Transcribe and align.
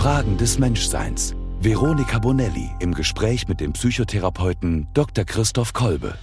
Fragen 0.00 0.38
des 0.38 0.58
Menschseins. 0.58 1.34
Veronika 1.60 2.18
Bonelli 2.18 2.70
im 2.80 2.94
Gespräch 2.94 3.48
mit 3.48 3.60
dem 3.60 3.74
Psychotherapeuten 3.74 4.88
Dr. 4.94 5.26
Christoph 5.26 5.74
Kolbe. 5.74 6.14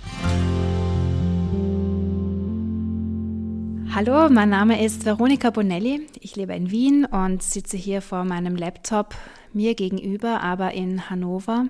Hallo, 3.94 4.30
mein 4.32 4.50
Name 4.50 4.84
ist 4.84 5.06
Veronika 5.06 5.52
Bonelli. 5.52 6.08
Ich 6.20 6.36
lebe 6.36 6.56
in 6.56 6.72
Wien 6.72 7.06
und 7.06 7.44
sitze 7.44 7.78
hier 7.78 8.02
vor 8.02 8.24
meinem 8.24 8.56
Laptop 8.56 9.14
mir 9.54 9.76
gegenüber, 9.76 10.42
aber 10.42 10.74
in 10.74 11.12
Hannover. 11.12 11.68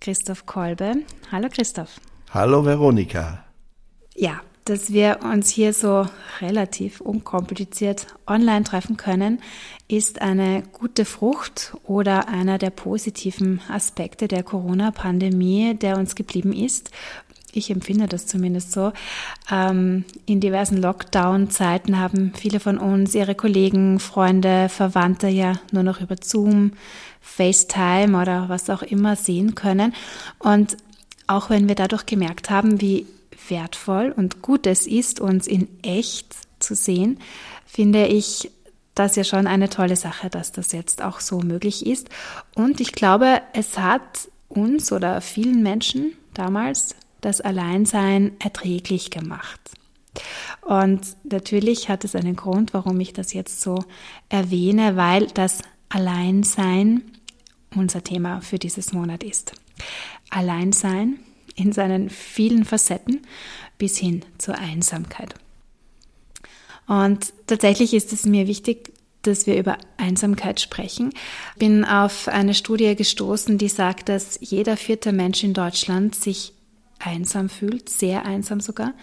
Christoph 0.00 0.44
Kolbe. 0.44 1.04
Hallo 1.30 1.46
Christoph. 1.52 2.00
Hallo 2.34 2.64
Veronika. 2.64 3.44
Ja, 4.16 4.40
dass 4.68 4.92
wir 4.92 5.20
uns 5.22 5.50
hier 5.50 5.72
so 5.72 6.06
relativ 6.40 7.00
unkompliziert 7.00 8.06
online 8.26 8.64
treffen 8.64 8.96
können, 8.96 9.40
ist 9.88 10.20
eine 10.20 10.62
gute 10.72 11.04
Frucht 11.04 11.74
oder 11.84 12.28
einer 12.28 12.58
der 12.58 12.70
positiven 12.70 13.60
Aspekte 13.68 14.28
der 14.28 14.42
Corona-Pandemie, 14.42 15.74
der 15.74 15.96
uns 15.96 16.14
geblieben 16.14 16.52
ist. 16.52 16.90
Ich 17.52 17.70
empfinde 17.70 18.06
das 18.06 18.26
zumindest 18.26 18.72
so. 18.72 18.92
Ähm, 19.50 20.04
in 20.26 20.40
diversen 20.40 20.76
Lockdown-Zeiten 20.76 21.98
haben 21.98 22.32
viele 22.34 22.60
von 22.60 22.76
uns 22.76 23.14
ihre 23.14 23.34
Kollegen, 23.34 23.98
Freunde, 24.00 24.68
Verwandte 24.68 25.28
ja 25.28 25.54
nur 25.72 25.82
noch 25.82 26.00
über 26.00 26.16
Zoom, 26.22 26.72
FaceTime 27.22 28.20
oder 28.20 28.48
was 28.48 28.68
auch 28.68 28.82
immer 28.82 29.16
sehen 29.16 29.54
können. 29.54 29.94
Und 30.38 30.76
auch 31.26 31.48
wenn 31.48 31.68
wir 31.68 31.74
dadurch 31.74 32.04
gemerkt 32.04 32.50
haben, 32.50 32.80
wie 32.80 33.06
wertvoll 33.50 34.12
und 34.16 34.42
gut 34.42 34.66
es 34.66 34.86
ist, 34.86 35.20
uns 35.20 35.46
in 35.46 35.68
echt 35.82 36.34
zu 36.60 36.74
sehen, 36.74 37.18
finde 37.66 38.06
ich 38.06 38.50
das 38.94 39.16
ja 39.16 39.24
schon 39.24 39.46
eine 39.46 39.68
tolle 39.68 39.96
Sache, 39.96 40.28
dass 40.28 40.52
das 40.52 40.72
jetzt 40.72 41.02
auch 41.02 41.20
so 41.20 41.38
möglich 41.40 41.86
ist. 41.86 42.08
Und 42.54 42.80
ich 42.80 42.92
glaube, 42.92 43.40
es 43.52 43.78
hat 43.78 44.28
uns 44.48 44.90
oder 44.92 45.20
vielen 45.20 45.62
Menschen 45.62 46.12
damals 46.34 46.96
das 47.20 47.40
Alleinsein 47.40 48.32
erträglich 48.40 49.10
gemacht. 49.10 49.60
Und 50.62 51.00
natürlich 51.24 51.88
hat 51.88 52.04
es 52.04 52.14
einen 52.14 52.36
Grund, 52.36 52.74
warum 52.74 52.98
ich 53.00 53.12
das 53.12 53.32
jetzt 53.32 53.60
so 53.60 53.84
erwähne, 54.28 54.96
weil 54.96 55.26
das 55.28 55.62
Alleinsein 55.88 57.02
unser 57.74 58.02
Thema 58.02 58.40
für 58.40 58.58
dieses 58.58 58.92
Monat 58.92 59.22
ist. 59.22 59.52
Alleinsein 60.30 61.20
in 61.58 61.72
seinen 61.72 62.10
vielen 62.10 62.64
Facetten 62.64 63.22
bis 63.78 63.98
hin 63.98 64.22
zur 64.38 64.56
Einsamkeit. 64.56 65.34
Und 66.86 67.32
tatsächlich 67.46 67.92
ist 67.94 68.12
es 68.12 68.24
mir 68.24 68.46
wichtig, 68.46 68.92
dass 69.22 69.46
wir 69.46 69.58
über 69.58 69.76
Einsamkeit 69.96 70.60
sprechen. 70.60 71.12
Ich 71.54 71.58
bin 71.58 71.84
auf 71.84 72.28
eine 72.28 72.54
Studie 72.54 72.94
gestoßen, 72.94 73.58
die 73.58 73.68
sagt, 73.68 74.08
dass 74.08 74.38
jeder 74.40 74.76
vierte 74.76 75.12
Mensch 75.12 75.44
in 75.44 75.54
Deutschland 75.54 76.14
sich 76.14 76.52
einsam 76.98 77.48
fühlt, 77.48 77.88
sehr 77.88 78.24
einsam 78.24 78.60
sogar. 78.60 78.94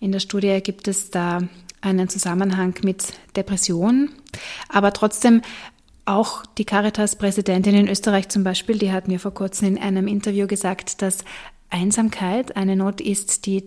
In 0.00 0.12
der 0.12 0.20
Studie 0.20 0.60
gibt 0.62 0.88
es 0.88 1.10
da 1.10 1.40
einen 1.80 2.08
Zusammenhang 2.08 2.74
mit 2.82 3.04
Depressionen, 3.36 4.10
aber 4.68 4.92
trotzdem 4.92 5.42
auch 6.06 6.46
die 6.46 6.64
Caritas-Präsidentin 6.64 7.74
in 7.74 7.88
Österreich 7.88 8.28
zum 8.28 8.42
Beispiel, 8.42 8.78
die 8.78 8.92
hat 8.92 9.08
mir 9.08 9.20
vor 9.20 9.34
kurzem 9.34 9.76
in 9.76 9.78
einem 9.78 10.08
Interview 10.08 10.46
gesagt, 10.46 11.02
dass 11.02 11.18
Einsamkeit 11.70 12.56
eine 12.56 12.76
Not 12.76 13.00
ist, 13.00 13.46
die 13.46 13.64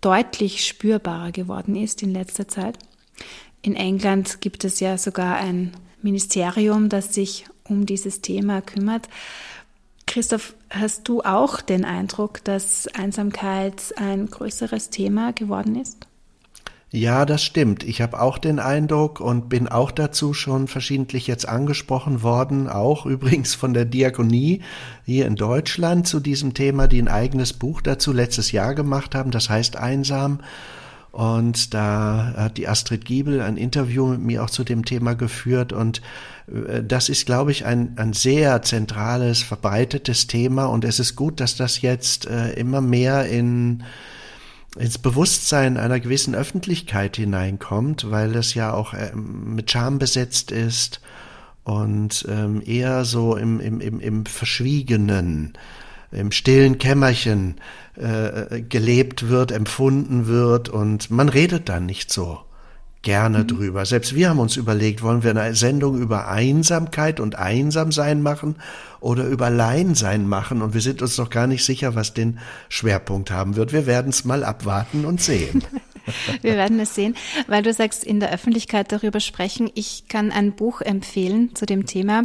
deutlich 0.00 0.66
spürbarer 0.66 1.32
geworden 1.32 1.76
ist 1.76 2.02
in 2.02 2.12
letzter 2.12 2.48
Zeit. 2.48 2.78
In 3.62 3.74
England 3.74 4.40
gibt 4.40 4.64
es 4.64 4.80
ja 4.80 4.98
sogar 4.98 5.36
ein 5.36 5.72
Ministerium, 6.02 6.88
das 6.90 7.14
sich 7.14 7.46
um 7.64 7.86
dieses 7.86 8.20
Thema 8.20 8.60
kümmert. 8.60 9.08
Christoph, 10.06 10.54
hast 10.68 11.08
du 11.08 11.22
auch 11.22 11.62
den 11.62 11.84
Eindruck, 11.84 12.44
dass 12.44 12.86
Einsamkeit 12.88 13.94
ein 13.96 14.26
größeres 14.26 14.90
Thema 14.90 15.32
geworden 15.32 15.76
ist? 15.76 16.06
Ja, 16.96 17.26
das 17.26 17.42
stimmt. 17.42 17.82
Ich 17.82 18.00
habe 18.00 18.20
auch 18.20 18.38
den 18.38 18.60
Eindruck 18.60 19.18
und 19.18 19.48
bin 19.48 19.66
auch 19.66 19.90
dazu 19.90 20.32
schon 20.32 20.68
verschiedentlich 20.68 21.26
jetzt 21.26 21.48
angesprochen 21.48 22.22
worden, 22.22 22.68
auch 22.68 23.04
übrigens 23.14 23.56
von 23.56 23.74
der 23.74 23.84
Diakonie 23.84 24.62
hier 25.04 25.26
in 25.26 25.34
Deutschland 25.34 26.06
zu 26.06 26.20
diesem 26.20 26.54
Thema, 26.54 26.86
die 26.86 27.02
ein 27.02 27.08
eigenes 27.08 27.52
Buch 27.52 27.80
dazu 27.80 28.12
letztes 28.12 28.52
Jahr 28.52 28.76
gemacht 28.76 29.16
haben, 29.16 29.32
das 29.32 29.50
heißt 29.50 29.76
Einsam. 29.76 30.38
Und 31.10 31.74
da 31.74 32.32
hat 32.36 32.58
die 32.58 32.68
Astrid 32.68 33.04
Giebel 33.04 33.40
ein 33.40 33.56
Interview 33.56 34.06
mit 34.06 34.20
mir 34.20 34.44
auch 34.44 34.50
zu 34.50 34.62
dem 34.62 34.84
Thema 34.84 35.14
geführt. 35.14 35.72
Und 35.72 36.00
äh, 36.46 36.80
das 36.84 37.08
ist, 37.08 37.26
glaube 37.26 37.50
ich, 37.50 37.64
ein, 37.66 37.94
ein 37.96 38.12
sehr 38.12 38.62
zentrales, 38.62 39.42
verbreitetes 39.42 40.28
Thema. 40.28 40.66
Und 40.66 40.84
es 40.84 41.00
ist 41.00 41.16
gut, 41.16 41.40
dass 41.40 41.56
das 41.56 41.82
jetzt 41.82 42.28
äh, 42.28 42.52
immer 42.52 42.80
mehr 42.80 43.26
in 43.26 43.82
ins 44.76 44.98
Bewusstsein 44.98 45.76
einer 45.76 46.00
gewissen 46.00 46.34
Öffentlichkeit 46.34 47.16
hineinkommt, 47.16 48.10
weil 48.10 48.34
es 48.34 48.54
ja 48.54 48.72
auch 48.72 48.94
ähm, 48.94 49.54
mit 49.54 49.70
Scham 49.70 49.98
besetzt 49.98 50.50
ist 50.50 51.00
und 51.62 52.26
ähm, 52.28 52.62
eher 52.64 53.04
so 53.04 53.36
im, 53.36 53.60
im, 53.60 53.80
im, 53.80 54.00
im 54.00 54.26
Verschwiegenen, 54.26 55.54
im 56.10 56.32
stillen 56.32 56.78
Kämmerchen 56.78 57.56
äh, 57.96 58.60
gelebt 58.62 59.28
wird, 59.28 59.52
empfunden 59.52 60.26
wird 60.26 60.68
und 60.68 61.10
man 61.10 61.28
redet 61.28 61.68
dann 61.68 61.86
nicht 61.86 62.12
so 62.12 62.40
gerne 63.04 63.40
mhm. 63.40 63.46
drüber. 63.46 63.86
Selbst 63.86 64.16
wir 64.16 64.30
haben 64.30 64.40
uns 64.40 64.56
überlegt, 64.56 65.02
wollen 65.02 65.22
wir 65.22 65.30
eine 65.30 65.54
Sendung 65.54 65.96
über 65.98 66.28
Einsamkeit 66.28 67.20
und 67.20 67.36
Einsamsein 67.36 68.20
machen 68.20 68.56
oder 68.98 69.26
über 69.26 69.46
Alleinsein 69.46 70.26
machen 70.26 70.62
und 70.62 70.74
wir 70.74 70.80
sind 70.80 71.02
uns 71.02 71.16
noch 71.18 71.30
gar 71.30 71.46
nicht 71.46 71.64
sicher, 71.64 71.94
was 71.94 72.14
den 72.14 72.40
Schwerpunkt 72.68 73.30
haben 73.30 73.54
wird. 73.54 73.72
Wir 73.72 73.86
werden 73.86 74.08
es 74.08 74.24
mal 74.24 74.42
abwarten 74.42 75.04
und 75.04 75.20
sehen. 75.20 75.62
wir 76.42 76.54
werden 76.54 76.80
es 76.80 76.94
sehen, 76.94 77.14
weil 77.46 77.62
du 77.62 77.72
sagst, 77.72 78.02
in 78.02 78.18
der 78.18 78.32
Öffentlichkeit 78.32 78.90
darüber 78.90 79.20
sprechen. 79.20 79.70
Ich 79.74 80.08
kann 80.08 80.32
ein 80.32 80.56
Buch 80.56 80.80
empfehlen 80.80 81.54
zu 81.54 81.66
dem 81.66 81.86
Thema. 81.86 82.24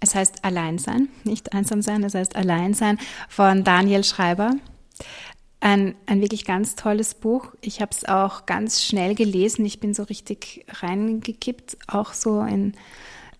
Es 0.00 0.14
heißt 0.14 0.44
Alleinsein, 0.44 1.08
nicht 1.24 1.52
einsam 1.52 1.82
sein, 1.82 2.02
es 2.04 2.14
heißt 2.14 2.36
Alleinsein 2.36 2.98
von 3.28 3.64
Daniel 3.64 4.04
Schreiber. 4.04 4.52
Ein, 5.60 5.94
ein 6.06 6.22
wirklich 6.22 6.46
ganz 6.46 6.74
tolles 6.74 7.14
Buch. 7.14 7.48
Ich 7.60 7.82
habe 7.82 7.90
es 7.92 8.06
auch 8.06 8.46
ganz 8.46 8.82
schnell 8.82 9.14
gelesen. 9.14 9.64
Ich 9.66 9.78
bin 9.78 9.92
so 9.92 10.04
richtig 10.04 10.64
reingekippt, 10.68 11.76
auch 11.86 12.14
so 12.14 12.40
in, 12.40 12.72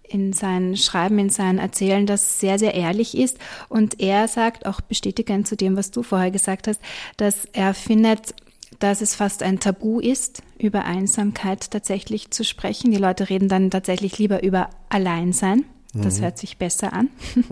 in 0.03 0.35
sein 0.35 0.77
Schreiben, 0.77 1.19
in 1.19 1.31
sein 1.31 1.59
Erzählen, 1.59 2.05
das 2.05 2.39
sehr, 2.39 2.59
sehr 2.59 2.75
ehrlich 2.75 3.17
ist. 3.17 3.39
Und 3.71 4.01
er 4.01 4.29
sagt, 4.29 4.67
auch 4.67 4.83
bestätigend 4.83 5.49
zu 5.49 5.57
dem, 5.57 5.77
was 5.77 5.93
du 5.93 6.03
vorher 6.03 6.31
gesagt 6.31 6.69
hast, 6.69 6.81
dass 7.17 7.47
er 7.53 7.73
findet, 7.73 8.35
dass 8.81 9.01
es 9.01 9.15
fast 9.15 9.43
ein 9.43 9.59
Tabu 9.59 9.99
ist, 9.99 10.43
über 10.59 10.85
Einsamkeit 10.85 11.71
tatsächlich 11.71 12.31
zu 12.31 12.45
sprechen. 12.45 12.91
Die 12.91 12.99
Leute 12.99 13.31
reden 13.31 13.49
dann 13.49 13.71
tatsächlich 13.71 14.19
lieber 14.19 14.43
über 14.43 14.69
Alleinsein. 14.91 15.65
Das 15.93 16.19
mhm. 16.19 16.25
hört 16.25 16.39
sich 16.39 16.57
besser 16.57 16.93
an. 16.93 17.11
Mhm. 17.35 17.45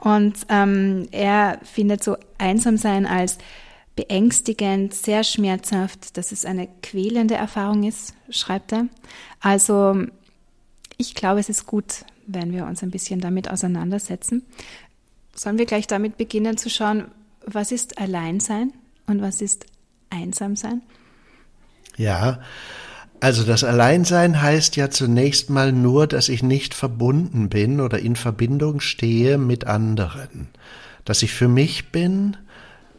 Und 0.00 0.34
ähm, 0.48 1.08
er 1.12 1.58
findet 1.62 2.02
so 2.02 2.16
Einsamsein 2.38 3.06
als 3.06 3.38
beängstigend, 3.96 4.94
sehr 4.94 5.24
schmerzhaft, 5.24 6.16
dass 6.16 6.30
es 6.30 6.44
eine 6.44 6.68
quälende 6.82 7.34
Erfahrung 7.34 7.82
ist, 7.82 8.14
schreibt 8.30 8.72
er. 8.72 8.86
Also 9.40 10.04
ich 10.98 11.14
glaube, 11.14 11.40
es 11.40 11.48
ist 11.48 11.66
gut, 11.66 12.04
wenn 12.26 12.52
wir 12.52 12.66
uns 12.66 12.82
ein 12.82 12.90
bisschen 12.90 13.20
damit 13.20 13.50
auseinandersetzen. 13.50 14.42
Sollen 15.34 15.58
wir 15.58 15.66
gleich 15.66 15.86
damit 15.86 16.18
beginnen 16.18 16.56
zu 16.56 16.70
schauen, 16.70 17.06
was 17.44 17.72
ist 17.72 17.98
Alleinsein 17.98 18.72
und 19.06 19.22
was 19.22 19.40
ist 19.40 19.66
Einsamsein? 20.10 20.82
Ja, 21.96 22.40
also 23.20 23.44
das 23.44 23.64
Alleinsein 23.64 24.42
heißt 24.42 24.76
ja 24.76 24.90
zunächst 24.90 25.48
mal 25.48 25.72
nur, 25.72 26.06
dass 26.06 26.28
ich 26.28 26.42
nicht 26.42 26.74
verbunden 26.74 27.48
bin 27.48 27.80
oder 27.80 27.98
in 27.98 28.16
Verbindung 28.16 28.80
stehe 28.80 29.38
mit 29.38 29.66
anderen. 29.66 30.48
Dass 31.04 31.22
ich 31.22 31.32
für 31.32 31.48
mich 31.48 31.92
bin, 31.92 32.36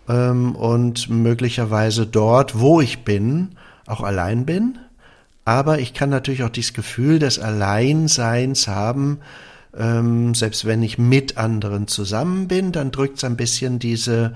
ähm, 0.08 0.56
und 0.56 1.10
möglicherweise 1.10 2.06
dort, 2.06 2.60
wo 2.60 2.82
ich 2.82 3.04
bin, 3.04 3.50
auch 3.86 4.02
allein 4.02 4.46
bin. 4.46 4.78
Aber 5.46 5.80
ich 5.80 5.94
kann 5.94 6.10
natürlich 6.10 6.44
auch 6.44 6.50
dieses 6.50 6.74
Gefühl 6.74 7.20
des 7.20 7.40
Alleinseins 7.40 8.68
haben, 8.68 9.20
ähm, 9.78 10.34
selbst 10.34 10.66
wenn 10.66 10.84
ich 10.84 10.98
mit 10.98 11.38
anderen 11.38 11.88
zusammen 11.88 12.48
bin, 12.48 12.72
dann 12.72 12.92
drückt 12.92 13.18
es 13.18 13.24
ein 13.24 13.38
bisschen 13.38 13.80
diese 13.80 14.36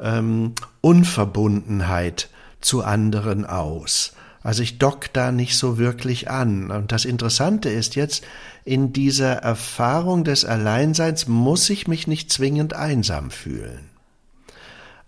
ähm, 0.00 0.54
Unverbundenheit 0.80 2.28
zu 2.60 2.82
anderen 2.82 3.44
aus. 3.44 4.12
Also 4.42 4.62
ich 4.62 4.78
dock 4.78 5.12
da 5.12 5.32
nicht 5.32 5.56
so 5.56 5.78
wirklich 5.78 6.30
an. 6.30 6.70
Und 6.70 6.92
das 6.92 7.04
Interessante 7.04 7.68
ist 7.68 7.96
jetzt, 7.96 8.24
in 8.64 8.92
dieser 8.92 9.32
Erfahrung 9.32 10.24
des 10.24 10.44
Alleinseins 10.44 11.26
muss 11.26 11.68
ich 11.70 11.88
mich 11.88 12.06
nicht 12.06 12.32
zwingend 12.32 12.74
einsam 12.74 13.30
fühlen. 13.30 13.87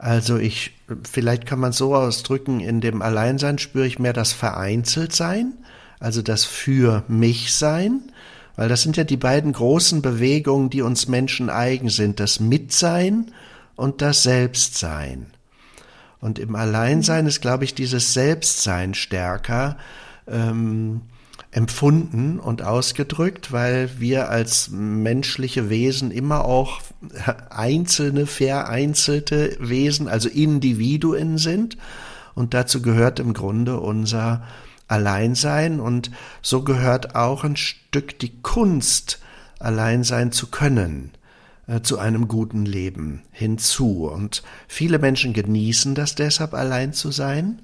Also 0.00 0.38
ich, 0.38 0.72
vielleicht 1.04 1.44
kann 1.44 1.60
man 1.60 1.72
so 1.72 1.94
ausdrücken, 1.94 2.60
in 2.60 2.80
dem 2.80 3.02
Alleinsein 3.02 3.58
spüre 3.58 3.86
ich 3.86 3.98
mehr 3.98 4.14
das 4.14 4.32
Vereinzeltsein, 4.32 5.52
also 5.98 6.22
das 6.22 6.44
für 6.44 7.04
mich 7.06 7.54
sein. 7.54 8.00
Weil 8.56 8.70
das 8.70 8.80
sind 8.80 8.96
ja 8.96 9.04
die 9.04 9.18
beiden 9.18 9.52
großen 9.52 10.00
Bewegungen, 10.00 10.70
die 10.70 10.80
uns 10.80 11.06
Menschen 11.06 11.50
eigen 11.50 11.90
sind, 11.90 12.18
das 12.18 12.40
Mitsein 12.40 13.30
und 13.76 14.00
das 14.00 14.22
Selbstsein. 14.22 15.26
Und 16.18 16.38
im 16.38 16.54
Alleinsein 16.54 17.26
ist, 17.26 17.42
glaube 17.42 17.64
ich, 17.64 17.74
dieses 17.74 18.14
Selbstsein 18.14 18.94
stärker 18.94 19.76
ähm, 20.26 21.02
empfunden 21.52 22.38
und 22.38 22.62
ausgedrückt, 22.62 23.50
weil 23.50 23.90
wir 23.98 24.28
als 24.28 24.70
menschliche 24.70 25.68
Wesen 25.68 26.10
immer 26.10 26.44
auch 26.44 26.80
einzelne, 27.48 28.26
vereinzelte 28.26 29.56
Wesen, 29.58 30.08
also 30.08 30.28
Individuen 30.28 31.38
sind. 31.38 31.76
Und 32.34 32.54
dazu 32.54 32.82
gehört 32.82 33.18
im 33.18 33.34
Grunde 33.34 33.80
unser 33.80 34.44
Alleinsein 34.86 35.80
und 35.80 36.10
so 36.42 36.62
gehört 36.62 37.14
auch 37.14 37.44
ein 37.44 37.56
Stück 37.56 38.18
die 38.18 38.40
Kunst, 38.42 39.20
allein 39.58 40.04
sein 40.04 40.32
zu 40.32 40.48
können 40.48 41.10
äh, 41.66 41.80
zu 41.82 41.98
einem 41.98 42.28
guten 42.28 42.64
Leben 42.64 43.22
hinzu. 43.30 44.06
Und 44.06 44.42
viele 44.68 44.98
Menschen 44.98 45.32
genießen 45.32 45.94
das 45.94 46.14
deshalb, 46.14 46.54
allein 46.54 46.92
zu 46.92 47.10
sein, 47.10 47.62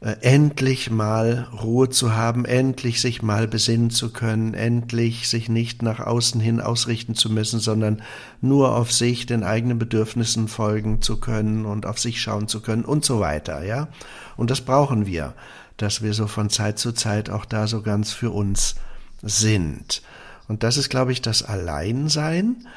äh, 0.00 0.14
endlich 0.20 0.90
mal 0.90 1.48
Ruhe 1.60 1.88
zu 1.88 2.14
haben, 2.14 2.44
endlich 2.44 3.00
sich 3.00 3.20
mal 3.22 3.48
besinnen 3.48 3.90
zu 3.90 4.12
können, 4.12 4.54
endlich 4.54 5.28
sich 5.28 5.48
nicht 5.48 5.82
nach 5.82 5.98
außen 5.98 6.40
hin 6.40 6.60
ausrichten 6.60 7.16
zu 7.16 7.30
müssen, 7.30 7.58
sondern 7.58 8.02
nur 8.40 8.76
auf 8.76 8.92
sich, 8.92 9.26
den 9.26 9.42
eigenen 9.42 9.78
Bedürfnissen 9.78 10.46
folgen 10.46 11.02
zu 11.02 11.18
können 11.18 11.64
und 11.64 11.84
auf 11.84 11.98
sich 11.98 12.20
schauen 12.22 12.46
zu 12.46 12.60
können 12.60 12.84
und 12.84 13.04
so 13.04 13.18
weiter, 13.18 13.64
ja. 13.64 13.88
Und 14.36 14.50
das 14.50 14.60
brauchen 14.60 15.06
wir, 15.06 15.34
dass 15.78 16.00
wir 16.00 16.14
so 16.14 16.28
von 16.28 16.48
Zeit 16.48 16.78
zu 16.78 16.92
Zeit 16.92 17.28
auch 17.28 17.44
da 17.44 17.66
so 17.66 17.82
ganz 17.82 18.12
für 18.12 18.30
uns 18.30 18.76
sind. 19.22 20.02
Und 20.46 20.62
das 20.62 20.76
ist, 20.76 20.90
glaube 20.90 21.10
ich, 21.10 21.22
das 21.22 21.42
Alleinsein, 21.42 22.68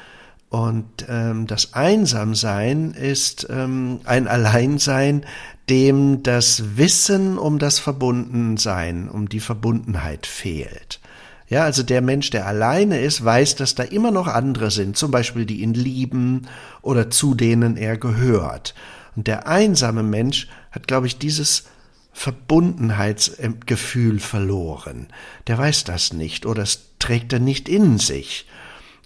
und 0.52 1.06
ähm, 1.08 1.46
das 1.46 1.72
Einsamsein 1.72 2.90
ist 2.90 3.46
ähm, 3.48 4.00
ein 4.04 4.28
Alleinsein, 4.28 5.24
dem 5.70 6.22
das 6.22 6.76
Wissen 6.76 7.38
um 7.38 7.58
das 7.58 7.78
Verbundensein, 7.78 9.08
um 9.08 9.30
die 9.30 9.40
Verbundenheit 9.40 10.26
fehlt. 10.26 11.00
Ja, 11.48 11.64
also 11.64 11.82
der 11.82 12.02
Mensch, 12.02 12.28
der 12.28 12.46
alleine 12.46 13.00
ist, 13.00 13.24
weiß, 13.24 13.56
dass 13.56 13.74
da 13.74 13.82
immer 13.82 14.10
noch 14.10 14.26
andere 14.26 14.70
sind, 14.70 14.98
zum 14.98 15.10
Beispiel 15.10 15.46
die 15.46 15.62
ihn 15.62 15.72
lieben 15.72 16.48
oder 16.82 17.08
zu 17.08 17.34
denen 17.34 17.78
er 17.78 17.96
gehört. 17.96 18.74
Und 19.16 19.28
der 19.28 19.48
einsame 19.48 20.02
Mensch 20.02 20.48
hat, 20.70 20.86
glaube 20.86 21.06
ich, 21.06 21.16
dieses 21.16 21.64
Verbundenheitsgefühl 22.12 24.20
verloren. 24.20 25.06
Der 25.46 25.56
weiß 25.56 25.84
das 25.84 26.12
nicht 26.12 26.44
oder 26.44 26.62
es 26.62 26.90
trägt 26.98 27.32
er 27.32 27.40
nicht 27.40 27.70
in 27.70 27.96
sich. 27.96 28.44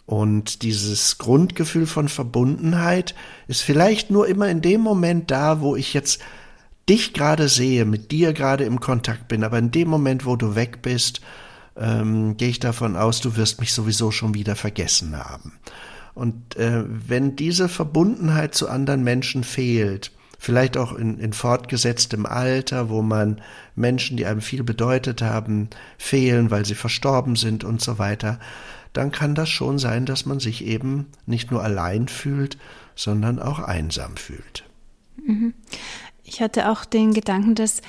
Und 0.06 0.62
dieses 0.62 1.18
Grundgefühl 1.18 1.86
von 1.86 2.08
Verbundenheit 2.08 3.14
ist 3.48 3.62
vielleicht 3.62 4.10
nur 4.10 4.28
immer 4.28 4.48
in 4.48 4.62
dem 4.62 4.80
Moment 4.80 5.32
da, 5.32 5.60
wo 5.60 5.74
ich 5.74 5.92
jetzt 5.94 6.20
dich 6.88 7.12
gerade 7.12 7.48
sehe, 7.48 7.84
mit 7.84 8.12
dir 8.12 8.32
gerade 8.32 8.64
im 8.64 8.78
Kontakt 8.78 9.26
bin, 9.26 9.42
aber 9.42 9.58
in 9.58 9.72
dem 9.72 9.88
Moment, 9.88 10.24
wo 10.24 10.36
du 10.36 10.54
weg 10.54 10.80
bist, 10.82 11.20
ähm, 11.76 12.36
gehe 12.36 12.48
ich 12.48 12.60
davon 12.60 12.96
aus, 12.96 13.20
du 13.20 13.36
wirst 13.36 13.60
mich 13.60 13.72
sowieso 13.72 14.12
schon 14.12 14.34
wieder 14.34 14.54
vergessen 14.54 15.16
haben. 15.16 15.58
Und 16.14 16.56
äh, 16.56 16.84
wenn 16.86 17.36
diese 17.36 17.68
Verbundenheit 17.68 18.54
zu 18.54 18.68
anderen 18.68 19.02
Menschen 19.02 19.42
fehlt, 19.44 20.12
vielleicht 20.38 20.76
auch 20.76 20.94
in, 20.94 21.18
in 21.18 21.32
fortgesetztem 21.32 22.24
Alter, 22.24 22.88
wo 22.88 23.02
man 23.02 23.42
Menschen, 23.74 24.16
die 24.16 24.24
einem 24.24 24.40
viel 24.40 24.62
bedeutet 24.62 25.20
haben, 25.20 25.68
fehlen, 25.98 26.50
weil 26.50 26.64
sie 26.64 26.74
verstorben 26.74 27.36
sind 27.36 27.64
und 27.64 27.80
so 27.80 27.98
weiter, 27.98 28.38
dann 28.96 29.12
kann 29.12 29.34
das 29.34 29.48
schon 29.48 29.78
sein, 29.78 30.06
dass 30.06 30.26
man 30.26 30.40
sich 30.40 30.64
eben 30.64 31.06
nicht 31.26 31.50
nur 31.50 31.62
allein 31.62 32.08
fühlt, 32.08 32.58
sondern 32.94 33.38
auch 33.38 33.58
einsam 33.58 34.16
fühlt. 34.16 34.64
Mhm. 35.24 35.54
Ich 36.24 36.40
hatte 36.40 36.70
auch 36.70 36.84
den 36.84 37.14
Gedanken, 37.14 37.54
dass 37.54 37.82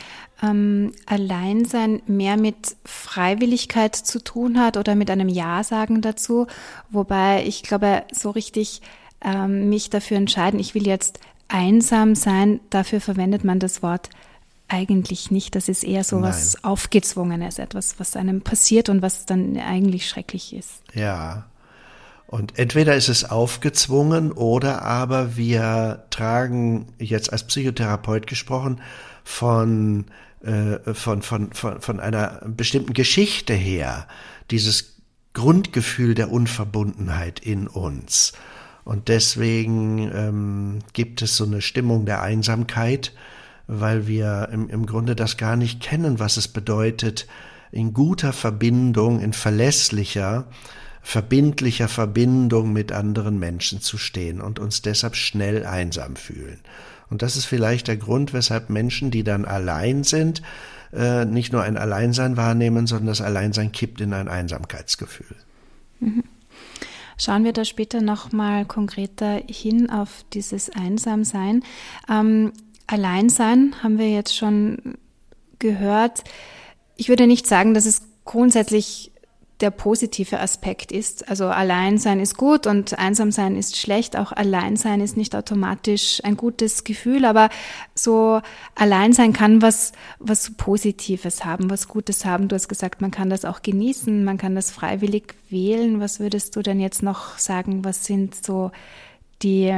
ähm, 0.43 0.91
Alleinsein 1.05 2.01
mehr 2.05 2.37
mit 2.37 2.75
Freiwilligkeit 2.85 3.95
zu 3.95 4.23
tun 4.23 4.59
hat 4.59 4.77
oder 4.77 4.95
mit 4.95 5.09
einem 5.09 5.29
Ja-Sagen 5.29 6.01
dazu, 6.01 6.45
wobei 6.89 7.43
ich 7.45 7.63
glaube, 7.63 8.03
so 8.11 8.29
richtig 8.29 8.81
ähm, 9.21 9.69
mich 9.69 9.89
dafür 9.89 10.17
entscheiden, 10.17 10.59
ich 10.59 10.75
will 10.75 10.85
jetzt 10.85 11.19
einsam 11.47 12.13
sein, 12.13 12.59
dafür 12.69 13.01
verwendet 13.01 13.43
man 13.43 13.59
das 13.59 13.81
Wort 13.81 14.09
eigentlich 14.67 15.31
nicht. 15.31 15.55
Das 15.55 15.69
ist 15.69 15.83
eher 15.83 16.03
so 16.03 16.21
was 16.21 16.63
Aufgezwungenes, 16.63 17.59
etwas, 17.59 17.99
was 17.99 18.15
einem 18.15 18.41
passiert 18.41 18.89
und 18.89 19.01
was 19.01 19.25
dann 19.25 19.57
eigentlich 19.57 20.07
schrecklich 20.07 20.53
ist. 20.53 20.81
Ja. 20.93 21.45
Und 22.27 22.59
entweder 22.59 22.95
ist 22.95 23.07
es 23.07 23.23
aufgezwungen 23.23 24.33
oder 24.33 24.81
aber 24.81 25.37
wir 25.37 26.03
tragen 26.09 26.87
jetzt 26.99 27.31
als 27.31 27.47
Psychotherapeut 27.47 28.27
gesprochen 28.27 28.81
von, 29.23 30.05
äh, 30.43 30.93
von, 30.93 31.21
von, 31.21 31.53
von, 31.53 31.79
von 31.79 31.99
einer 32.01 32.41
bestimmten 32.45 32.93
Geschichte 32.93 33.53
her, 33.53 34.07
dieses 34.51 34.97
Grundgefühl 35.33 36.15
der 36.15 36.31
Unverbundenheit 36.31 37.39
in 37.39 37.67
uns. 37.67 38.33
Und 38.83 39.07
deswegen 39.07 39.99
ähm, 40.13 40.79
gibt 40.93 41.21
es 41.21 41.37
so 41.37 41.45
eine 41.45 41.61
Stimmung 41.61 42.05
der 42.05 42.21
Einsamkeit, 42.21 43.13
weil 43.67 44.07
wir 44.07 44.49
im, 44.51 44.69
im 44.69 44.85
Grunde 44.85 45.15
das 45.15 45.37
gar 45.37 45.55
nicht 45.55 45.81
kennen, 45.81 46.19
was 46.19 46.37
es 46.37 46.47
bedeutet, 46.47 47.27
in 47.71 47.93
guter 47.93 48.33
Verbindung, 48.33 49.19
in 49.19 49.33
verlässlicher, 49.33 50.45
verbindlicher 51.01 51.87
Verbindung 51.87 52.73
mit 52.73 52.91
anderen 52.91 53.39
Menschen 53.39 53.81
zu 53.81 53.97
stehen 53.97 54.41
und 54.41 54.59
uns 54.59 54.81
deshalb 54.81 55.15
schnell 55.15 55.65
einsam 55.65 56.15
fühlen. 56.15 56.59
Und 57.09 57.21
das 57.21 57.37
ist 57.37 57.45
vielleicht 57.45 57.87
der 57.87 57.97
Grund, 57.97 58.33
weshalb 58.33 58.69
Menschen, 58.69 59.11
die 59.11 59.23
dann 59.23 59.45
allein 59.45 60.03
sind, 60.03 60.41
äh, 60.93 61.25
nicht 61.25 61.53
nur 61.53 61.63
ein 61.63 61.77
Alleinsein 61.77 62.37
wahrnehmen, 62.37 62.87
sondern 62.87 63.07
das 63.07 63.21
Alleinsein 63.21 63.71
kippt 63.71 64.01
in 64.01 64.13
ein 64.13 64.27
Einsamkeitsgefühl. 64.27 65.35
Mhm. 65.99 66.23
Schauen 67.19 67.43
wir 67.43 67.53
da 67.53 67.65
später 67.65 67.99
nochmal 67.99 68.65
konkreter 68.65 69.41
hin 69.47 69.89
auf 69.89 70.23
dieses 70.33 70.69
Einsamsein. 70.69 71.63
Ähm, 72.07 72.53
Alleinsein 72.87 73.75
haben 73.83 73.99
wir 73.99 74.09
jetzt 74.09 74.35
schon 74.35 74.97
gehört. 75.59 76.23
Ich 76.95 77.09
würde 77.09 77.27
nicht 77.27 77.45
sagen, 77.47 77.73
dass 77.73 77.85
es 77.85 78.01
grundsätzlich 78.25 79.11
der 79.59 79.71
positive 79.71 80.39
Aspekt 80.39 80.91
ist. 80.91 81.29
Also 81.29 81.45
Alleinsein 81.45 82.19
ist 82.19 82.37
gut 82.37 82.67
und 82.67 82.97
Einsamsein 82.99 83.55
ist 83.55 83.75
schlecht. 83.75 84.15
Auch 84.15 84.31
Alleinsein 84.31 85.01
ist 85.01 85.17
nicht 85.17 85.35
automatisch 85.35 86.21
ein 86.23 86.37
gutes 86.37 86.83
Gefühl, 86.83 87.25
aber 87.25 87.49
so 87.95 88.41
Alleinsein 88.75 89.33
kann 89.33 89.63
was, 89.63 89.93
was 90.19 90.51
Positives 90.57 91.43
haben, 91.43 91.71
was 91.71 91.87
Gutes 91.87 92.23
haben. 92.23 92.47
Du 92.47 92.55
hast 92.55 92.67
gesagt, 92.67 93.01
man 93.01 93.09
kann 93.09 93.31
das 93.31 93.45
auch 93.45 93.63
genießen, 93.63 94.23
man 94.23 94.37
kann 94.37 94.53
das 94.53 94.69
freiwillig 94.69 95.33
wählen. 95.49 95.99
Was 95.99 96.19
würdest 96.19 96.55
du 96.55 96.61
denn 96.61 96.79
jetzt 96.79 97.01
noch 97.01 97.39
sagen? 97.39 97.83
Was 97.83 98.05
sind 98.05 98.35
so 98.45 98.71
die 99.41 99.73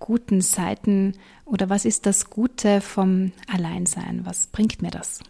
guten 0.00 0.42
Seiten 0.42 1.14
oder 1.44 1.68
was 1.68 1.84
ist 1.84 2.06
das 2.06 2.30
Gute 2.30 2.80
vom 2.80 3.32
Alleinsein? 3.52 4.22
Was 4.24 4.46
bringt 4.46 4.82
mir 4.82 4.90
das? 4.90 5.20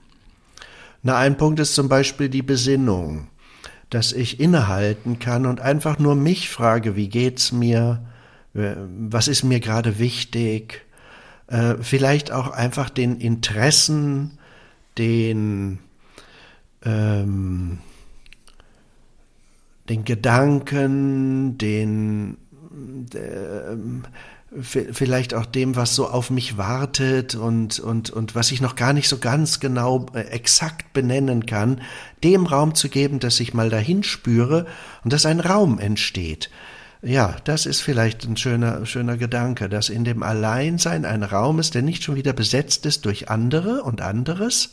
Na, 1.03 1.19
ein 1.19 1.37
Punkt 1.37 1.61
ist 1.61 1.75
zum 1.75 1.89
Beispiel 1.89 2.29
die 2.29 2.43
Besinnung, 2.43 3.29
dass 3.91 4.13
ich 4.13 4.41
innehalten 4.41 5.19
kann 5.19 5.47
und 5.47 5.61
einfach 5.61 5.99
nur 5.99 6.15
mich 6.15 6.49
frage, 6.49 6.97
wie 6.97 7.09
geht's 7.09 7.53
mir? 7.53 8.05
Was 8.55 9.29
ist 9.29 9.45
mir 9.45 9.61
gerade 9.61 9.99
wichtig? 9.99 10.85
Äh, 11.47 11.75
vielleicht 11.81 12.33
auch 12.33 12.51
einfach 12.51 12.89
den 12.89 13.21
Interessen, 13.21 14.39
den, 14.97 15.79
ähm, 16.85 17.81
den 19.89 20.05
Gedanken, 20.05 21.59
den, 21.59 22.39
äh, 23.13 23.77
vielleicht 24.61 25.35
auch 25.35 25.47
dem, 25.47 25.77
was 25.77 25.95
so 25.95 26.09
auf 26.09 26.31
mich 26.31 26.57
wartet 26.57 27.35
und, 27.35 27.81
und, 27.81 28.11
und 28.11 28.35
was 28.35 28.53
ich 28.53 28.61
noch 28.61 28.77
gar 28.77 28.93
nicht 28.93 29.09
so 29.09 29.19
ganz 29.19 29.61
genau 29.61 30.07
äh, 30.15 30.21
exakt 30.21 30.93
benennen 30.93 31.47
kann, 31.47 31.81
dem 32.23 32.47
Raum 32.47 32.75
zu 32.75 32.89
geben, 32.89 33.19
dass 33.19 33.41
ich 33.41 33.55
mal 33.55 33.71
dahin 33.71 34.03
spüre 34.03 34.67
und 35.03 35.13
dass 35.13 35.27
ein 35.27 35.41
Raum 35.41 35.79
entsteht. 35.79 36.51
Ja, 37.03 37.37
das 37.45 37.67
ist 37.67 37.81
vielleicht 37.81 38.25
ein 38.25 38.37
schöner, 38.37 38.87
schöner 38.87 39.17
Gedanke, 39.17 39.69
dass 39.69 39.91
in 39.91 40.05
dem 40.05 40.23
Alleinsein 40.23 41.05
ein 41.05 41.23
Raum 41.23 41.59
ist, 41.59 41.75
der 41.75 41.83
nicht 41.83 42.03
schon 42.03 42.17
wieder 42.17 42.33
besetzt 42.33 42.87
ist 42.87 43.05
durch 43.05 43.29
andere 43.29 43.83
und 43.83 44.01
anderes, 44.01 44.71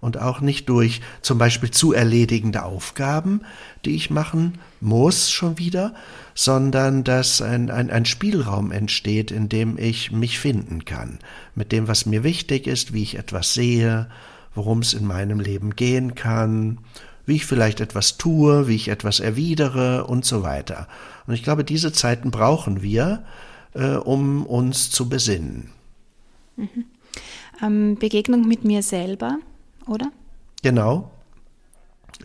und 0.00 0.18
auch 0.18 0.40
nicht 0.40 0.68
durch 0.68 1.00
zum 1.22 1.38
Beispiel 1.38 1.70
zu 1.70 1.92
erledigende 1.92 2.62
Aufgaben, 2.62 3.40
die 3.84 3.94
ich 3.94 4.10
machen 4.10 4.58
muss 4.80 5.30
schon 5.30 5.58
wieder, 5.58 5.94
sondern 6.34 7.04
dass 7.04 7.42
ein, 7.42 7.70
ein, 7.70 7.90
ein 7.90 8.04
Spielraum 8.04 8.70
entsteht, 8.70 9.30
in 9.30 9.48
dem 9.48 9.76
ich 9.78 10.12
mich 10.12 10.38
finden 10.38 10.84
kann, 10.84 11.18
mit 11.54 11.72
dem, 11.72 11.88
was 11.88 12.06
mir 12.06 12.22
wichtig 12.22 12.66
ist, 12.66 12.92
wie 12.92 13.02
ich 13.02 13.16
etwas 13.16 13.54
sehe, 13.54 14.08
worum 14.54 14.80
es 14.80 14.94
in 14.94 15.06
meinem 15.06 15.40
Leben 15.40 15.74
gehen 15.76 16.14
kann, 16.14 16.78
wie 17.26 17.36
ich 17.36 17.46
vielleicht 17.46 17.80
etwas 17.80 18.16
tue, 18.16 18.68
wie 18.68 18.74
ich 18.74 18.88
etwas 18.88 19.20
erwidere 19.20 20.06
und 20.06 20.24
so 20.24 20.42
weiter. 20.42 20.88
Und 21.26 21.34
ich 21.34 21.42
glaube, 21.42 21.64
diese 21.64 21.92
Zeiten 21.92 22.30
brauchen 22.30 22.82
wir, 22.82 23.24
äh, 23.74 23.96
um 23.96 24.46
uns 24.46 24.90
zu 24.90 25.08
besinnen. 25.08 25.70
Mhm. 26.56 26.84
Ähm, 27.62 27.96
Begegnung 27.96 28.46
mit 28.46 28.64
mir 28.64 28.82
selber, 28.82 29.38
oder? 29.88 30.10
Genau. 30.62 31.10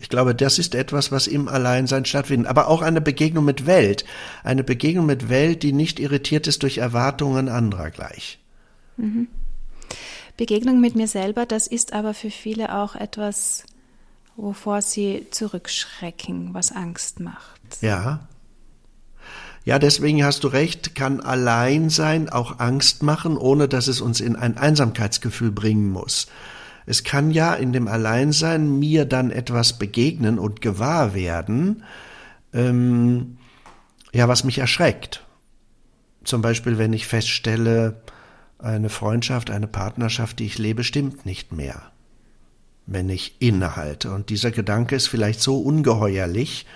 Ich 0.00 0.08
glaube, 0.08 0.34
das 0.34 0.58
ist 0.58 0.74
etwas, 0.74 1.12
was 1.12 1.26
im 1.26 1.48
Alleinsein 1.48 2.04
stattfindet. 2.04 2.48
Aber 2.48 2.68
auch 2.68 2.82
eine 2.82 3.00
Begegnung 3.00 3.44
mit 3.44 3.66
Welt. 3.66 4.04
Eine 4.42 4.64
Begegnung 4.64 5.06
mit 5.06 5.28
Welt, 5.28 5.62
die 5.62 5.72
nicht 5.72 6.00
irritiert 6.00 6.46
ist 6.46 6.62
durch 6.62 6.78
Erwartungen 6.78 7.48
anderer 7.48 7.90
gleich. 7.90 8.38
Mhm. 8.96 9.28
Begegnung 10.36 10.80
mit 10.80 10.96
mir 10.96 11.06
selber, 11.06 11.46
das 11.46 11.68
ist 11.68 11.92
aber 11.92 12.12
für 12.12 12.30
viele 12.30 12.74
auch 12.74 12.96
etwas, 12.96 13.64
wovor 14.36 14.82
sie 14.82 15.28
zurückschrecken, 15.30 16.54
was 16.54 16.72
Angst 16.72 17.20
macht. 17.20 17.60
Ja. 17.80 18.26
Ja, 19.64 19.78
deswegen 19.78 20.24
hast 20.24 20.42
du 20.42 20.48
recht, 20.48 20.96
kann 20.96 21.20
Alleinsein 21.20 22.28
auch 22.28 22.58
Angst 22.58 23.02
machen, 23.04 23.36
ohne 23.36 23.68
dass 23.68 23.86
es 23.86 24.00
uns 24.00 24.20
in 24.20 24.34
ein 24.34 24.58
Einsamkeitsgefühl 24.58 25.52
bringen 25.52 25.90
muss. 25.90 26.26
Es 26.86 27.04
kann 27.04 27.30
ja 27.30 27.54
in 27.54 27.72
dem 27.72 27.88
Alleinsein 27.88 28.78
mir 28.78 29.04
dann 29.04 29.30
etwas 29.30 29.78
begegnen 29.78 30.38
und 30.38 30.60
gewahr 30.60 31.14
werden, 31.14 31.82
ähm, 32.52 33.38
ja, 34.12 34.28
was 34.28 34.44
mich 34.44 34.58
erschreckt. 34.58 35.24
Zum 36.24 36.42
Beispiel, 36.42 36.78
wenn 36.78 36.92
ich 36.92 37.06
feststelle, 37.06 38.00
eine 38.58 38.88
Freundschaft, 38.88 39.50
eine 39.50 39.66
Partnerschaft, 39.66 40.38
die 40.38 40.46
ich 40.46 40.58
lebe, 40.58 40.84
stimmt 40.84 41.26
nicht 41.26 41.52
mehr. 41.52 41.82
Wenn 42.86 43.10
ich 43.10 43.36
innehalte. 43.40 44.12
Und 44.12 44.30
dieser 44.30 44.50
Gedanke 44.50 44.96
ist 44.96 45.08
vielleicht 45.08 45.40
so 45.40 45.58
ungeheuerlich, 45.58 46.66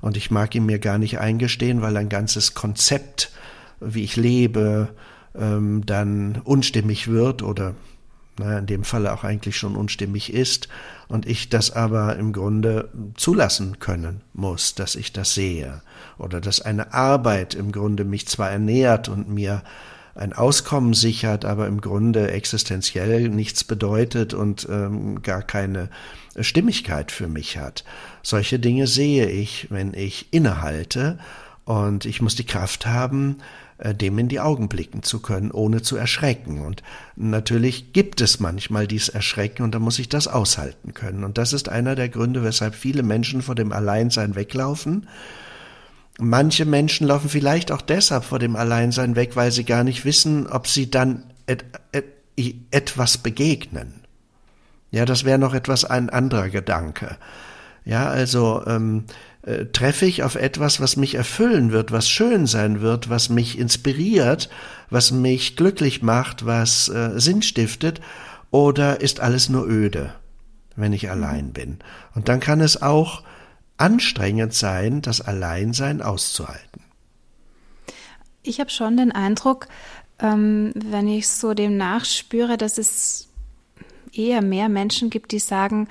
und 0.00 0.16
ich 0.16 0.30
mag 0.30 0.54
ihn 0.54 0.66
mir 0.66 0.78
gar 0.78 0.98
nicht 0.98 1.18
eingestehen, 1.18 1.82
weil 1.82 1.96
ein 1.96 2.08
ganzes 2.08 2.54
Konzept, 2.54 3.32
wie 3.80 4.04
ich 4.04 4.16
lebe, 4.16 4.90
ähm, 5.34 5.84
dann 5.84 6.40
unstimmig 6.44 7.08
wird 7.08 7.42
oder 7.42 7.74
naja, 8.38 8.58
in 8.58 8.66
dem 8.66 8.84
Falle 8.84 9.12
auch 9.12 9.24
eigentlich 9.24 9.56
schon 9.56 9.76
unstimmig 9.76 10.32
ist 10.32 10.68
und 11.08 11.26
ich 11.26 11.48
das 11.48 11.70
aber 11.70 12.16
im 12.16 12.32
Grunde 12.32 12.90
zulassen 13.14 13.78
können 13.78 14.22
muss, 14.32 14.74
dass 14.74 14.94
ich 14.94 15.12
das 15.12 15.34
sehe 15.34 15.82
oder 16.18 16.40
dass 16.40 16.60
eine 16.60 16.92
Arbeit 16.92 17.54
im 17.54 17.72
Grunde 17.72 18.04
mich 18.04 18.26
zwar 18.28 18.50
ernährt 18.50 19.08
und 19.08 19.28
mir 19.28 19.62
ein 20.14 20.32
Auskommen 20.32 20.94
sichert, 20.94 21.44
aber 21.44 21.66
im 21.66 21.80
Grunde 21.80 22.30
existenziell 22.30 23.28
nichts 23.28 23.64
bedeutet 23.64 24.32
und 24.32 24.66
ähm, 24.70 25.22
gar 25.22 25.42
keine 25.42 25.90
Stimmigkeit 26.40 27.12
für 27.12 27.28
mich 27.28 27.58
hat. 27.58 27.84
Solche 28.22 28.58
Dinge 28.58 28.86
sehe 28.86 29.28
ich, 29.28 29.66
wenn 29.70 29.92
ich 29.94 30.32
innehalte 30.32 31.18
und 31.64 32.06
ich 32.06 32.22
muss 32.22 32.34
die 32.34 32.46
Kraft 32.46 32.86
haben, 32.86 33.38
dem 33.78 34.18
in 34.18 34.28
die 34.28 34.40
Augen 34.40 34.68
blicken 34.68 35.02
zu 35.02 35.20
können, 35.20 35.50
ohne 35.50 35.82
zu 35.82 35.96
erschrecken. 35.96 36.64
Und 36.64 36.82
natürlich 37.14 37.92
gibt 37.92 38.20
es 38.20 38.40
manchmal 38.40 38.86
dies 38.86 39.08
Erschrecken 39.08 39.62
und 39.62 39.74
da 39.74 39.78
muss 39.78 39.98
ich 39.98 40.08
das 40.08 40.28
aushalten 40.28 40.94
können. 40.94 41.24
Und 41.24 41.38
das 41.38 41.52
ist 41.52 41.68
einer 41.68 41.94
der 41.94 42.08
Gründe, 42.08 42.42
weshalb 42.42 42.74
viele 42.74 43.02
Menschen 43.02 43.42
vor 43.42 43.54
dem 43.54 43.72
Alleinsein 43.72 44.34
weglaufen. 44.34 45.08
Manche 46.18 46.64
Menschen 46.64 47.06
laufen 47.06 47.28
vielleicht 47.28 47.70
auch 47.70 47.82
deshalb 47.82 48.24
vor 48.24 48.38
dem 48.38 48.56
Alleinsein 48.56 49.16
weg, 49.16 49.36
weil 49.36 49.52
sie 49.52 49.64
gar 49.64 49.84
nicht 49.84 50.06
wissen, 50.06 50.46
ob 50.46 50.66
sie 50.66 50.90
dann 50.90 51.24
et, 51.46 51.64
et, 51.92 52.06
etwas 52.70 53.18
begegnen. 53.18 53.92
Ja, 54.90 55.04
das 55.04 55.24
wäre 55.24 55.38
noch 55.38 55.52
etwas 55.52 55.84
ein 55.84 56.08
anderer 56.08 56.48
Gedanke. 56.48 57.18
Ja, 57.84 58.08
also 58.08 58.62
ähm, 58.66 59.04
äh, 59.46 59.66
treffe 59.66 60.06
ich 60.06 60.24
auf 60.24 60.34
etwas, 60.34 60.80
was 60.80 60.96
mich 60.96 61.14
erfüllen 61.14 61.70
wird, 61.70 61.92
was 61.92 62.08
schön 62.08 62.46
sein 62.46 62.80
wird, 62.80 63.08
was 63.08 63.28
mich 63.28 63.58
inspiriert, 63.58 64.50
was 64.90 65.12
mich 65.12 65.54
glücklich 65.54 66.02
macht, 66.02 66.44
was 66.44 66.88
äh, 66.88 67.12
Sinn 67.20 67.42
stiftet, 67.42 68.00
oder 68.50 69.00
ist 69.00 69.20
alles 69.20 69.48
nur 69.48 69.66
öde, 69.68 70.12
wenn 70.74 70.92
ich 70.92 71.10
allein 71.10 71.52
bin? 71.52 71.78
Und 72.16 72.28
dann 72.28 72.40
kann 72.40 72.60
es 72.60 72.82
auch 72.82 73.22
anstrengend 73.76 74.52
sein, 74.52 75.00
das 75.00 75.20
Alleinsein 75.20 76.02
auszuhalten. 76.02 76.82
Ich 78.42 78.58
habe 78.58 78.70
schon 78.70 78.96
den 78.96 79.12
Eindruck, 79.12 79.68
ähm, 80.18 80.72
wenn 80.74 81.06
ich 81.06 81.28
so 81.28 81.54
dem 81.54 81.76
nachspüre, 81.76 82.56
dass 82.56 82.78
es 82.78 83.28
eher 84.12 84.42
mehr 84.42 84.68
Menschen 84.68 85.08
gibt, 85.08 85.30
die 85.30 85.38
sagen, 85.38 85.88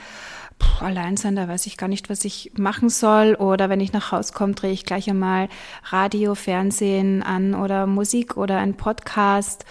puh, 0.60 0.86
allein 0.86 1.18
sein, 1.18 1.36
da 1.36 1.48
weiß 1.48 1.66
ich 1.66 1.78
gar 1.78 1.88
nicht, 1.88 2.10
was 2.10 2.26
ich 2.26 2.52
machen 2.58 2.90
soll. 2.90 3.36
Oder 3.36 3.70
wenn 3.70 3.80
ich 3.80 3.94
nach 3.94 4.12
Hause 4.12 4.34
komme, 4.34 4.54
drehe 4.54 4.72
ich 4.72 4.86
gleich 4.86 5.10
einmal 5.10 5.50
Radio, 5.84 6.36
Fernsehen 6.36 7.24
an 7.24 7.54
oder 7.54 7.88
Musik 7.88 8.38
oder 8.38 8.58
ein 8.60 8.76
Podcast 8.76 9.66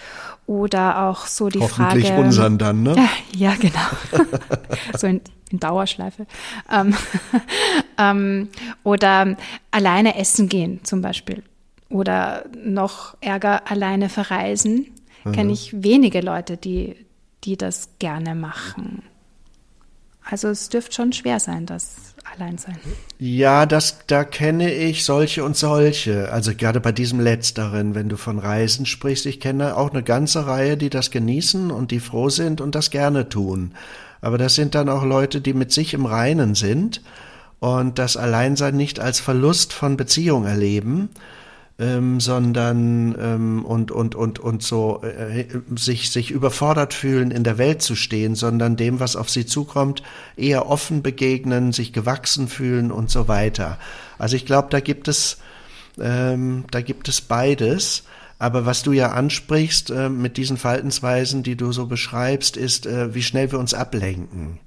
oder 0.45 1.07
auch 1.07 1.25
so 1.25 1.49
die 1.49 1.59
Hoffentlich 1.59 2.07
Frage. 2.07 2.21
unseren 2.21 2.57
dann, 2.57 2.83
ne? 2.83 2.95
Ja, 3.35 3.55
genau. 3.59 4.25
so 4.97 5.07
in, 5.07 5.21
in 5.49 5.59
Dauerschleife. 5.59 6.27
Ähm, 6.71 6.95
ähm, 7.97 8.49
oder 8.83 9.35
alleine 9.71 10.17
essen 10.17 10.49
gehen 10.49 10.81
zum 10.83 11.01
Beispiel. 11.01 11.43
Oder 11.89 12.45
noch 12.63 13.15
ärger, 13.21 13.69
alleine 13.69 14.09
verreisen. 14.09 14.87
Mhm. 15.23 15.31
Kenne 15.31 15.53
ich 15.53 15.83
wenige 15.83 16.21
Leute, 16.21 16.57
die, 16.57 16.95
die 17.43 17.57
das 17.57 17.89
gerne 17.99 18.35
machen. 18.35 19.03
Also 20.29 20.49
es 20.49 20.69
dürfte 20.69 20.93
schon 20.93 21.13
schwer 21.13 21.39
sein, 21.39 21.65
das 21.65 22.15
Alleinsein. 22.33 22.77
Ja, 23.19 23.65
das, 23.65 23.99
da 24.07 24.23
kenne 24.23 24.73
ich 24.73 25.05
solche 25.05 25.43
und 25.43 25.55
solche. 25.55 26.31
Also 26.31 26.53
gerade 26.55 26.79
bei 26.79 26.91
diesem 26.91 27.19
Letzteren, 27.19 27.93
wenn 27.93 28.09
du 28.09 28.17
von 28.17 28.39
Reisen 28.39 28.85
sprichst, 28.85 29.27
ich 29.27 29.39
kenne 29.39 29.77
auch 29.77 29.91
eine 29.91 30.01
ganze 30.03 30.47
Reihe, 30.47 30.77
die 30.77 30.89
das 30.89 31.11
genießen 31.11 31.69
und 31.69 31.91
die 31.91 31.99
froh 31.99 32.29
sind 32.29 32.59
und 32.59 32.73
das 32.73 32.89
gerne 32.89 33.29
tun. 33.29 33.73
Aber 34.21 34.39
das 34.39 34.55
sind 34.55 34.73
dann 34.73 34.89
auch 34.89 35.03
Leute, 35.03 35.41
die 35.41 35.53
mit 35.53 35.71
sich 35.71 35.93
im 35.93 36.07
Reinen 36.07 36.55
sind 36.55 37.01
und 37.59 37.99
das 37.99 38.17
Alleinsein 38.17 38.75
nicht 38.75 38.99
als 38.99 39.19
Verlust 39.19 39.73
von 39.73 39.95
Beziehung 39.95 40.45
erleben, 40.45 41.09
ähm, 41.77 42.19
sondern 42.19 43.15
ähm, 43.19 43.65
und 43.65 43.91
und 43.91 44.15
und 44.15 44.39
und 44.39 44.63
so 44.63 45.03
äh, 45.03 45.45
sich 45.75 46.09
sich 46.09 46.31
überfordert 46.31 46.93
fühlen 46.93 47.31
in 47.31 47.43
der 47.43 47.57
Welt 47.57 47.81
zu 47.81 47.95
stehen, 47.95 48.35
sondern 48.35 48.77
dem, 48.77 48.99
was 48.99 49.15
auf 49.15 49.29
sie 49.29 49.45
zukommt, 49.45 50.01
eher 50.37 50.69
offen 50.69 51.01
begegnen, 51.01 51.73
sich 51.73 51.91
gewachsen 51.91 52.47
fühlen 52.47 52.91
und 52.91 53.09
so 53.09 53.27
weiter. 53.27 53.77
Also 54.17 54.35
ich 54.35 54.45
glaube, 54.45 54.69
da 54.71 54.79
gibt 54.79 55.07
es 55.07 55.37
ähm, 55.99 56.65
da 56.71 56.81
gibt 56.81 57.07
es 57.07 57.21
beides. 57.21 58.03
Aber 58.37 58.65
was 58.65 58.83
du 58.83 58.91
ja 58.91 59.11
ansprichst 59.11 59.91
äh, 59.91 60.09
mit 60.09 60.35
diesen 60.37 60.57
Verhaltensweisen, 60.57 61.41
die 61.41 61.55
du 61.55 61.71
so 61.71 61.85
beschreibst, 61.85 62.57
ist, 62.57 62.85
äh, 62.85 63.15
wie 63.15 63.23
schnell 63.23 63.51
wir 63.51 63.59
uns 63.59 63.73
ablenken. 63.73 64.59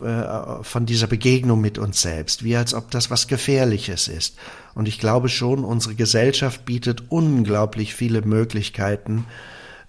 Äh, 0.00 0.62
von 0.62 0.86
dieser 0.86 1.06
Begegnung 1.06 1.60
mit 1.60 1.76
uns 1.76 2.00
selbst, 2.00 2.44
wie 2.44 2.56
als 2.56 2.72
ob 2.72 2.90
das 2.90 3.10
was 3.10 3.28
Gefährliches 3.28 4.08
ist. 4.08 4.36
Und 4.74 4.88
ich 4.88 4.98
glaube 4.98 5.28
schon, 5.28 5.64
unsere 5.64 5.94
Gesellschaft 5.94 6.64
bietet 6.64 7.04
unglaublich 7.10 7.94
viele 7.94 8.22
Möglichkeiten, 8.22 9.26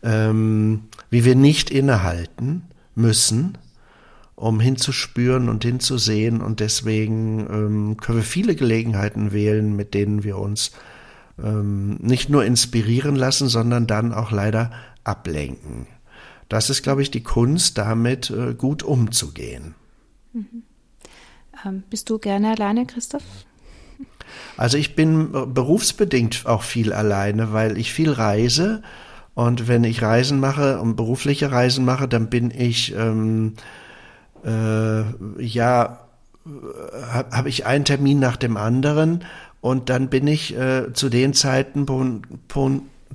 ähm, 0.02 0.86
wie 1.10 1.24
wir 1.24 1.36
nicht 1.36 1.70
innehalten 1.70 2.64
müssen, 2.96 3.58
um 4.36 4.60
hinzuspüren 4.60 5.48
und 5.48 5.64
hinzusehen. 5.64 6.42
Und 6.42 6.60
deswegen 6.60 7.40
ähm, 7.40 7.98
können 7.98 8.18
wir 8.18 8.26
viele 8.26 8.56
Gelegenheiten 8.56 9.32
wählen, 9.32 9.74
mit 9.74 9.94
denen 9.94 10.26
wir 10.26 10.38
uns 10.38 10.72
ähm, 11.42 11.96
nicht 12.02 12.30
nur 12.30 12.44
inspirieren 12.44 13.16
lassen, 13.16 13.48
sondern 13.48 13.88
dann 13.88 14.12
auch 14.12 14.32
leider 14.32 14.72
ablenken. 15.06 15.88
Das 16.50 16.70
ist, 16.70 16.84
glaube 16.84 17.04
ich, 17.04 17.10
die 17.10 17.24
Kunst, 17.24 17.78
damit 17.78 18.32
äh, 18.32 18.54
gut 18.54 18.84
umzugehen. 18.84 19.76
Mhm. 20.34 20.64
Ähm, 21.66 21.84
bist 21.90 22.10
du 22.10 22.20
gerne 22.20 22.52
alleine, 22.52 22.86
Christoph? 22.86 23.24
Also 24.58 24.78
ich 24.78 24.96
bin 24.96 25.32
berufsbedingt 25.54 26.46
auch 26.46 26.64
viel 26.64 26.94
alleine, 26.94 27.54
weil 27.54 27.78
ich 27.78 27.94
viel 27.94 28.12
reise. 28.12 28.82
Und 29.36 29.68
wenn 29.68 29.84
ich 29.84 30.02
Reisen 30.02 30.40
mache 30.40 30.80
und 30.80 30.96
berufliche 30.96 31.52
Reisen 31.52 31.86
mache, 31.86 32.08
dann 32.08 32.30
bin 32.30 32.52
ich 32.52 32.94
ähm, 32.96 33.54
äh, 34.44 35.04
ja 35.44 36.00
habe 37.12 37.38
hab 37.38 37.46
ich 37.46 37.66
einen 37.66 37.86
Termin 37.86 38.20
nach 38.20 38.36
dem 38.36 38.58
anderen 38.58 39.24
und 39.62 39.90
dann 39.90 40.10
bin 40.10 40.28
ich 40.28 40.56
äh, 40.58 40.92
zu 40.94 41.10
den 41.10 41.34
Zeiten, 41.34 41.86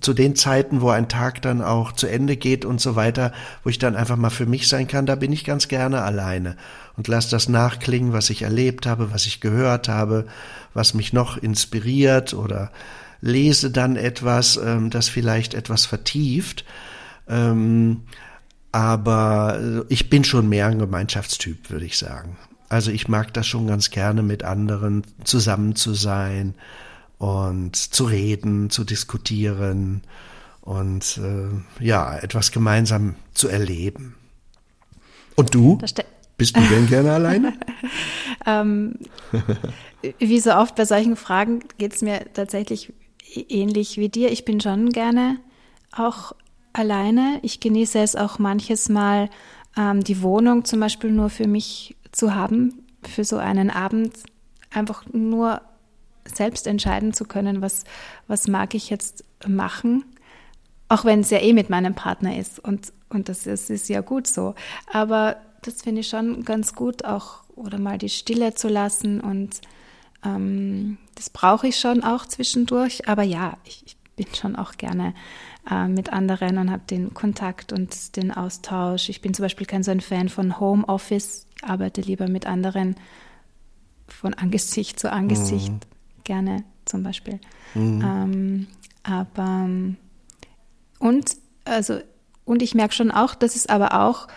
zu 0.01 0.15
den 0.15 0.37
Zeiten, 0.37 0.81
wo 0.81 0.91
ein 0.91 1.09
Tag 1.09 1.43
dann 1.43 1.63
auch 1.63 1.93
zu 1.93 2.07
Ende 2.07 2.37
geht 2.37 2.65
und 2.65 2.81
so 2.81 2.97
weiter, 2.97 3.33
wo 3.65 3.71
ich 3.71 3.79
dann 3.79 3.97
einfach 3.97 4.17
mal 4.17 4.31
für 4.31 4.47
mich 4.47 4.69
sein 4.69 4.87
kann, 4.87 5.07
da 5.07 5.15
bin 5.15 5.33
ich 5.33 5.45
ganz 5.45 5.69
gerne 5.69 6.03
alleine 6.03 6.57
und 6.97 7.09
lass 7.09 7.29
das 7.29 7.49
nachklingen, 7.49 8.13
was 8.13 8.31
ich 8.31 8.43
erlebt 8.43 8.87
habe, 8.87 9.13
was 9.13 9.27
ich 9.27 9.41
gehört 9.41 9.89
habe, 9.89 10.27
was 10.75 10.95
mich 10.95 11.13
noch 11.13 11.37
inspiriert 11.37 12.35
oder 12.35 12.71
lese 13.21 13.71
dann 13.71 13.97
etwas, 13.97 14.57
ähm, 14.57 14.91
das 14.91 15.09
vielleicht 15.09 15.55
etwas 15.55 15.87
vertieft. 15.87 16.65
Ähm, 17.29 18.03
aber 18.71 19.85
ich 19.89 20.11
bin 20.11 20.25
schon 20.25 20.49
mehr 20.49 20.67
ein 20.67 20.79
Gemeinschaftstyp, 20.79 21.71
würde 21.71 21.87
ich 21.87 21.99
sagen. 21.99 22.37
Also 22.69 22.91
ich 22.91 23.09
mag 23.09 23.33
das 23.33 23.47
schon 23.47 23.67
ganz 23.67 23.91
gerne, 23.91 24.23
mit 24.23 24.45
anderen 24.45 25.03
zusammen 25.25 25.75
zu 25.75 25.95
sein 25.95 26.55
und 27.19 27.77
zu 27.77 28.05
reden, 28.05 28.71
zu 28.71 28.85
diskutieren 28.85 30.03
und 30.61 31.19
äh, 31.19 31.85
ja, 31.85 32.17
etwas 32.17 32.53
gemeinsam 32.53 33.17
zu 33.35 33.49
erleben. 33.49 34.15
Und 35.37 35.55
du? 35.55 35.79
Bist 36.37 36.57
du 36.57 36.61
denn 36.61 36.87
gerne 36.87 37.13
alleine? 37.13 37.53
ähm, 38.47 38.95
wie 40.19 40.39
so 40.39 40.53
oft 40.53 40.77
bei 40.77 40.85
solchen 40.85 41.17
Fragen 41.17 41.65
geht 41.79 41.95
es 41.95 42.03
mir 42.03 42.33
tatsächlich 42.33 42.93
ähnlich 43.49 43.97
wie 43.97 44.09
dir. 44.09 44.31
Ich 44.31 44.45
bin 44.45 44.61
schon 44.61 44.91
gerne 44.91 45.39
auch 45.91 46.33
alleine. 46.73 47.41
Ich 47.43 47.59
genieße 47.59 47.99
es 47.99 48.15
auch 48.15 48.39
manches 48.39 48.89
Mal, 48.89 49.31
ähm, 49.77 50.05
die 50.05 50.23
Wohnung 50.23 50.65
zum 50.65 50.81
Beispiel 50.81 51.11
nur 51.11 51.31
für 51.31 51.49
mich 51.49 51.97
zu 52.13 52.35
haben, 52.35 52.87
für 53.03 53.25
so 53.25 53.37
einen 53.39 53.71
Abend 53.71 54.15
einfach 54.71 55.05
nur 55.13 55.61
selbst 56.35 56.67
entscheiden 56.67 57.13
zu 57.13 57.25
können, 57.25 57.63
was, 57.63 57.85
was 58.27 58.49
mag 58.49 58.75
ich 58.75 58.91
jetzt 58.91 59.25
machen, 59.47 60.05
auch 60.89 61.05
wenn 61.05 61.21
es 61.21 61.31
ja 61.31 61.39
eh 61.39 61.53
mit 61.53 61.71
meinem 61.71 61.95
Partner 61.95 62.39
ist 62.39 62.59
und, 62.59 62.93
und 63.09 63.29
das 63.29 63.47
ist, 63.47 63.71
ist 63.71 63.89
ja 63.89 64.01
gut 64.01 64.27
so. 64.27 64.55
Aber 64.93 65.37
das 65.63 65.83
finde 65.83 66.01
ich 66.01 66.09
schon 66.09 66.45
ganz 66.45 66.75
gut, 66.75 67.05
auch 67.05 67.43
oder 67.55 67.79
mal 67.79 67.99
die 67.99 68.09
Stille 68.09 68.55
zu 68.55 68.69
lassen 68.69 69.21
und 69.21 69.61
ähm, 70.25 70.99
das 71.15 71.31
brauche 71.31 71.69
ich 71.69 71.79
schon 71.79 72.05
auch 72.05 72.27
zwischendurch. 72.27 73.09
Aber 73.09 73.23
ja, 73.23 73.57
ich, 73.65 73.85
ich 73.87 73.97
bin 74.17 74.35
schon 74.35 74.57
auch 74.57 74.73
gerne 74.73 75.15
äh, 75.71 75.89
mit 75.89 76.13
anderen 76.13 76.59
und 76.59 76.71
habe 76.71 76.83
den 76.89 77.15
Kontakt 77.15 77.73
und 77.73 78.17
den 78.17 78.33
Austausch. 78.33 79.09
Ich 79.09 79.21
bin 79.21 79.35
zum 79.35 79.45
Beispiel 79.45 79.67
kein 79.67 79.83
so 79.83 79.91
ein 79.91 80.01
Fan 80.01 80.29
von 80.29 80.61
Homeoffice. 80.61 81.47
Ich 81.57 81.65
arbeite 81.65 82.01
lieber 82.01 82.29
mit 82.29 82.47
anderen 82.47 82.97
von 84.07 84.35
Angesicht 84.35 84.99
zu 84.99 85.13
Angesicht. 85.13 85.73
Mhm. 85.73 85.98
Gerne 86.29 86.63
zum 86.85 87.03
Beispiel. 87.03 87.41
Mhm. 87.75 88.03
Ähm, 88.05 88.67
aber 89.03 89.67
und 90.99 91.37
also 91.65 92.01
und 92.45 92.61
ich 92.63 92.75
merke 92.75 92.93
schon 92.93 93.11
auch, 93.11 93.35
dass 93.35 93.57
es 93.57 93.67
aber 93.67 94.07
auch 94.07 94.29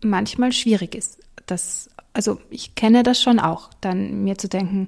manchmal 0.00 0.52
schwierig 0.52 0.94
ist. 0.94 1.18
Das, 1.46 1.90
also 2.12 2.38
ich 2.50 2.76
kenne 2.76 3.02
das 3.02 3.20
schon 3.20 3.40
auch, 3.40 3.70
dann 3.80 4.22
mir 4.22 4.38
zu 4.38 4.48
denken, 4.48 4.86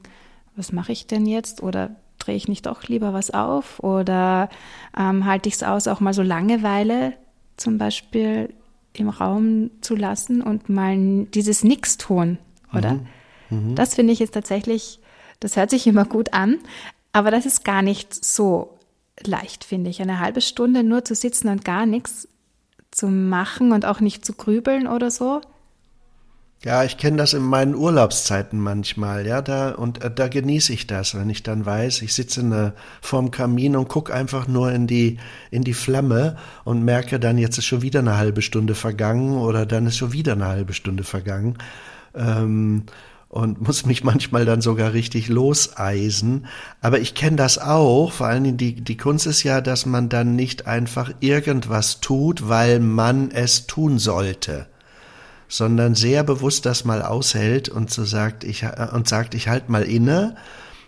was 0.55 0.71
mache 0.71 0.93
ich 0.93 1.09
denn 1.09 1.26
jetzt? 1.26 1.64
Oder 1.64 1.97
drehe 2.21 2.37
ich 2.37 2.47
nicht 2.47 2.67
doch 2.67 2.85
lieber 2.85 3.12
was 3.12 3.33
auf? 3.33 3.83
Oder 3.83 4.50
ähm, 4.97 5.25
halte 5.25 5.49
ich 5.49 5.57
es 5.57 5.64
aus, 5.64 5.88
auch 5.88 5.99
mal 5.99 6.14
so 6.14 6.23
Langeweile 6.23 7.14
zum 7.57 7.76
Beispiel 7.76 8.55
im 8.93 9.09
Raum 9.09 9.73
zu 9.81 9.97
lassen 9.97 10.43
und 10.43 10.69
mal 10.69 11.25
dieses 11.35 11.64
Nix 11.64 11.97
tun, 11.97 12.38
oder? 12.73 12.95
Mhm. 12.95 13.07
Mhm. 13.50 13.75
Das 13.75 13.95
finde 13.95 14.12
ich 14.12 14.19
jetzt 14.19 14.35
tatsächlich, 14.35 15.00
das 15.40 15.57
hört 15.57 15.71
sich 15.71 15.87
immer 15.87 16.04
gut 16.04 16.33
an, 16.33 16.59
aber 17.12 17.30
das 17.30 17.47
ist 17.47 17.64
gar 17.64 17.83
nicht 17.83 18.25
so 18.25 18.78
leicht, 19.25 19.64
finde 19.64 19.90
ich. 19.90 20.00
Eine 20.00 20.21
halbe 20.21 20.40
Stunde 20.40 20.83
nur 20.83 21.04
zu 21.04 21.14
sitzen 21.14 21.49
und 21.49 21.64
gar 21.64 21.87
nichts 21.87 22.28
zu 22.90 23.09
machen 23.09 23.73
und 23.73 23.85
auch 23.85 24.00
nicht 24.00 24.25
zu 24.25 24.33
grübeln 24.33 24.87
oder 24.87 25.11
so. 25.11 25.40
Ja, 26.64 26.83
ich 26.83 26.99
kenne 26.99 27.18
das 27.18 27.35
in 27.35 27.42
meinen 27.42 27.76
Urlaubszeiten 27.76 28.59
manchmal, 28.59 29.25
ja, 29.28 29.42
da 29.42 29.71
und 29.71 30.02
äh, 30.02 30.11
da 30.12 30.26
genieße 30.26 30.73
ich 30.73 30.88
das, 30.88 31.14
wenn 31.14 31.30
ich 31.30 31.45
dann 31.45 31.64
weiß, 31.64 32.02
ich 32.02 32.12
sitze 32.14 32.45
ne, 32.45 32.73
vorm 33.00 33.30
Kamin 33.30 33.76
und 33.76 33.88
gucke 33.88 34.12
einfach 34.12 34.49
nur 34.49 34.73
in 34.73 34.88
die 34.88 35.18
in 35.52 35.62
die 35.62 35.75
Flamme 35.75 36.37
und 36.64 36.85
merke 36.85 37.21
dann, 37.21 37.38
jetzt 37.38 37.59
ist 37.59 37.66
schon 37.66 37.83
wieder 37.83 38.00
eine 38.00 38.16
halbe 38.16 38.42
Stunde 38.42 38.75
vergangen 38.75 39.38
oder 39.38 39.66
dann 39.66 39.87
ist 39.87 39.99
schon 39.99 40.12
wieder 40.12 40.33
eine 40.33 40.47
halbe 40.47 40.73
Stunde 40.73 41.04
vergangen. 41.04 41.59
Ähm, 42.16 42.87
und 43.29 43.61
muss 43.61 43.85
mich 43.85 44.05
manchmal 44.05 44.45
dann 44.45 44.61
sogar 44.61 44.93
richtig 44.93 45.29
loseisen. 45.29 46.47
Aber 46.81 46.99
ich 46.99 47.14
kenne 47.14 47.37
das 47.37 47.59
auch. 47.59 48.12
Vor 48.12 48.27
allen 48.27 48.45
Dingen 48.45 48.57
die, 48.57 48.75
die 48.81 48.97
Kunst 48.97 49.27
ist 49.27 49.43
ja, 49.43 49.61
dass 49.61 49.87
man 49.87 50.09
dann 50.09 50.35
nicht 50.35 50.67
einfach 50.67 51.12
irgendwas 51.21 52.01
tut, 52.01 52.49
weil 52.49 52.81
man 52.81 53.31
es 53.31 53.67
tun 53.67 53.99
sollte, 53.99 54.67
sondern 55.47 55.95
sehr 55.95 56.23
bewusst 56.23 56.64
das 56.64 56.85
mal 56.85 57.03
aushält 57.03 57.69
und 57.69 57.91
so 57.91 58.05
sagt, 58.05 58.45
ich, 58.45 58.64
und 58.93 59.09
sagt, 59.09 59.35
ich 59.35 59.49
halt 59.49 59.69
mal 59.69 59.83
inne 59.83 60.37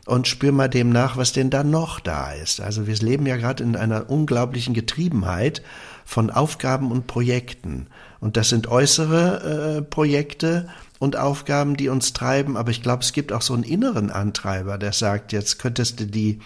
und 0.07 0.27
spür 0.27 0.53
mal 0.53 0.69
dem 0.69 0.91
nach, 0.91 1.19
was 1.19 1.33
denn 1.33 1.51
da 1.51 1.63
noch 1.63 2.01
da 2.01 2.33
ist. 2.33 2.61
Also 2.63 2.87
wir 2.87 2.97
leben 2.97 3.27
ja 3.27 3.37
gerade 3.37 3.63
in 3.63 3.77
einer 3.77 4.09
unglaublichen 4.09 4.73
Getriebenheit 4.73 5.63
von 6.07 6.31
Aufgaben 6.31 6.91
und 6.91 7.07
Projekten. 7.07 7.87
Und 8.19 8.37
das 8.37 8.49
sind 8.49 8.67
äußere 8.67 9.77
äh, 9.79 9.83
Projekte, 9.83 10.69
und 11.01 11.17
Aufgaben, 11.17 11.77
die 11.77 11.89
uns 11.89 12.13
treiben, 12.13 12.57
aber 12.57 12.71
ich 12.71 12.83
glaube, 12.83 13.03
es 13.03 13.13
gibt 13.13 13.33
auch 13.33 13.41
so 13.41 13.55
einen 13.55 13.63
inneren 13.65 14.11
Antreiber, 14.11 14.77
der 14.77 14.93
sagt, 14.93 15.33
jetzt 15.33 15.59
könntest 15.59 15.99
du 15.99 16.07
die 16.07 16.39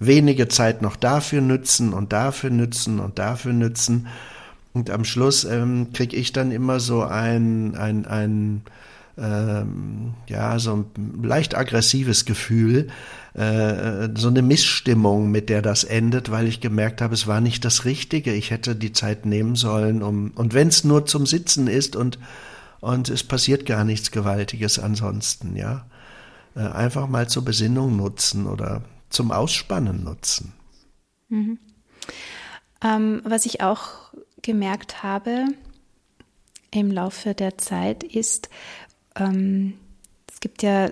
wenige 0.00 0.48
Zeit 0.48 0.80
noch 0.80 0.96
dafür 0.96 1.42
nützen 1.42 1.92
und 1.92 2.12
dafür 2.12 2.50
nützen 2.50 3.00
und 3.00 3.18
dafür 3.18 3.52
nützen. 3.52 4.08
Und 4.72 4.90
am 4.90 5.04
Schluss 5.04 5.44
ähm, 5.44 5.92
kriege 5.92 6.16
ich 6.16 6.32
dann 6.32 6.52
immer 6.52 6.80
so 6.80 7.02
ein, 7.02 7.76
ein, 7.76 8.06
ein 8.06 8.62
ähm, 9.18 10.14
ja, 10.26 10.58
so 10.58 10.74
ein 10.74 11.22
leicht 11.22 11.54
aggressives 11.54 12.24
Gefühl, 12.24 12.88
äh, 13.34 14.08
so 14.14 14.28
eine 14.28 14.40
Missstimmung, 14.40 15.30
mit 15.30 15.50
der 15.50 15.60
das 15.60 15.84
endet, 15.84 16.30
weil 16.30 16.46
ich 16.46 16.62
gemerkt 16.62 17.02
habe, 17.02 17.12
es 17.12 17.26
war 17.26 17.42
nicht 17.42 17.62
das 17.66 17.84
Richtige. 17.84 18.32
Ich 18.32 18.50
hätte 18.50 18.74
die 18.74 18.92
Zeit 18.92 19.26
nehmen 19.26 19.54
sollen, 19.54 20.02
um, 20.02 20.32
und 20.34 20.54
wenn 20.54 20.68
es 20.68 20.84
nur 20.84 21.04
zum 21.04 21.26
Sitzen 21.26 21.66
ist 21.66 21.94
und 21.94 22.18
und 22.80 23.08
es 23.08 23.24
passiert 23.24 23.66
gar 23.66 23.84
nichts 23.84 24.10
Gewaltiges 24.10 24.78
ansonsten, 24.78 25.56
ja. 25.56 25.86
Äh, 26.54 26.60
einfach 26.60 27.08
mal 27.08 27.28
zur 27.28 27.44
Besinnung 27.44 27.96
nutzen 27.96 28.46
oder 28.46 28.82
zum 29.10 29.32
Ausspannen 29.32 30.04
nutzen. 30.04 30.52
Mhm. 31.28 31.58
Ähm, 32.82 33.22
was 33.24 33.46
ich 33.46 33.60
auch 33.60 34.12
gemerkt 34.42 35.02
habe 35.02 35.46
im 36.70 36.90
Laufe 36.90 37.34
der 37.34 37.58
Zeit 37.58 38.04
ist, 38.04 38.48
ähm, 39.16 39.74
es 40.30 40.40
gibt 40.40 40.62
ja 40.62 40.90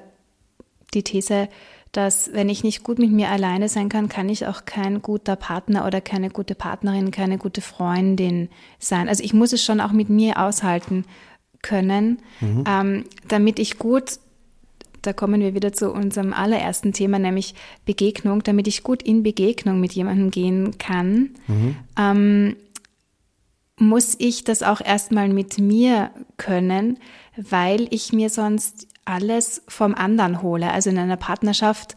die 0.94 1.04
These, 1.04 1.48
dass 1.92 2.32
wenn 2.32 2.48
ich 2.48 2.62
nicht 2.62 2.82
gut 2.82 2.98
mit 2.98 3.10
mir 3.10 3.30
alleine 3.30 3.68
sein 3.68 3.88
kann, 3.88 4.08
kann 4.08 4.28
ich 4.28 4.46
auch 4.46 4.64
kein 4.64 5.00
guter 5.00 5.36
Partner 5.36 5.86
oder 5.86 6.00
keine 6.00 6.30
gute 6.30 6.54
Partnerin, 6.54 7.10
keine 7.10 7.38
gute 7.38 7.60
Freundin 7.60 8.48
sein. 8.78 9.08
Also 9.08 9.22
ich 9.22 9.32
muss 9.32 9.52
es 9.52 9.64
schon 9.64 9.80
auch 9.80 9.92
mit 9.92 10.10
mir 10.10 10.38
aushalten 10.38 11.04
können, 11.62 12.18
mhm. 12.40 12.64
ähm, 12.66 13.04
damit 13.28 13.58
ich 13.58 13.78
gut, 13.78 14.18
da 15.02 15.12
kommen 15.12 15.40
wir 15.40 15.54
wieder 15.54 15.72
zu 15.72 15.92
unserem 15.92 16.32
allerersten 16.32 16.92
Thema, 16.92 17.18
nämlich 17.18 17.54
Begegnung, 17.84 18.42
damit 18.42 18.66
ich 18.66 18.82
gut 18.82 19.02
in 19.02 19.22
Begegnung 19.22 19.80
mit 19.80 19.92
jemandem 19.92 20.30
gehen 20.30 20.78
kann, 20.78 21.30
mhm. 21.46 21.76
ähm, 21.98 22.56
muss 23.78 24.16
ich 24.18 24.44
das 24.44 24.62
auch 24.62 24.80
erstmal 24.80 25.28
mit 25.28 25.58
mir 25.58 26.10
können, 26.38 26.98
weil 27.36 27.86
ich 27.90 28.12
mir 28.12 28.30
sonst 28.30 28.88
alles 29.04 29.62
vom 29.68 29.94
anderen 29.94 30.42
hole. 30.42 30.70
Also 30.70 30.90
in 30.90 30.98
einer 30.98 31.16
Partnerschaft 31.16 31.94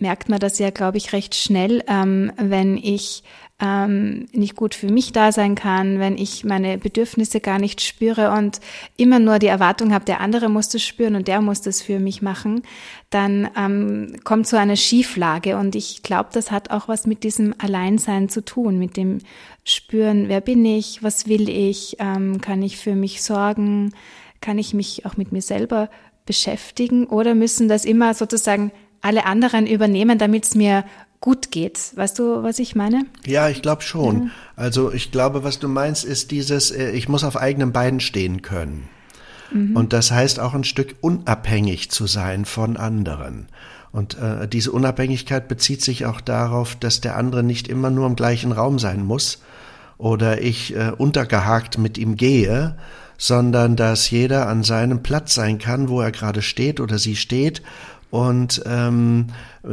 merkt 0.00 0.28
man 0.28 0.38
das 0.38 0.58
ja, 0.58 0.70
glaube 0.70 0.98
ich, 0.98 1.12
recht 1.12 1.34
schnell, 1.34 1.82
ähm, 1.86 2.32
wenn 2.36 2.76
ich 2.76 3.22
ähm, 3.64 4.26
nicht 4.32 4.56
gut 4.56 4.74
für 4.74 4.90
mich 4.90 5.12
da 5.12 5.32
sein 5.32 5.54
kann, 5.54 5.98
wenn 5.98 6.18
ich 6.18 6.44
meine 6.44 6.76
Bedürfnisse 6.76 7.40
gar 7.40 7.58
nicht 7.58 7.80
spüre 7.80 8.32
und 8.32 8.60
immer 8.96 9.18
nur 9.18 9.38
die 9.38 9.46
Erwartung 9.46 9.94
habe, 9.94 10.04
der 10.04 10.20
andere 10.20 10.48
muss 10.48 10.68
das 10.68 10.82
spüren 10.82 11.16
und 11.16 11.28
der 11.28 11.40
muss 11.40 11.62
das 11.62 11.80
für 11.80 11.98
mich 11.98 12.20
machen, 12.20 12.62
dann 13.10 13.48
ähm, 13.56 14.16
kommt 14.24 14.46
so 14.46 14.56
eine 14.56 14.76
Schieflage. 14.76 15.56
Und 15.56 15.74
ich 15.74 16.02
glaube, 16.02 16.28
das 16.32 16.50
hat 16.50 16.70
auch 16.70 16.88
was 16.88 17.06
mit 17.06 17.24
diesem 17.24 17.54
Alleinsein 17.58 18.28
zu 18.28 18.44
tun, 18.44 18.78
mit 18.78 18.96
dem 18.96 19.20
Spüren, 19.64 20.28
wer 20.28 20.42
bin 20.42 20.64
ich, 20.64 21.02
was 21.02 21.26
will 21.26 21.48
ich, 21.48 21.96
ähm, 22.00 22.40
kann 22.40 22.62
ich 22.62 22.76
für 22.76 22.94
mich 22.94 23.22
sorgen, 23.22 23.92
kann 24.40 24.58
ich 24.58 24.74
mich 24.74 25.06
auch 25.06 25.16
mit 25.16 25.32
mir 25.32 25.42
selber 25.42 25.88
beschäftigen 26.26 27.06
oder 27.06 27.34
müssen 27.34 27.68
das 27.68 27.84
immer 27.84 28.12
sozusagen 28.14 28.72
alle 29.00 29.26
anderen 29.26 29.66
übernehmen, 29.66 30.18
damit 30.18 30.44
es 30.44 30.54
mir 30.54 30.84
gut 31.24 31.50
geht. 31.50 31.96
Weißt 31.96 32.18
du, 32.18 32.42
was 32.42 32.58
ich 32.58 32.76
meine? 32.76 33.06
Ja, 33.24 33.48
ich 33.48 33.62
glaube 33.62 33.80
schon. 33.80 34.24
Ja. 34.24 34.30
Also 34.56 34.92
ich 34.92 35.10
glaube, 35.10 35.42
was 35.42 35.58
du 35.58 35.68
meinst, 35.68 36.04
ist 36.04 36.30
dieses, 36.30 36.70
äh, 36.70 36.90
ich 36.90 37.08
muss 37.08 37.24
auf 37.24 37.38
eigenen 37.38 37.72
Beinen 37.72 38.00
stehen 38.00 38.42
können. 38.42 38.90
Mhm. 39.50 39.74
Und 39.74 39.94
das 39.94 40.10
heißt 40.10 40.38
auch 40.38 40.52
ein 40.52 40.64
Stück 40.64 40.96
unabhängig 41.00 41.90
zu 41.90 42.06
sein 42.06 42.44
von 42.44 42.76
anderen. 42.76 43.48
Und 43.90 44.18
äh, 44.18 44.46
diese 44.46 44.70
Unabhängigkeit 44.70 45.48
bezieht 45.48 45.80
sich 45.80 46.04
auch 46.04 46.20
darauf, 46.20 46.76
dass 46.76 47.00
der 47.00 47.16
andere 47.16 47.42
nicht 47.42 47.68
immer 47.68 47.88
nur 47.88 48.06
im 48.06 48.16
gleichen 48.16 48.52
Raum 48.52 48.78
sein 48.78 49.02
muss 49.02 49.40
oder 49.96 50.42
ich 50.42 50.76
äh, 50.76 50.92
untergehakt 50.94 51.78
mit 51.78 51.96
ihm 51.96 52.16
gehe, 52.16 52.76
sondern 53.16 53.76
dass 53.76 54.10
jeder 54.10 54.46
an 54.48 54.62
seinem 54.62 55.02
Platz 55.02 55.34
sein 55.34 55.58
kann, 55.58 55.88
wo 55.88 56.02
er 56.02 56.12
gerade 56.12 56.42
steht 56.42 56.80
oder 56.80 56.98
sie 56.98 57.16
steht 57.16 57.62
und 58.14 58.62
ähm, 58.64 59.26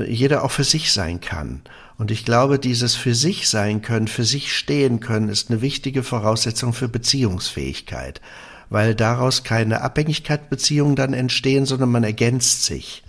jeder 0.08 0.44
auch 0.44 0.50
für 0.50 0.64
sich 0.64 0.92
sein 0.92 1.22
kann. 1.22 1.62
Und 2.00 2.10
ich 2.10 2.26
glaube, 2.26 2.58
dieses 2.58 2.96
für 2.96 3.14
sich 3.14 3.48
sein 3.48 3.84
können, 3.84 4.08
für 4.08 4.24
sich 4.24 4.58
stehen 4.58 5.00
können, 5.00 5.30
ist 5.30 5.52
eine 5.52 5.62
wichtige 5.62 6.02
Voraussetzung 6.02 6.74
für 6.74 6.88
Beziehungsfähigkeit. 6.90 8.20
weil 8.72 8.96
daraus 8.96 9.44
keine 9.44 9.82
Abhängigkeitsbeziehungen 9.82 10.96
dann 10.96 11.14
entstehen, 11.14 11.68
sondern 11.68 11.92
man 11.92 12.04
ergänzt 12.04 12.64
sich. 12.66 13.04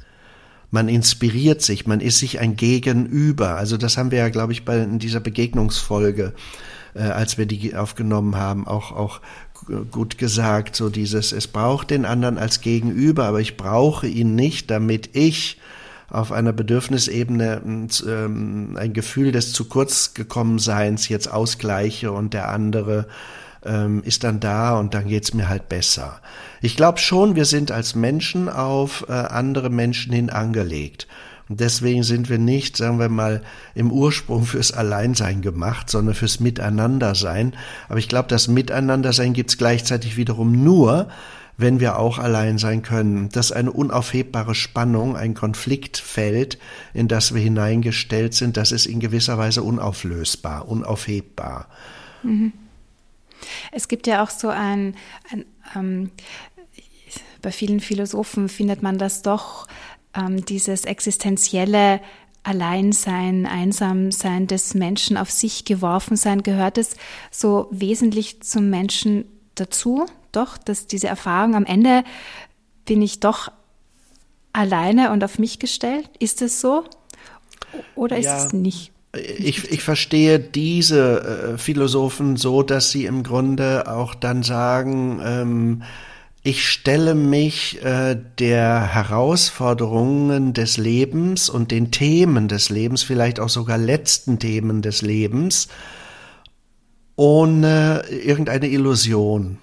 Man 0.70 0.88
inspiriert 0.88 1.62
sich, 1.62 1.86
man 1.86 2.00
ist 2.00 2.18
sich 2.18 2.38
ein 2.40 2.56
Gegenüber. 2.56 3.54
Also 3.56 3.78
das 3.78 3.96
haben 3.96 4.10
wir 4.10 4.18
ja, 4.18 4.28
glaube 4.28 4.52
ich, 4.52 4.66
bei 4.66 4.78
in 4.82 4.98
dieser 4.98 5.20
Begegnungsfolge, 5.20 6.34
äh, 6.94 7.02
als 7.04 7.38
wir 7.38 7.46
die 7.46 7.74
aufgenommen 7.74 8.36
haben, 8.36 8.66
auch 8.66 8.92
auch 8.92 9.20
gut 9.90 10.18
gesagt, 10.18 10.76
so 10.76 10.88
dieses, 10.88 11.32
es 11.32 11.48
braucht 11.48 11.90
den 11.90 12.04
anderen 12.04 12.38
als 12.38 12.60
Gegenüber, 12.60 13.24
aber 13.24 13.40
ich 13.40 13.56
brauche 13.56 14.06
ihn 14.06 14.34
nicht, 14.34 14.70
damit 14.70 15.10
ich 15.14 15.58
auf 16.08 16.30
einer 16.30 16.52
Bedürfnisebene 16.52 17.62
ähm, 18.06 18.76
ein 18.78 18.92
Gefühl 18.92 19.32
des 19.32 19.52
zu 19.52 19.64
kurz 19.64 20.12
gekommen 20.12 20.58
Seins 20.58 21.08
jetzt 21.08 21.26
ausgleiche 21.32 22.12
und 22.12 22.34
der 22.34 22.50
andere 22.50 23.06
ähm, 23.64 24.02
ist 24.04 24.24
dann 24.24 24.38
da 24.38 24.78
und 24.78 24.92
dann 24.92 25.08
geht's 25.08 25.32
mir 25.32 25.48
halt 25.48 25.68
besser. 25.68 26.20
Ich 26.60 26.76
glaube 26.76 26.98
schon, 26.98 27.34
wir 27.34 27.44
sind 27.46 27.70
als 27.70 27.94
Menschen 27.94 28.48
auf 28.48 29.06
äh, 29.08 29.12
andere 29.12 29.70
Menschen 29.70 30.12
hin 30.12 30.30
angelegt. 30.30 31.06
Deswegen 31.56 32.02
sind 32.02 32.28
wir 32.28 32.38
nicht, 32.38 32.76
sagen 32.76 32.98
wir 32.98 33.08
mal, 33.08 33.42
im 33.74 33.90
Ursprung 33.90 34.44
fürs 34.44 34.72
Alleinsein 34.72 35.42
gemacht, 35.42 35.90
sondern 35.90 36.14
fürs 36.14 36.40
Miteinandersein. 36.40 37.54
Aber 37.88 37.98
ich 37.98 38.08
glaube, 38.08 38.28
das 38.28 38.48
Miteinandersein 38.48 39.32
gibt's 39.32 39.58
gleichzeitig 39.58 40.16
wiederum 40.16 40.64
nur, 40.64 41.08
wenn 41.56 41.80
wir 41.80 41.98
auch 41.98 42.18
allein 42.18 42.58
sein 42.58 42.82
können. 42.82 43.28
Das 43.30 43.46
ist 43.46 43.52
eine 43.52 43.72
unaufhebbare 43.72 44.54
Spannung, 44.54 45.16
ein 45.16 45.34
Konfliktfeld, 45.34 46.58
in 46.94 47.08
das 47.08 47.34
wir 47.34 47.40
hineingestellt 47.40 48.34
sind, 48.34 48.56
das 48.56 48.72
ist 48.72 48.86
in 48.86 49.00
gewisser 49.00 49.38
Weise 49.38 49.62
unauflösbar, 49.62 50.68
unaufhebbar. 50.68 51.68
Mhm. 52.22 52.52
Es 53.72 53.88
gibt 53.88 54.06
ja 54.06 54.22
auch 54.22 54.30
so 54.30 54.48
ein, 54.48 54.94
ein 55.30 55.44
ähm, 55.74 56.10
bei 57.42 57.50
vielen 57.50 57.80
Philosophen 57.80 58.48
findet 58.48 58.82
man 58.82 58.98
das 58.98 59.22
doch, 59.22 59.66
ähm, 60.14 60.44
dieses 60.44 60.84
existenzielle 60.84 62.00
Alleinsein, 62.44 63.46
Einsamsein 63.46 64.46
des 64.46 64.74
Menschen 64.74 65.16
auf 65.16 65.30
sich 65.30 65.64
geworfen 65.64 66.16
sein, 66.16 66.42
gehört 66.42 66.78
es 66.78 66.96
so 67.30 67.68
wesentlich 67.70 68.42
zum 68.42 68.68
Menschen 68.68 69.24
dazu, 69.54 70.06
doch, 70.32 70.58
dass 70.58 70.86
diese 70.86 71.06
Erfahrung 71.06 71.54
am 71.54 71.64
Ende 71.64 72.04
bin 72.84 73.00
ich 73.00 73.20
doch 73.20 73.52
alleine 74.52 75.12
und 75.12 75.22
auf 75.22 75.38
mich 75.38 75.58
gestellt. 75.58 76.10
Ist 76.18 76.42
es 76.42 76.60
so? 76.60 76.84
Oder 77.94 78.18
ist 78.18 78.26
ja. 78.26 78.44
es 78.44 78.52
nicht? 78.52 78.92
ich, 79.14 79.70
ich 79.70 79.82
verstehe 79.82 80.38
diese 80.40 81.54
äh, 81.54 81.58
Philosophen 81.58 82.36
so, 82.36 82.62
dass 82.62 82.90
sie 82.90 83.04
im 83.04 83.22
Grunde 83.22 83.90
auch 83.90 84.14
dann 84.14 84.42
sagen, 84.42 85.20
ähm, 85.22 85.82
ich 86.44 86.68
stelle 86.68 87.14
mich 87.14 87.82
äh, 87.84 88.16
der 88.38 88.92
Herausforderungen 88.92 90.52
des 90.54 90.76
Lebens 90.76 91.48
und 91.48 91.70
den 91.70 91.92
Themen 91.92 92.48
des 92.48 92.68
Lebens, 92.68 93.04
vielleicht 93.04 93.38
auch 93.38 93.48
sogar 93.48 93.78
letzten 93.78 94.40
Themen 94.40 94.82
des 94.82 95.02
Lebens, 95.02 95.68
ohne 97.14 98.02
irgendeine 98.08 98.68
Illusion, 98.68 99.58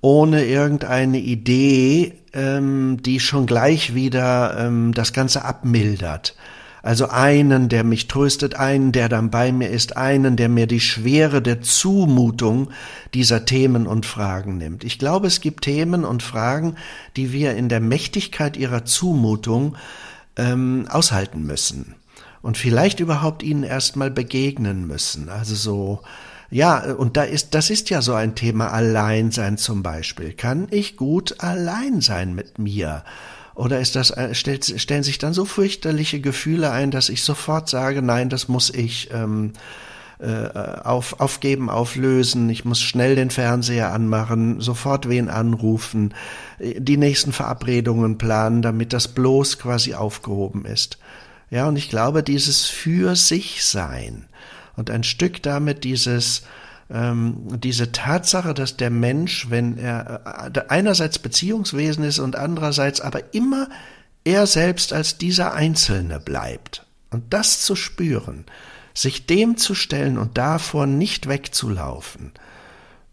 ohne 0.00 0.44
irgendeine 0.44 1.18
Idee, 1.18 2.14
ähm, 2.32 2.98
die 3.02 3.18
schon 3.18 3.46
gleich 3.46 3.96
wieder 3.96 4.56
ähm, 4.56 4.94
das 4.94 5.12
Ganze 5.12 5.44
abmildert. 5.44 6.36
Also 6.82 7.08
einen, 7.08 7.68
der 7.68 7.84
mich 7.84 8.08
tröstet, 8.08 8.54
einen, 8.54 8.92
der 8.92 9.08
dann 9.08 9.30
bei 9.30 9.52
mir 9.52 9.68
ist, 9.68 9.96
einen, 9.96 10.36
der 10.36 10.48
mir 10.48 10.66
die 10.66 10.80
Schwere 10.80 11.42
der 11.42 11.60
Zumutung 11.60 12.70
dieser 13.14 13.44
Themen 13.44 13.86
und 13.86 14.06
Fragen 14.06 14.58
nimmt. 14.58 14.84
Ich 14.84 14.98
glaube, 14.98 15.26
es 15.26 15.40
gibt 15.40 15.64
Themen 15.64 16.04
und 16.04 16.22
Fragen, 16.22 16.76
die 17.16 17.32
wir 17.32 17.54
in 17.54 17.68
der 17.68 17.80
Mächtigkeit 17.80 18.56
ihrer 18.56 18.84
Zumutung 18.84 19.76
ähm, 20.36 20.86
aushalten 20.88 21.44
müssen 21.44 21.94
und 22.42 22.56
vielleicht 22.56 23.00
überhaupt 23.00 23.42
ihnen 23.42 23.64
erstmal 23.64 24.10
begegnen 24.10 24.86
müssen. 24.86 25.28
Also 25.28 25.54
so, 25.54 26.00
ja, 26.50 26.94
und 26.94 27.16
da 27.16 27.24
ist, 27.24 27.54
das 27.54 27.70
ist 27.70 27.90
ja 27.90 28.00
so 28.00 28.14
ein 28.14 28.34
Thema 28.34 28.72
Alleinsein 28.72 29.58
zum 29.58 29.82
Beispiel. 29.82 30.32
Kann 30.32 30.68
ich 30.70 30.96
gut 30.96 31.36
allein 31.40 32.00
sein 32.00 32.34
mit 32.34 32.58
mir? 32.58 33.04
Oder 33.58 33.80
ist 33.80 33.96
das, 33.96 34.12
äh, 34.12 34.36
stellt, 34.36 34.80
stellen 34.80 35.02
sich 35.02 35.18
dann 35.18 35.34
so 35.34 35.44
fürchterliche 35.44 36.20
Gefühle 36.20 36.70
ein, 36.70 36.92
dass 36.92 37.08
ich 37.08 37.24
sofort 37.24 37.68
sage, 37.68 38.02
nein, 38.02 38.28
das 38.28 38.46
muss 38.46 38.70
ich 38.70 39.10
ähm, 39.12 39.52
äh, 40.20 40.46
auf, 40.84 41.18
aufgeben, 41.18 41.68
auflösen, 41.68 42.48
ich 42.50 42.64
muss 42.64 42.80
schnell 42.80 43.16
den 43.16 43.30
Fernseher 43.30 43.92
anmachen, 43.92 44.60
sofort 44.60 45.08
wen 45.08 45.28
anrufen, 45.28 46.14
äh, 46.60 46.80
die 46.80 46.96
nächsten 46.96 47.32
Verabredungen 47.32 48.16
planen, 48.16 48.62
damit 48.62 48.92
das 48.92 49.08
bloß 49.08 49.58
quasi 49.58 49.94
aufgehoben 49.94 50.64
ist. 50.64 50.98
Ja, 51.50 51.66
und 51.66 51.74
ich 51.74 51.90
glaube, 51.90 52.22
dieses 52.22 52.66
für 52.66 53.16
sich 53.16 53.64
sein 53.64 54.26
und 54.76 54.88
ein 54.88 55.02
Stück 55.02 55.42
damit 55.42 55.82
dieses 55.82 56.42
ähm, 56.90 57.60
diese 57.60 57.92
Tatsache, 57.92 58.54
dass 58.54 58.76
der 58.76 58.90
Mensch, 58.90 59.50
wenn 59.50 59.76
er 59.78 60.50
äh, 60.54 60.60
einerseits 60.68 61.18
Beziehungswesen 61.18 62.04
ist 62.04 62.18
und 62.18 62.36
andererseits 62.36 63.00
aber 63.00 63.34
immer 63.34 63.68
er 64.24 64.46
selbst 64.46 64.92
als 64.92 65.18
dieser 65.18 65.54
Einzelne 65.54 66.20
bleibt. 66.20 66.86
Und 67.10 67.32
das 67.32 67.62
zu 67.62 67.76
spüren, 67.76 68.44
sich 68.94 69.26
dem 69.26 69.56
zu 69.56 69.74
stellen 69.74 70.18
und 70.18 70.36
davor 70.36 70.86
nicht 70.86 71.28
wegzulaufen, 71.28 72.32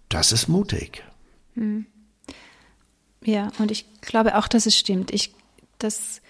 das 0.09 0.31
ist 0.31 0.47
mutig. 0.47 1.03
Hm. 1.55 1.85
Ja, 3.23 3.51
und 3.57 3.71
ich 3.71 3.85
glaube 4.01 4.38
auch, 4.38 4.47
dass 4.47 4.65
es 4.65 4.77
stimmt. 4.77 5.11
Ich, 5.11 5.33
das 5.79 6.21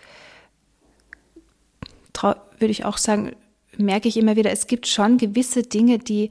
würde 2.60 2.72
ich 2.72 2.86
auch 2.86 2.98
sagen, 2.98 3.36
merke 3.78 4.08
ich 4.08 4.18
immer 4.18 4.36
wieder, 4.36 4.52
es 4.52 4.68
gibt 4.68 4.88
schon 4.88 5.18
gewisse 5.18 5.64
Dinge, 5.64 6.00
die 6.00 6.30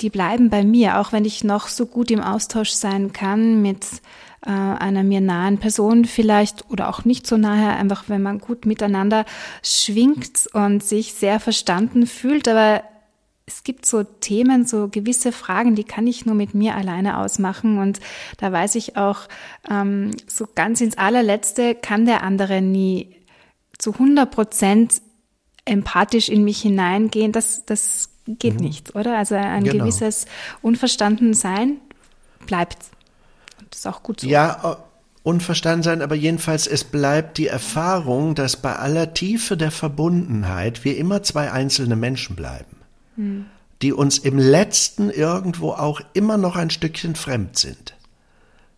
die 0.00 0.10
bleiben 0.10 0.50
bei 0.50 0.64
mir, 0.64 0.98
auch 0.98 1.12
wenn 1.12 1.24
ich 1.24 1.44
noch 1.44 1.68
so 1.68 1.86
gut 1.86 2.10
im 2.10 2.20
Austausch 2.20 2.70
sein 2.70 3.12
kann 3.12 3.62
mit 3.62 3.84
äh, 4.46 4.50
einer 4.50 5.02
mir 5.02 5.20
nahen 5.20 5.58
Person 5.58 6.04
vielleicht 6.04 6.70
oder 6.70 6.88
auch 6.88 7.04
nicht 7.04 7.26
so 7.26 7.36
nahe, 7.36 7.70
einfach 7.70 8.04
wenn 8.08 8.22
man 8.22 8.38
gut 8.38 8.66
miteinander 8.66 9.24
schwingt 9.62 10.48
und 10.52 10.84
sich 10.84 11.14
sehr 11.14 11.40
verstanden 11.40 12.06
fühlt. 12.06 12.46
Aber 12.46 12.82
es 13.46 13.64
gibt 13.64 13.86
so 13.86 14.04
Themen, 14.04 14.66
so 14.66 14.88
gewisse 14.88 15.32
Fragen, 15.32 15.74
die 15.74 15.84
kann 15.84 16.06
ich 16.06 16.26
nur 16.26 16.34
mit 16.34 16.54
mir 16.54 16.76
alleine 16.76 17.18
ausmachen. 17.18 17.78
Und 17.78 17.98
da 18.36 18.52
weiß 18.52 18.76
ich 18.76 18.96
auch, 18.96 19.22
ähm, 19.68 20.12
so 20.26 20.46
ganz 20.54 20.80
ins 20.80 20.96
allerletzte 20.98 21.74
kann 21.74 22.06
der 22.06 22.22
andere 22.22 22.62
nie 22.62 23.16
zu 23.78 23.94
100 23.94 24.30
Prozent 24.30 25.02
empathisch 25.64 26.28
in 26.28 26.44
mich 26.44 26.60
hineingehen. 26.60 27.32
Das, 27.32 27.64
das 27.66 28.10
geht 28.36 28.54
mhm. 28.54 28.66
nicht, 28.66 28.94
oder? 28.94 29.16
Also 29.16 29.34
ein 29.34 29.64
genau. 29.64 29.84
gewisses 29.84 30.26
Unverstandensein 30.62 31.78
bleibt. 32.46 32.78
Und 33.58 33.68
das 33.70 33.80
ist 33.80 33.86
auch 33.86 34.02
gut 34.02 34.20
so. 34.20 34.28
Ja, 34.28 34.76
äh, 34.78 34.82
unverstanden 35.22 35.82
sein, 35.82 36.02
aber 36.02 36.14
jedenfalls 36.14 36.66
es 36.66 36.84
bleibt 36.84 37.38
die 37.38 37.48
Erfahrung, 37.48 38.34
dass 38.34 38.56
bei 38.56 38.76
aller 38.76 39.14
Tiefe 39.14 39.56
der 39.56 39.70
Verbundenheit 39.70 40.84
wir 40.84 40.96
immer 40.96 41.22
zwei 41.22 41.52
einzelne 41.52 41.96
Menschen 41.96 42.36
bleiben, 42.36 42.76
hm. 43.16 43.46
die 43.82 43.92
uns 43.92 44.18
im 44.18 44.38
letzten 44.38 45.10
irgendwo 45.10 45.72
auch 45.72 46.00
immer 46.14 46.36
noch 46.36 46.56
ein 46.56 46.70
Stückchen 46.70 47.14
fremd 47.14 47.58
sind. 47.58 47.94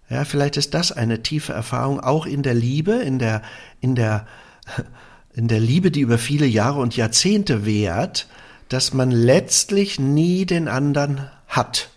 Ja, 0.09 0.25
vielleicht 0.25 0.57
ist 0.57 0.75
das 0.75 0.91
eine 0.91 1.23
tiefe 1.23 1.53
Erfahrung 1.53 2.01
auch 2.01 2.27
in 2.27 2.43
der 2.43 2.55
Liebe, 2.55 2.95
in 2.95 3.21
der 3.21 3.43
in 3.81 3.95
der 3.95 4.27
in 5.33 5.47
der 5.47 5.61
Liebe, 5.61 5.93
die 5.93 6.01
über 6.01 6.19
viele 6.19 6.47
Jahre 6.47 6.81
und 6.81 6.97
Jahrzehnte 6.97 7.65
währt, 7.65 8.27
dass 8.71 8.95
man 8.95 9.11
letztlich 9.11 10.01
nie 10.01 10.47
den 10.47 10.69
anderen 10.69 11.29
hat 11.47 11.91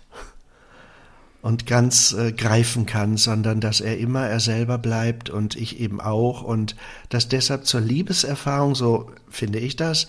und 1.41 1.67
ganz 1.67 2.13
äh, 2.13 2.31
greifen 2.31 2.85
kann, 2.85 3.15
sondern 3.15 3.61
dass 3.61 3.79
er 3.79 3.97
immer 3.99 4.27
er 4.27 4.39
selber 4.39 4.77
bleibt 4.77 5.29
und 5.29 5.55
ich 5.55 5.79
eben 5.79 6.01
auch 6.01 6.41
und 6.41 6.75
dass 7.09 7.27
deshalb 7.27 7.65
zur 7.65 7.81
Liebeserfahrung, 7.81 8.75
so 8.75 9.11
finde 9.29 9.59
ich 9.59 9.75
das, 9.75 10.07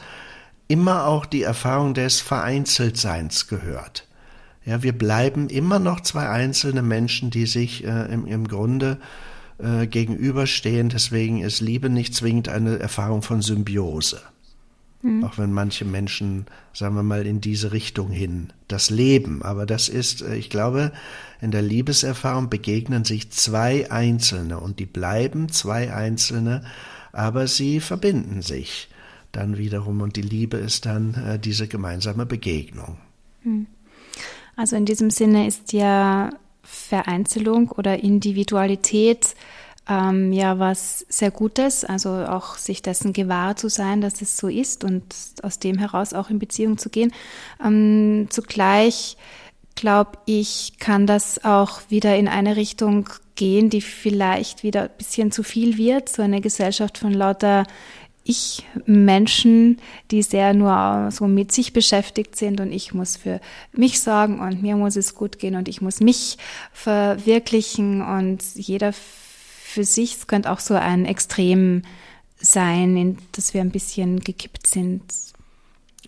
immer 0.67 1.07
auch 1.07 1.27
die 1.27 1.43
Erfahrung 1.43 1.93
des 1.93 2.21
Vereinzeltseins 2.21 3.47
gehört. 3.47 4.09
Ja, 4.65 4.83
wir 4.83 4.97
bleiben 4.97 5.51
immer 5.51 5.79
noch 5.79 6.01
zwei 6.01 6.29
einzelne 6.29 6.83
Menschen, 6.83 7.31
die 7.31 7.47
sich 7.47 7.85
äh, 7.85 8.13
im, 8.13 8.27
im 8.27 8.49
Grunde 8.49 8.99
äh, 9.59 9.87
gegenüberstehen. 9.87 10.89
Deswegen 10.89 11.43
ist 11.43 11.61
Liebe 11.61 11.91
nicht 11.91 12.15
zwingend 12.15 12.49
eine 12.49 12.79
Erfahrung 12.79 13.21
von 13.21 13.43
Symbiose. 13.43 14.23
Mhm. 15.05 15.23
Auch 15.23 15.37
wenn 15.37 15.53
manche 15.53 15.85
Menschen, 15.85 16.47
sagen 16.73 16.97
wir 16.97 17.03
mal, 17.03 17.27
in 17.27 17.43
diese 17.43 17.73
Richtung 17.73 18.11
hin 18.11 18.55
das 18.69 18.89
leben. 18.89 19.43
Aber 19.43 19.67
das 19.67 19.91
ist, 19.91 20.23
äh, 20.23 20.35
ich 20.35 20.49
glaube, 20.49 20.93
in 21.43 21.51
der 21.51 21.61
Liebeserfahrung 21.61 22.49
begegnen 22.49 23.05
sich 23.05 23.31
zwei 23.31 23.91
Einzelne 23.91 24.59
und 24.59 24.79
die 24.81 24.87
bleiben 24.87 25.51
zwei 25.51 25.93
Einzelne, 25.93 26.65
aber 27.13 27.47
sie 27.47 27.81
verbinden 27.81 28.41
sich 28.41 28.89
dann 29.31 29.59
wiederum 29.59 30.01
und 30.01 30.17
die 30.17 30.23
Liebe 30.23 30.57
ist 30.57 30.87
dann 30.87 31.15
äh, 31.15 31.39
diese 31.39 31.69
gemeinsame 31.69 32.25
Begegnung. 32.25 32.97
Mhm. 33.43 33.67
Also 34.57 34.75
in 34.75 34.87
diesem 34.87 35.11
Sinne 35.11 35.47
ist 35.47 35.75
ja 35.75 36.31
Vereinzelung 36.63 37.73
oder 37.73 38.03
Individualität 38.03 39.35
ähm, 39.89 40.33
ja 40.33 40.59
was 40.59 41.05
sehr 41.09 41.31
Gutes, 41.31 41.85
also 41.85 42.11
auch 42.11 42.57
sich 42.57 42.83
dessen 42.83 43.13
gewahr 43.13 43.57
zu 43.57 43.69
sein, 43.69 44.01
dass 44.01 44.23
es 44.23 44.37
so 44.37 44.49
ist 44.49 44.85
und 44.85 45.05
aus 45.43 45.59
dem 45.59 45.79
heraus 45.79 46.13
auch 46.13 46.31
in 46.31 46.39
Beziehung 46.39 46.79
zu 46.79 46.89
gehen. 46.89 47.13
Ähm, 47.63 48.29
zugleich 48.31 49.17
glaube 49.75 50.13
ich, 50.27 50.75
kann 50.79 51.07
das 51.07 51.45
auch 51.45 51.81
wieder 51.89 52.17
in 52.17 52.29
eine 52.29 52.57
Richtung 52.57 53.09
gehen, 53.35 53.71
die 53.71 53.81
vielleicht 53.81 54.63
wieder 54.63 54.85
ein 54.85 54.91
bisschen 54.97 55.33
zu 55.33 55.43
viel 55.43 55.77
wird, 55.77 56.09
so 56.09 56.23
eine 56.23 56.41
Gesellschaft 56.41 56.99
von 56.99 57.13
lauter 57.13 57.65
ich 58.27 58.65
Menschen, 58.87 59.79
die 60.11 60.23
sehr 60.23 60.55
nur 60.55 61.11
so 61.11 61.27
mit 61.27 61.53
sich 61.53 61.75
beschäftigt 61.75 62.37
sind 62.37 62.59
und 62.59 62.73
ich 62.73 62.95
muss 62.95 63.17
für 63.17 63.39
mich 63.73 64.01
sorgen 64.01 64.41
und 64.41 64.63
mir 64.63 64.77
muss 64.77 64.97
es 64.97 65.15
gut 65.15 65.39
gehen 65.39 65.57
und 65.57 65.69
ich 65.69 65.83
muss 65.83 66.01
mich 66.01 66.39
verwirklichen 66.73 68.01
und 68.01 68.43
jeder 68.55 68.95
für 69.75 69.85
sich. 69.85 70.17
Es 70.17 70.27
könnte 70.27 70.51
auch 70.51 70.61
so 70.61 70.75
ein 70.75 71.05
Extrem 71.05 71.83
sein, 72.39 72.97
in 72.97 73.19
das 73.33 73.55
wir 73.55 73.61
ein 73.61 73.71
bisschen 73.71 74.21
gekippt 74.21 74.67
sind. 74.67 75.03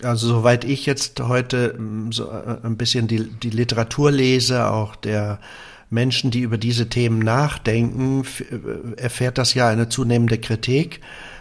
Also 0.02 0.28
soweit 0.28 0.64
ich 0.64 0.86
jetzt 0.86 1.20
heute 1.20 1.74
mm, 1.78 2.12
so 2.12 2.28
äh, 2.30 2.58
ein 2.62 2.76
bisschen 2.76 3.08
die, 3.08 3.24
die 3.24 3.50
Literatur 3.50 4.10
lese, 4.10 4.68
auch 4.68 4.94
der 4.94 5.40
Menschen, 5.88 6.30
die 6.30 6.40
über 6.40 6.58
diese 6.58 6.88
Themen 6.88 7.20
nachdenken, 7.20 8.24
äh, 8.40 9.00
erfährt 9.00 9.38
das 9.38 9.54
ja 9.54 9.68
eine 9.68 9.88
zunehmende 9.88 10.38
Kritik, 10.38 11.00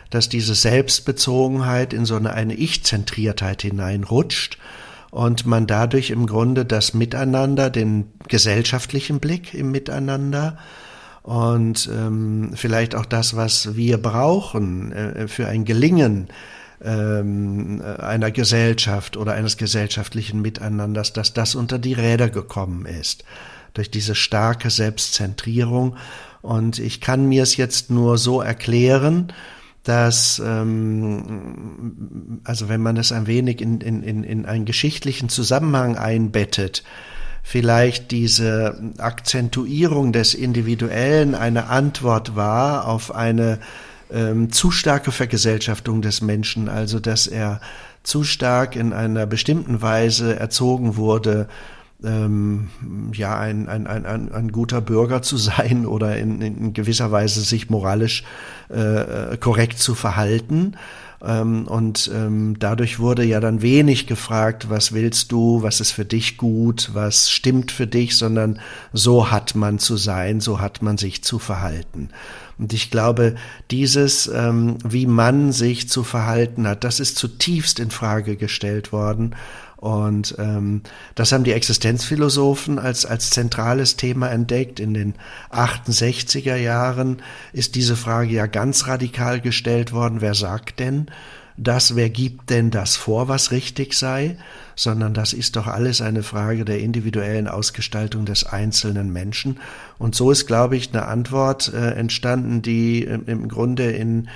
dass 0.09 0.29
diese 0.29 0.55
Selbstbezogenheit 0.55 1.93
in 1.93 2.05
so 2.05 2.15
eine, 2.15 2.33
eine 2.33 2.53
Ich-Zentriertheit 2.53 3.63
hineinrutscht 3.63 4.57
und 5.11 5.45
man 5.45 5.67
dadurch 5.67 6.09
im 6.09 6.25
Grunde 6.25 6.63
das 6.63 6.93
Miteinander, 6.93 7.69
den 7.69 8.11
gesellschaftlichen 8.27 9.19
Blick 9.19 9.53
im 9.53 9.71
Miteinander, 9.71 10.57
und 11.25 11.89
ähm, 11.91 12.51
vielleicht 12.53 12.93
auch 12.93 13.07
das, 13.07 13.35
was 13.35 13.75
wir 13.75 13.97
brauchen 13.97 14.91
äh, 14.91 15.27
für 15.27 15.47
ein 15.47 15.65
Gelingen 15.65 16.27
ähm, 16.83 17.81
einer 17.97 18.29
Gesellschaft 18.29 19.17
oder 19.17 19.33
eines 19.33 19.57
gesellschaftlichen 19.57 20.43
Miteinanders, 20.43 21.13
dass 21.13 21.33
das 21.33 21.55
unter 21.55 21.79
die 21.79 21.93
Räder 21.93 22.29
gekommen 22.29 22.85
ist 22.85 23.23
durch 23.73 23.89
diese 23.89 24.13
starke 24.13 24.69
Selbstzentrierung. 24.69 25.97
Und 26.43 26.77
ich 26.77 27.01
kann 27.01 27.27
mir 27.27 27.41
es 27.41 27.57
jetzt 27.57 27.89
nur 27.89 28.19
so 28.19 28.39
erklären, 28.41 29.33
dass, 29.81 30.39
ähm, 30.45 32.41
also 32.43 32.69
wenn 32.69 32.83
man 32.83 32.97
es 32.97 33.11
ein 33.11 33.25
wenig 33.25 33.61
in, 33.61 33.81
in, 33.81 34.03
in, 34.03 34.23
in 34.23 34.45
einen 34.45 34.65
geschichtlichen 34.65 35.29
Zusammenhang 35.29 35.97
einbettet, 35.97 36.83
vielleicht 37.47 38.09
diese 38.09 38.75
Akzentuierung 38.97 40.11
des 40.11 40.33
Individuellen 40.33 41.35
eine 41.35 41.67
Antwort 41.67 42.35
war 42.35 42.87
auf 42.87 43.13
eine 43.13 43.59
ähm, 44.11 44.51
zu 44.51 44.71
starke 44.71 45.11
Vergesellschaftung 45.11 46.01
des 46.01 46.21
Menschen, 46.21 46.67
also 46.69 46.99
dass 46.99 47.27
er 47.27 47.61
zu 48.01 48.23
stark 48.23 48.75
in 48.75 48.93
einer 48.93 49.27
bestimmten 49.27 49.83
Weise 49.83 50.39
erzogen 50.39 50.97
wurde, 50.97 51.47
ähm, 52.03 52.69
ja, 53.13 53.37
ein, 53.37 53.69
ein, 53.69 53.85
ein, 53.85 54.31
ein 54.31 54.51
guter 54.51 54.81
Bürger 54.81 55.21
zu 55.21 55.37
sein 55.37 55.85
oder 55.85 56.17
in, 56.17 56.41
in 56.41 56.73
gewisser 56.73 57.11
Weise 57.11 57.41
sich 57.41 57.69
moralisch 57.69 58.23
äh, 58.69 59.37
korrekt 59.37 59.77
zu 59.77 59.93
verhalten. 59.93 60.75
Ähm, 61.25 61.67
und 61.67 62.09
ähm, 62.13 62.55
dadurch 62.59 62.99
wurde 62.99 63.23
ja 63.23 63.39
dann 63.39 63.61
wenig 63.61 64.07
gefragt, 64.07 64.69
was 64.69 64.93
willst 64.93 65.31
du, 65.31 65.63
was 65.63 65.81
ist 65.81 65.91
für 65.91 66.05
dich 66.05 66.37
gut, 66.37 66.91
was 66.93 67.31
stimmt 67.31 67.71
für 67.71 67.87
dich, 67.87 68.17
sondern 68.17 68.59
so 68.93 69.31
hat 69.31 69.55
man 69.55 69.79
zu 69.79 69.97
sein, 69.97 70.39
so 70.39 70.59
hat 70.59 70.81
man 70.81 70.97
sich 70.97 71.23
zu 71.23 71.39
verhalten. 71.39 72.09
Und 72.57 72.73
ich 72.73 72.91
glaube, 72.91 73.35
dieses, 73.71 74.27
ähm, 74.27 74.77
wie 74.83 75.07
man 75.07 75.51
sich 75.51 75.89
zu 75.89 76.03
verhalten 76.03 76.67
hat, 76.67 76.83
das 76.83 76.99
ist 76.99 77.17
zutiefst 77.17 77.79
in 77.79 77.91
Frage 77.91 78.37
gestellt 78.37 78.91
worden. 78.91 79.35
Und 79.85 80.33
ähm, 80.39 80.81
das 81.13 81.31
haben 81.31 81.43
die 81.43 81.51
Existenzphilosophen 81.51 82.79
als, 82.79 83.05
als 83.05 83.29
zentrales 83.29 83.97
Thema 83.97 84.29
entdeckt. 84.29 84.79
In 84.79 84.95
den 84.95 85.13
68er 85.51 86.55
Jahren 86.55 87.21
ist 87.53 87.75
diese 87.75 87.95
Frage 87.95 88.31
ja 88.31 88.47
ganz 88.47 88.87
radikal 88.87 89.39
gestellt 89.39 89.93
worden. 89.93 90.21
Wer 90.21 90.33
sagt 90.33 90.79
denn 90.79 91.05
das? 91.57 91.95
Wer 91.95 92.09
gibt 92.09 92.49
denn 92.49 92.71
das 92.71 92.95
vor, 92.95 93.27
was 93.27 93.51
richtig 93.51 93.93
sei? 93.93 94.37
Sondern 94.75 95.13
das 95.13 95.33
ist 95.33 95.55
doch 95.55 95.67
alles 95.67 96.01
eine 96.01 96.23
Frage 96.23 96.65
der 96.65 96.79
individuellen 96.79 97.47
Ausgestaltung 97.47 98.25
des 98.25 98.43
einzelnen 98.43 99.11
Menschen. 99.11 99.59
Und 99.97 100.15
so 100.15 100.31
ist, 100.31 100.47
glaube 100.47 100.75
ich, 100.75 100.93
eine 100.93 101.05
Antwort 101.05 101.73
äh, 101.73 101.91
entstanden, 101.91 102.61
die 102.61 103.05
äh, 103.05 103.19
im 103.25 103.47
Grunde 103.47 103.91
in 103.91 104.27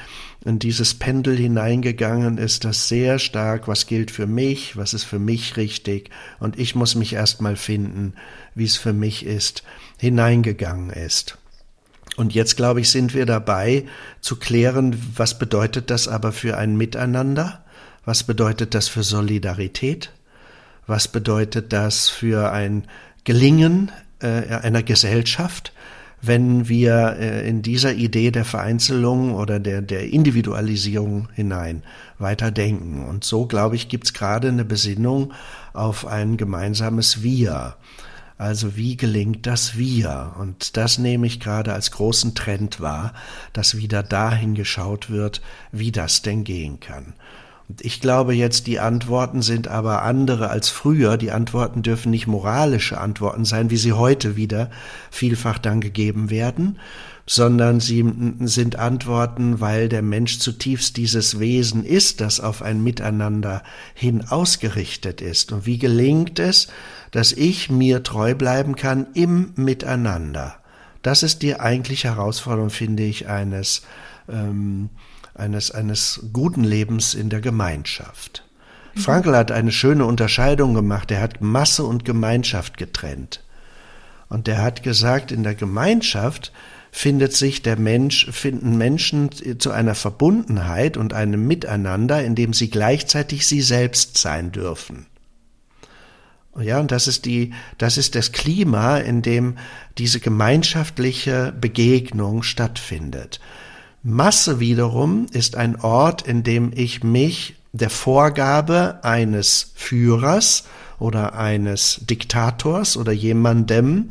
in 0.45 0.57
dieses 0.57 0.93
Pendel 0.93 1.35
hineingegangen 1.35 2.37
ist, 2.37 2.63
das 2.63 2.87
sehr 2.87 3.19
stark, 3.19 3.67
was 3.67 3.87
gilt 3.87 4.09
für 4.09 4.27
mich, 4.27 4.77
was 4.77 4.93
ist 4.93 5.03
für 5.03 5.19
mich 5.19 5.57
richtig 5.57 6.11
und 6.39 6.57
ich 6.57 6.75
muss 6.75 6.95
mich 6.95 7.13
erstmal 7.13 7.55
finden, 7.55 8.13
wie 8.55 8.63
es 8.63 8.77
für 8.77 8.93
mich 8.93 9.25
ist, 9.25 9.63
hineingegangen 9.97 10.91
ist. 10.91 11.37
Und 12.19 12.33
jetzt, 12.33 12.57
glaube 12.57 12.81
ich, 12.81 12.91
sind 12.91 13.13
wir 13.13 13.25
dabei 13.25 13.85
zu 14.19 14.35
klären, 14.35 15.01
was 15.15 15.39
bedeutet 15.39 15.89
das 15.89 16.09
aber 16.09 16.33
für 16.33 16.57
ein 16.57 16.75
Miteinander? 16.75 17.63
Was 18.03 18.23
bedeutet 18.23 18.75
das 18.75 18.89
für 18.89 19.03
Solidarität? 19.03 20.11
Was 20.85 21.07
bedeutet 21.07 21.71
das 21.71 22.09
für 22.09 22.51
ein 22.51 22.83
Gelingen 23.23 23.89
äh, 24.21 24.27
einer 24.27 24.83
Gesellschaft? 24.83 25.71
wenn 26.21 26.67
wir 26.67 27.15
äh, 27.17 27.47
in 27.47 27.61
dieser 27.61 27.93
Idee 27.93 28.31
der 28.31 28.43
Vereinzelung 28.43 29.33
oder 29.33 29.57
der, 29.57 29.81
der 29.81 30.11
Individualisierung 30.11 31.29
hinein 31.33 31.81
weiter 32.17 32.51
denken. 32.51 33.05
Und 33.05 33.23
so, 33.23 33.45
glaube 33.45 33.77
ich, 33.77 33.87
gibt 33.87 34.07
es 34.07 34.13
gerade 34.13 34.49
eine 34.49 34.65
Besinnung 34.65 35.31
auf 35.71 36.05
ein 36.05 36.35
gemeinsames 36.35 37.23
Wir. 37.23 37.77
Also 38.39 38.77
wie 38.77 38.95
gelingt 38.95 39.45
das 39.47 39.77
Wir? 39.77 40.33
Und 40.39 40.77
das 40.77 40.97
nehme 40.97 41.27
ich 41.27 41.41
gerade 41.41 41.73
als 41.73 41.91
großen 41.91 42.35
Trend 42.35 42.79
wahr, 42.79 43.13
dass 43.51 43.75
wieder 43.75 44.01
dahin 44.01 44.55
geschaut 44.55 45.09
wird, 45.09 45.41
wie 45.73 45.91
das 45.91 46.21
denn 46.21 46.45
gehen 46.45 46.79
kann. 46.79 47.13
Ich 47.81 47.99
glaube 47.99 48.33
jetzt, 48.33 48.65
die 48.67 48.79
Antworten 48.79 49.41
sind 49.41 49.67
aber 49.67 50.03
andere 50.03 50.49
als 50.49 50.69
früher. 50.69 51.17
Die 51.17 51.31
Antworten 51.31 51.81
dürfen 51.81 52.11
nicht 52.11 52.27
moralische 52.27 52.99
Antworten 52.99 53.43
sein, 53.43 53.71
wie 53.71 53.77
sie 53.77 53.91
heute 53.91 54.37
wieder 54.37 54.71
vielfach 55.11 55.57
dann 55.57 55.81
gegeben 55.81 56.29
werden, 56.29 56.79
sondern 57.27 57.81
sie 57.81 58.05
sind 58.39 58.77
Antworten, 58.77 59.59
weil 59.59 59.89
der 59.89 60.01
Mensch 60.01 60.39
zutiefst 60.39 60.95
dieses 60.95 61.39
Wesen 61.41 61.83
ist, 61.83 62.21
das 62.21 62.39
auf 62.39 62.61
ein 62.61 62.81
Miteinander 62.81 63.63
hin 63.93 64.23
ausgerichtet 64.29 65.21
ist. 65.21 65.51
Und 65.51 65.65
wie 65.65 65.77
gelingt 65.77 66.39
es, 66.39 66.69
dass 67.11 67.31
ich 67.31 67.69
mir 67.69 68.03
treu 68.03 68.35
bleiben 68.35 68.75
kann 68.75 69.07
im 69.13 69.53
Miteinander? 69.55 70.55
Das 71.01 71.23
ist 71.23 71.41
die 71.41 71.59
eigentliche 71.59 72.09
Herausforderung, 72.09 72.69
finde 72.69 73.03
ich, 73.03 73.27
eines 73.27 73.83
ähm, 74.27 74.89
eines, 75.39 75.71
eines 75.71 76.25
guten 76.33 76.63
Lebens 76.63 77.13
in 77.13 77.29
der 77.29 77.41
Gemeinschaft. 77.41 78.43
Mhm. 78.93 78.99
Frankl 78.99 79.35
hat 79.35 79.51
eine 79.51 79.71
schöne 79.71 80.05
Unterscheidung 80.05 80.73
gemacht. 80.73 81.11
Er 81.11 81.21
hat 81.21 81.41
Masse 81.41 81.83
und 81.83 82.05
Gemeinschaft 82.05 82.77
getrennt. 82.77 83.43
Und 84.27 84.47
er 84.47 84.61
hat 84.61 84.83
gesagt, 84.83 85.31
in 85.31 85.43
der 85.43 85.55
Gemeinschaft 85.55 86.51
findet 86.91 87.33
sich 87.33 87.61
der 87.61 87.77
Mensch, 87.77 88.29
finden 88.31 88.77
Menschen 88.77 89.29
zu 89.59 89.71
einer 89.71 89.95
Verbundenheit 89.95 90.97
und 90.97 91.13
einem 91.13 91.47
Miteinander, 91.47 92.23
in 92.23 92.35
dem 92.35 92.53
sie 92.53 92.69
gleichzeitig 92.69 93.47
sie 93.47 93.61
selbst 93.61 94.17
sein 94.17 94.51
dürfen. 94.51 95.05
Ja, 96.57 96.79
und 96.79 96.91
das 96.91 97.07
ist 97.07 97.25
die, 97.25 97.53
das 97.77 97.97
ist 97.97 98.15
das 98.15 98.31
Klima, 98.31 98.97
in 98.97 99.21
dem 99.21 99.57
diese 99.97 100.19
gemeinschaftliche 100.19 101.53
Begegnung 101.59 102.43
stattfindet. 102.43 103.39
Masse 104.01 104.59
wiederum 104.59 105.27
ist 105.31 105.55
ein 105.55 105.79
Ort, 105.79 106.21
in 106.21 106.43
dem 106.43 106.71
ich 106.73 107.03
mich 107.03 107.55
der 107.71 107.89
Vorgabe 107.89 108.99
eines 109.03 109.73
Führers 109.75 110.63
oder 110.97 111.35
eines 111.35 112.01
Diktators 112.09 112.97
oder 112.97 113.11
jemandem, 113.11 114.09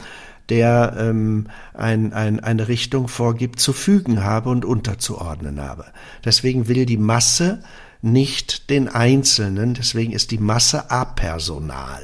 der 0.48 0.94
ähm, 0.98 1.48
ein, 1.74 2.12
ein, 2.12 2.40
eine 2.40 2.68
Richtung 2.68 3.08
vorgibt, 3.08 3.60
zu 3.60 3.72
fügen 3.72 4.24
habe 4.24 4.50
und 4.50 4.64
unterzuordnen 4.64 5.60
habe. 5.60 5.86
Deswegen 6.24 6.68
will 6.68 6.86
die 6.86 6.96
Masse 6.96 7.62
nicht 8.00 8.70
den 8.70 8.88
Einzelnen, 8.88 9.74
deswegen 9.74 10.12
ist 10.12 10.30
die 10.30 10.38
Masse 10.38 10.90
apersonal. 10.90 12.02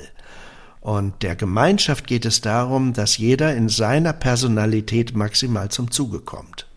Und 0.84 1.22
der 1.22 1.34
Gemeinschaft 1.34 2.06
geht 2.06 2.24
es 2.24 2.40
darum, 2.42 2.92
dass 2.92 3.18
jeder 3.18 3.56
in 3.56 3.68
seiner 3.68 4.12
Personalität 4.12 5.16
maximal 5.16 5.70
zum 5.70 5.90
Zuge 5.90 6.20
kommt. 6.20 6.68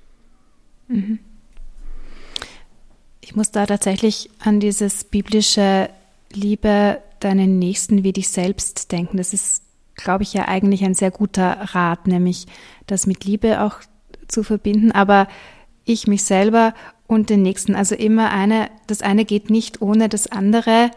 Mhm. 0.88 1.20
Ich 3.22 3.36
muss 3.36 3.52
da 3.52 3.66
tatsächlich 3.66 4.30
an 4.40 4.60
dieses 4.60 5.04
biblische 5.04 5.90
Liebe 6.34 7.00
deinen 7.20 7.60
Nächsten 7.60 8.04
wie 8.04 8.14
dich 8.14 8.30
selbst 8.30 8.92
denken. 8.92 9.18
Das 9.18 9.34
ist 9.34 9.62
glaube 9.98 10.24
ich, 10.24 10.34
ja 10.34 10.48
eigentlich 10.48 10.86
ein 10.86 10.94
sehr 10.94 11.12
guter 11.12 11.58
Rat, 11.74 12.08
nämlich 12.08 12.46
das 12.86 13.08
mit 13.08 13.26
Liebe 13.26 13.62
auch 13.62 13.82
zu 14.28 14.44
verbinden. 14.44 14.92
Aber 14.94 15.28
ich 15.84 16.08
mich 16.08 16.24
selber 16.24 16.74
und 17.08 17.30
den 17.30 17.42
nächsten, 17.42 17.76
also 17.76 17.96
immer 17.96 18.32
eine, 18.32 18.70
das 18.86 19.02
eine 19.02 19.26
geht 19.26 19.50
nicht 19.50 19.82
ohne 19.82 20.08
das 20.08 20.28
andere. 20.28 20.92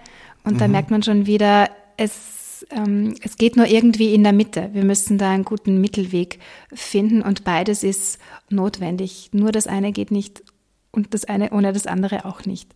Und 0.45 0.55
mhm. 0.55 0.59
da 0.59 0.69
merkt 0.69 0.91
man 0.91 1.03
schon 1.03 1.27
wieder, 1.27 1.71
es, 1.97 2.40
ähm, 2.71 3.15
es 3.23 3.37
geht 3.37 3.57
nur 3.57 3.67
irgendwie 3.67 4.15
in 4.15 4.23
der 4.23 4.33
Mitte. 4.33 4.71
Wir 4.73 4.85
müssen 4.85 5.19
da 5.19 5.31
einen 5.31 5.45
guten 5.45 5.81
Mittelweg 5.81 6.39
finden 6.73 7.23
und 7.23 7.45
beides 7.45 7.83
ist 7.83 8.19
notwendig. 8.49 9.31
Nur 9.33 9.53
das 9.53 9.67
eine 9.67 9.93
geht 9.93 10.11
nicht 10.11 10.43
und 10.91 11.15
das 11.15 11.25
eine 11.25 11.51
ohne 11.51 11.73
das 11.73 11.87
andere 11.87 12.25
auch 12.25 12.45
nicht. 12.45 12.75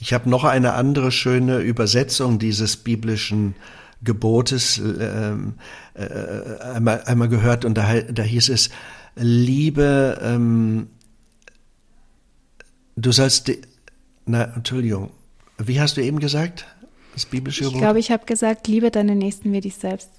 Ich 0.00 0.12
habe 0.12 0.28
noch 0.28 0.44
eine 0.44 0.74
andere 0.74 1.12
schöne 1.12 1.58
Übersetzung 1.58 2.38
dieses 2.38 2.76
biblischen 2.76 3.54
Gebotes 4.02 4.78
ähm, 4.78 5.54
äh, 5.94 6.04
einmal, 6.60 7.02
einmal 7.04 7.28
gehört 7.28 7.64
und 7.64 7.74
da, 7.74 8.00
da 8.00 8.22
hieß 8.22 8.50
es, 8.50 8.70
Liebe, 9.16 10.20
ähm, 10.22 10.88
du 12.96 13.12
sollst, 13.12 13.50
na, 14.26 14.44
Entschuldigung, 14.56 15.10
wie 15.58 15.80
hast 15.80 15.96
du 15.96 16.02
eben 16.02 16.18
gesagt? 16.18 16.66
Das 17.14 17.26
biblische 17.26 17.64
Gebot? 17.64 17.74
Ich 17.74 17.80
glaube, 17.80 17.98
ich 17.98 18.10
habe 18.10 18.26
gesagt, 18.26 18.68
liebe 18.68 18.90
deine 18.90 19.14
Nächsten 19.14 19.52
wie 19.52 19.60
dich 19.60 19.76
selbst. 19.76 20.10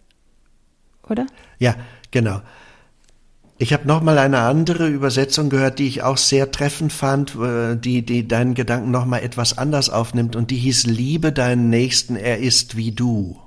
Oder? 1.10 1.28
Ja, 1.60 1.76
genau. 2.12 2.42
Ich 3.58 3.72
habe 3.72 3.88
noch 3.88 4.02
mal 4.02 4.18
eine 4.18 4.40
andere 4.40 4.88
Übersetzung 4.90 5.50
gehört, 5.50 5.80
die 5.80 5.88
ich 5.88 6.04
auch 6.04 6.18
sehr 6.18 6.52
treffend 6.52 6.92
fand, 6.92 7.36
äh, 7.36 7.78
die, 7.78 8.02
die 8.02 8.28
deinen 8.28 8.54
Gedanken 8.54 8.92
noch 8.92 9.06
mal 9.06 9.20
etwas 9.20 9.58
anders 9.58 9.90
aufnimmt 9.90 10.36
und 10.36 10.52
die 10.52 10.58
hieß, 10.58 10.88
liebe 10.88 11.32
deinen 11.32 11.70
Nächsten, 11.70 12.18
er 12.18 12.40
ist 12.40 12.76
wie 12.76 12.92
du. 12.92 13.38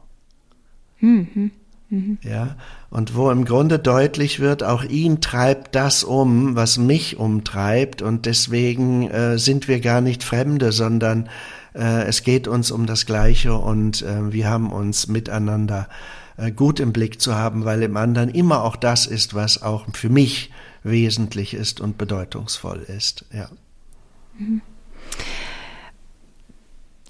Mhm. 1.01 1.51
Mhm. 1.91 2.19
Ja, 2.23 2.57
und 2.91 3.15
wo 3.17 3.31
im 3.31 3.45
Grunde 3.45 3.79
deutlich 3.79 4.41
wird, 4.41 4.63
auch 4.63 4.85
ihn 4.85 5.21
treibt 5.21 5.75
das 5.75 6.05
um, 6.05 6.55
was 6.55 6.79
mich 6.79 7.19
umtreibt 7.19 8.01
und 8.03 8.27
deswegen 8.27 9.11
äh, 9.11 9.39
sind 9.39 9.69
wir 9.69 9.81
gar 9.81 10.01
nicht 10.01 10.23
Fremde, 10.23 10.73
sondern 10.73 11.29
äh, 11.79 12.05
es 12.05 12.23
geht 12.23 12.49
uns 12.49 12.71
um 12.71 12.87
das 12.87 13.07
Gleiche 13.07 13.57
und 13.57 14.03
äh, 14.03 14.33
wir 14.33 14.49
haben 14.49 14.73
uns 14.73 15.07
miteinander 15.07 15.89
äh, 16.37 16.51
gut 16.51 16.81
im 16.81 16.93
Blick 16.93 17.21
zu 17.21 17.37
haben, 17.37 17.65
weil 17.65 17.83
im 17.83 17.97
anderen 17.97 18.29
immer 18.31 18.65
auch 18.65 18.77
das 18.77 19.07
ist, 19.07 19.35
was 19.35 19.63
auch 19.63 19.87
für 19.93 20.09
mich 20.09 20.51
wesentlich 20.83 21.55
ist 21.55 21.81
und 21.81 21.97
bedeutungsvoll 21.97 22.81
ist. 22.81 23.25
Ja. 23.33 23.49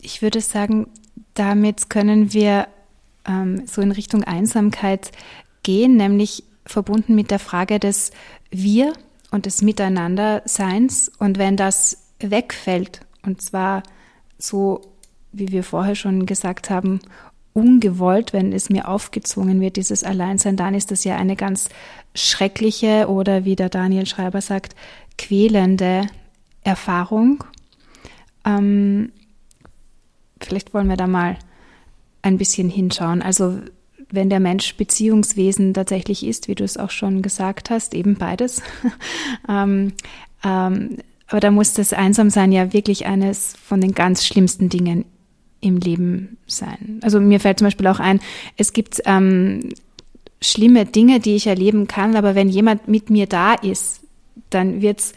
Ich 0.00 0.22
würde 0.22 0.40
sagen, 0.40 0.88
damit 1.34 1.90
können 1.90 2.32
wir 2.32 2.68
ähm, 3.26 3.66
so 3.66 3.80
in 3.80 3.92
Richtung 3.92 4.24
Einsamkeit 4.24 5.12
gehen, 5.62 5.96
nämlich 5.96 6.44
verbunden 6.64 7.14
mit 7.14 7.30
der 7.30 7.38
Frage 7.38 7.78
des 7.78 8.10
Wir 8.50 8.92
und 9.30 9.46
des 9.46 9.62
Miteinanderseins. 9.62 11.10
Und 11.18 11.38
wenn 11.38 11.56
das 11.56 12.08
wegfällt, 12.20 13.00
und 13.22 13.42
zwar 13.42 13.82
so, 14.38 14.80
wie 15.32 15.52
wir 15.52 15.64
vorher 15.64 15.94
schon 15.94 16.26
gesagt 16.26 16.70
haben, 16.70 17.00
ungewollt, 17.52 18.32
wenn 18.32 18.52
es 18.52 18.70
mir 18.70 18.88
aufgezwungen 18.88 19.60
wird, 19.60 19.76
dieses 19.76 20.04
Alleinsein, 20.04 20.56
dann 20.56 20.74
ist 20.74 20.90
das 20.90 21.04
ja 21.04 21.16
eine 21.16 21.34
ganz 21.34 21.68
schreckliche 22.14 23.08
oder 23.08 23.44
wie 23.44 23.56
der 23.56 23.68
Daniel 23.68 24.06
Schreiber 24.06 24.40
sagt, 24.40 24.76
quälende 25.16 26.06
Erfahrung. 26.62 27.42
Ähm, 28.44 29.12
vielleicht 30.40 30.72
wollen 30.72 30.88
wir 30.88 30.96
da 30.96 31.06
mal 31.06 31.36
ein 32.22 32.38
bisschen 32.38 32.68
hinschauen. 32.68 33.22
Also 33.22 33.58
wenn 34.10 34.30
der 34.30 34.40
Mensch 34.40 34.76
Beziehungswesen 34.76 35.74
tatsächlich 35.74 36.24
ist, 36.24 36.48
wie 36.48 36.54
du 36.54 36.64
es 36.64 36.76
auch 36.76 36.90
schon 36.90 37.22
gesagt 37.22 37.70
hast, 37.70 37.94
eben 37.94 38.16
beides. 38.16 38.62
ähm, 39.48 39.92
ähm, 40.44 40.98
aber 41.28 41.40
da 41.40 41.50
muss 41.50 41.74
das 41.74 41.92
Einsamsein 41.92 42.52
ja 42.52 42.72
wirklich 42.72 43.06
eines 43.06 43.54
von 43.64 43.80
den 43.80 43.92
ganz 43.92 44.26
schlimmsten 44.26 44.68
Dingen 44.68 45.04
im 45.60 45.76
Leben 45.76 46.38
sein. 46.46 47.00
Also 47.02 47.20
mir 47.20 47.40
fällt 47.40 47.58
zum 47.58 47.66
Beispiel 47.66 47.86
auch 47.88 48.00
ein, 48.00 48.20
es 48.56 48.72
gibt 48.72 49.02
ähm, 49.04 49.70
schlimme 50.40 50.86
Dinge, 50.86 51.20
die 51.20 51.36
ich 51.36 51.46
erleben 51.46 51.88
kann, 51.88 52.16
aber 52.16 52.34
wenn 52.34 52.48
jemand 52.48 52.88
mit 52.88 53.10
mir 53.10 53.26
da 53.26 53.54
ist, 53.54 54.00
dann 54.50 54.80
wird's 54.80 55.14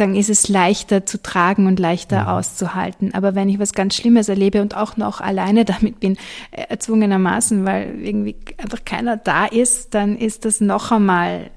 dann 0.00 0.14
ist 0.14 0.30
es 0.30 0.48
leichter 0.48 1.04
zu 1.04 1.22
tragen 1.22 1.66
und 1.66 1.78
leichter 1.78 2.22
mhm. 2.22 2.28
auszuhalten. 2.28 3.14
Aber 3.14 3.34
wenn 3.34 3.50
ich 3.50 3.58
was 3.58 3.74
ganz 3.74 3.94
Schlimmes 3.94 4.30
erlebe 4.30 4.62
und 4.62 4.74
auch 4.74 4.96
noch 4.96 5.20
alleine 5.20 5.64
damit 5.66 6.00
bin, 6.00 6.16
äh, 6.50 6.62
erzwungenermaßen, 6.68 7.64
weil 7.64 8.00
irgendwie 8.00 8.36
einfach 8.56 8.84
keiner 8.84 9.18
da 9.18 9.44
ist, 9.44 9.94
dann 9.94 10.16
ist 10.16 10.44
das 10.44 10.60
noch 10.60 10.90
einmal, 10.90 11.50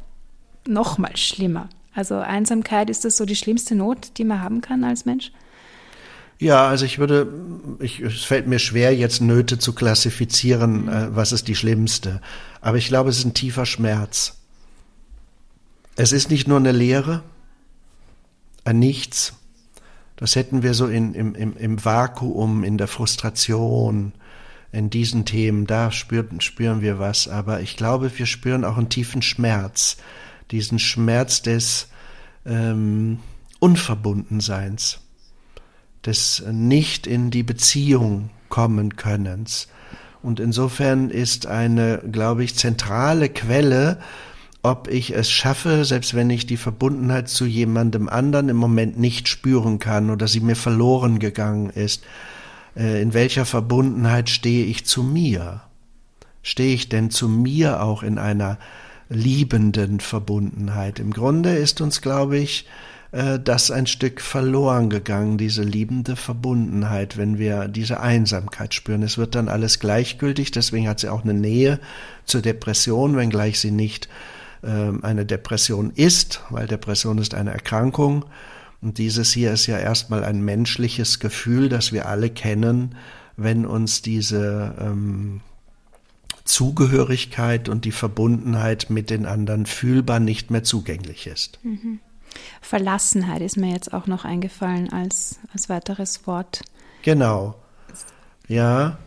noch 0.68 0.98
mal 0.98 1.16
schlimmer. 1.16 1.70
Also 1.94 2.18
Einsamkeit, 2.18 2.90
ist 2.90 3.06
das 3.06 3.18
so 3.18 3.26
die 3.26 3.36
schlimmste 3.36 3.76
Not, 3.76 4.18
die 4.18 4.24
man 4.24 4.42
haben 4.42 4.62
kann 4.62 4.84
als 4.84 5.06
Mensch? 5.06 5.32
Ja, 6.40 6.68
also 6.68 6.86
ich 6.86 7.00
würde, 7.00 7.32
ich, 7.80 8.00
es 8.02 8.24
fällt 8.24 8.48
mir 8.48 8.60
schwer, 8.60 8.96
jetzt 8.96 9.22
Nöte 9.22 9.60
zu 9.60 9.74
klassifizieren, 9.74 10.90
äh, 10.90 11.16
was 11.16 11.32
ist 11.32 11.48
die 11.48 11.56
schlimmste. 11.56 12.22
Aber 12.60 12.78
ich 12.78 12.88
glaube, 12.88 13.10
es 13.10 13.20
ist 13.20 13.26
ein 13.26 13.34
tiefer 13.34 13.66
Schmerz. 13.66 14.38
Es 15.96 16.12
ist 16.12 16.32
nicht 16.32 16.48
nur 16.48 16.58
eine 16.58 16.72
Leere, 16.72 17.22
ein 18.66 18.80
Nichts. 18.80 19.34
Das 20.16 20.36
hätten 20.36 20.64
wir 20.64 20.74
so 20.74 20.88
in, 20.88 21.14
im, 21.14 21.36
im, 21.36 21.56
im 21.56 21.86
Vakuum, 21.86 22.64
in 22.64 22.78
der 22.78 22.88
Frustration, 22.88 24.14
in 24.72 24.90
diesen 24.90 25.26
Themen, 25.26 25.68
da 25.68 25.92
spüren, 25.92 26.42
spüren 26.42 26.82
wir 26.82 26.98
was. 26.98 27.28
Aber 27.28 27.62
ich 27.62 27.78
glaube, 27.78 28.12
wir 28.18 28.26
spüren 28.26 28.66
auch 28.66 28.78
einen 28.78 28.90
tiefen 28.90 29.22
Schmerz, 29.22 29.98
diesen 30.54 30.80
Schmerz 30.80 31.42
des 31.42 31.90
ähm, 32.46 33.20
Unverbundenseins, 33.60 35.00
des 36.06 36.44
nicht 36.50 37.08
in 37.08 37.30
die 37.32 37.44
Beziehung 37.44 38.30
kommen 38.48 38.96
Könnens. 38.96 39.68
Und 40.22 40.40
insofern 40.40 41.10
ist 41.10 41.48
eine, 41.48 42.02
glaube 42.10 42.46
ich, 42.46 42.56
zentrale 42.56 43.28
Quelle 43.28 44.00
ob 44.66 44.88
ich 44.88 45.14
es 45.14 45.30
schaffe, 45.30 45.84
selbst 45.84 46.14
wenn 46.14 46.30
ich 46.30 46.46
die 46.46 46.58
Verbundenheit 46.58 47.28
zu 47.28 47.46
jemandem 47.46 48.08
anderen 48.08 48.48
im 48.48 48.56
Moment 48.56 48.98
nicht 48.98 49.28
spüren 49.28 49.78
kann 49.78 50.10
oder 50.10 50.30
sie 50.30 50.40
mir 50.40 50.56
verloren 50.56 51.20
gegangen 51.20 51.70
ist, 51.70 52.06
äh, 52.78 53.02
in 53.02 53.14
welcher 53.14 53.46
Verbundenheit 53.46 54.30
stehe 54.30 54.66
ich 54.66 54.86
zu 54.86 55.04
mir? 55.04 55.62
Stehe 56.42 56.74
ich 56.74 56.88
denn 56.88 57.10
zu 57.10 57.28
mir 57.28 57.84
auch 57.84 58.04
in 58.04 58.18
einer 58.18 58.58
liebenden 59.10 60.00
Verbundenheit? 60.00 61.00
Im 61.00 61.12
Grunde 61.12 61.56
ist 61.56 61.82
uns, 61.82 62.02
glaube 62.02 62.38
ich, 62.38 62.68
äh, 63.14 63.40
das 63.40 63.72
ein 63.72 63.88
Stück 63.88 64.22
verloren 64.22 64.90
gegangen, 64.90 65.38
diese 65.38 65.64
liebende 65.64 66.16
Verbundenheit, 66.16 67.16
wenn 67.16 67.38
wir 67.38 67.68
diese 67.68 68.00
Einsamkeit 68.00 68.74
spüren. 68.74 69.04
Es 69.04 69.18
wird 69.18 69.36
dann 69.36 69.50
alles 69.50 69.80
gleichgültig, 69.80 70.52
deswegen 70.52 70.90
hat 70.90 71.00
sie 71.00 71.10
auch 71.10 71.24
eine 71.24 71.34
Nähe 71.36 71.80
zur 72.26 72.42
Depression, 72.42 73.16
wenngleich 73.16 73.60
sie 73.60 73.72
nicht 73.72 74.10
ähm, 74.64 75.04
eine 75.04 75.26
Depression 75.26 75.92
ist, 75.96 76.42
weil 76.50 76.68
Depression 76.68 77.20
ist 77.20 77.36
eine 77.36 77.52
Erkrankung. 77.52 78.26
Und 78.82 78.98
dieses 78.98 79.32
hier 79.32 79.54
ist 79.54 79.68
ja 79.68 79.78
erstmal 79.78 80.24
ein 80.24 80.44
menschliches 80.44 81.20
Gefühl, 81.20 81.70
das 81.70 81.94
wir 81.94 82.08
alle 82.08 82.30
kennen, 82.30 82.96
wenn 83.38 83.66
uns 83.66 84.02
diese 84.02 84.76
ähm, 84.80 85.42
Zugehörigkeit 86.46 87.70
und 87.70 87.86
die 87.86 87.92
Verbundenheit 87.92 88.90
mit 88.90 89.10
den 89.10 89.26
anderen 89.26 89.66
fühlbar 89.66 90.20
nicht 90.20 90.52
mehr 90.52 90.64
zugänglich 90.64 91.28
ist. 91.28 91.60
Mhm. 91.64 92.00
Verlassenheit 92.62 93.42
ist 93.42 93.58
mir 93.58 93.72
jetzt 93.72 93.94
auch 93.94 94.08
noch 94.08 94.26
eingefallen 94.26 94.92
als, 94.92 95.40
als 95.54 95.70
weiteres 95.70 96.26
Wort. 96.28 96.62
Genau. 97.04 97.56
Ja, 98.48 98.98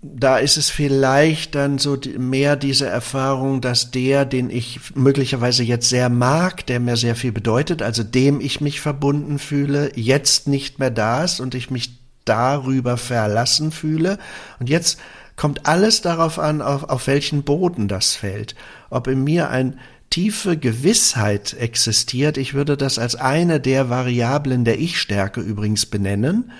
da 0.00 0.38
ist 0.38 0.56
es 0.56 0.70
vielleicht 0.70 1.54
dann 1.54 1.78
so 1.78 1.98
mehr 2.16 2.56
diese 2.56 2.86
Erfahrung, 2.86 3.60
dass 3.60 3.90
der, 3.90 4.24
den 4.24 4.48
ich 4.48 4.94
möglicherweise 4.94 5.64
jetzt 5.64 5.88
sehr 5.88 6.08
mag, 6.08 6.66
der 6.66 6.78
mir 6.78 6.96
sehr 6.96 7.16
viel 7.16 7.32
bedeutet, 7.32 7.82
also 7.82 8.04
dem 8.04 8.40
ich 8.40 8.60
mich 8.60 8.80
verbunden 8.80 9.38
fühle, 9.38 9.90
jetzt 9.96 10.46
nicht 10.46 10.78
mehr 10.78 10.90
da 10.90 11.24
ist 11.24 11.40
und 11.40 11.54
ich 11.54 11.70
mich 11.70 11.98
darüber 12.24 12.96
verlassen 12.96 13.72
fühle. 13.72 14.18
Und 14.60 14.68
jetzt 14.68 14.98
kommt 15.38 15.66
alles 15.66 16.02
darauf 16.02 16.38
an, 16.38 16.60
auf, 16.60 16.84
auf 16.84 17.06
welchen 17.06 17.44
Boden 17.44 17.88
das 17.88 18.14
fällt. 18.14 18.54
Ob 18.90 19.06
in 19.06 19.24
mir 19.24 19.48
ein 19.48 19.78
tiefe 20.10 20.56
Gewissheit 20.56 21.54
existiert. 21.54 22.36
Ich 22.36 22.54
würde 22.54 22.76
das 22.76 22.98
als 22.98 23.14
eine 23.14 23.60
der 23.60 23.88
Variablen 23.88 24.64
der 24.64 24.78
Ich-Stärke 24.78 25.40
übrigens 25.40 25.86
benennen. 25.86 26.50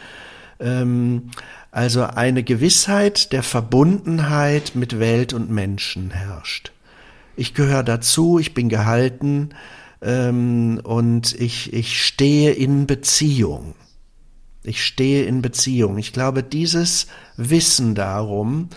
Ähm, 0.61 1.31
also 1.70 2.05
eine 2.05 2.43
Gewissheit 2.43 3.33
der 3.33 3.43
Verbundenheit 3.43 4.72
mit 4.74 4.99
Welt 4.99 5.33
und 5.33 5.51
Menschen 5.51 6.11
herrscht. 6.11 6.72
Ich 7.37 7.55
gehöre 7.55 7.83
dazu, 7.85 8.39
ich 8.39 8.55
bin 8.55 8.68
gehalten 8.68 9.51
ähm, 10.03 10.81
und 10.83 11.35
ich, 11.41 11.72
ich 11.72 12.05
stehe 12.05 12.53
in 12.53 12.87
Beziehung. 12.87 13.74
Ich 14.68 14.84
stehe 14.84 15.24
in 15.24 15.42
Beziehung. 15.42 15.98
Ich 15.98 16.12
glaube, 16.12 16.42
dieses 16.42 17.06
Wissen 17.36 17.94
darum 17.94 18.68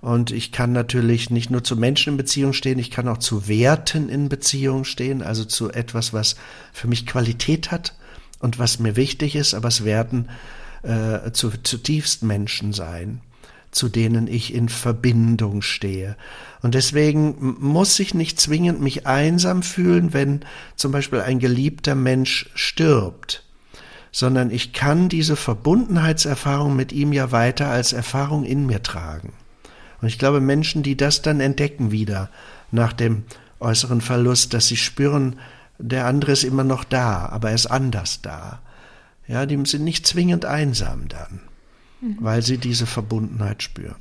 Und 0.00 0.30
ich 0.30 0.50
kann 0.50 0.72
natürlich 0.72 1.30
nicht 1.30 1.50
nur 1.50 1.62
zu 1.62 1.76
Menschen 1.76 2.14
in 2.14 2.16
Beziehung 2.16 2.52
stehen, 2.52 2.78
ich 2.78 2.90
kann 2.90 3.08
auch 3.08 3.18
zu 3.18 3.48
Werten 3.48 4.08
in 4.08 4.28
Beziehung 4.28 4.84
stehen, 4.84 5.22
also 5.22 5.44
zu 5.44 5.70
etwas, 5.70 6.12
was 6.12 6.36
für 6.72 6.88
mich 6.88 7.06
Qualität 7.06 7.70
hat 7.70 7.94
und 8.38 8.58
was 8.58 8.78
mir 8.78 8.96
wichtig 8.96 9.36
ist, 9.36 9.52
aber 9.52 9.68
es 9.68 9.84
werden 9.84 10.30
äh, 10.82 11.32
zu, 11.32 11.50
zutiefst 11.50 12.22
Menschen 12.22 12.72
sein, 12.72 13.20
zu 13.72 13.90
denen 13.90 14.26
ich 14.26 14.54
in 14.54 14.70
Verbindung 14.70 15.60
stehe. 15.60 16.16
Und 16.62 16.74
deswegen 16.74 17.56
muss 17.60 18.00
ich 18.00 18.14
nicht 18.14 18.40
zwingend 18.40 18.80
mich 18.80 19.06
einsam 19.06 19.62
fühlen, 19.62 20.14
wenn 20.14 20.40
zum 20.76 20.92
Beispiel 20.92 21.20
ein 21.20 21.40
geliebter 21.40 21.94
Mensch 21.94 22.48
stirbt 22.54 23.44
sondern 24.12 24.50
ich 24.50 24.72
kann 24.72 25.08
diese 25.08 25.36
Verbundenheitserfahrung 25.36 26.74
mit 26.74 26.92
ihm 26.92 27.12
ja 27.12 27.32
weiter 27.32 27.68
als 27.68 27.92
Erfahrung 27.92 28.44
in 28.44 28.66
mir 28.66 28.82
tragen. 28.82 29.32
Und 30.00 30.08
ich 30.08 30.18
glaube, 30.18 30.40
Menschen, 30.40 30.82
die 30.82 30.96
das 30.96 31.22
dann 31.22 31.40
entdecken 31.40 31.90
wieder 31.90 32.30
nach 32.70 32.92
dem 32.92 33.24
äußeren 33.60 34.00
Verlust, 34.00 34.54
dass 34.54 34.66
sie 34.66 34.76
spüren, 34.76 35.38
der 35.78 36.06
andere 36.06 36.32
ist 36.32 36.44
immer 36.44 36.64
noch 36.64 36.84
da, 36.84 37.26
aber 37.26 37.50
er 37.50 37.54
ist 37.54 37.66
anders 37.66 38.20
da. 38.22 38.60
Ja, 39.26 39.46
die 39.46 39.64
sind 39.64 39.84
nicht 39.84 40.06
zwingend 40.06 40.44
einsam 40.44 41.08
dann, 41.08 41.40
mhm. 42.00 42.16
weil 42.20 42.42
sie 42.42 42.58
diese 42.58 42.86
Verbundenheit 42.86 43.62
spüren. 43.62 43.96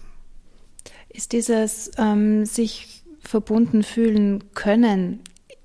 Ist 1.10 1.34
dieses 1.34 1.92
ähm, 1.98 2.46
sich 2.46 3.04
verbunden 3.22 3.84
fühlen 3.84 4.44
können, 4.54 5.20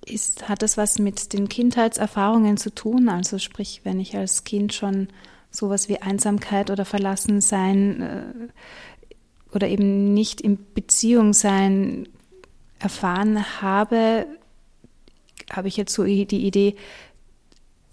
ist, 0.06 0.48
hat 0.48 0.62
das 0.62 0.76
was 0.76 0.98
mit 0.98 1.32
den 1.32 1.48
Kindheitserfahrungen 1.48 2.56
zu 2.56 2.74
tun? 2.74 3.08
Also 3.08 3.38
sprich, 3.38 3.80
wenn 3.84 4.00
ich 4.00 4.16
als 4.16 4.44
Kind 4.44 4.72
schon 4.72 5.08
sowas 5.50 5.88
wie 5.88 6.02
Einsamkeit 6.02 6.70
oder 6.70 6.84
Verlassensein 6.84 8.00
äh, 8.02 9.54
oder 9.54 9.68
eben 9.68 10.12
nicht 10.14 10.40
in 10.40 10.58
Beziehung 10.74 11.32
sein 11.32 12.08
erfahren 12.78 13.62
habe, 13.62 14.26
habe 15.52 15.68
ich 15.68 15.76
jetzt 15.76 15.94
so 15.94 16.04
die 16.04 16.46
Idee, 16.46 16.74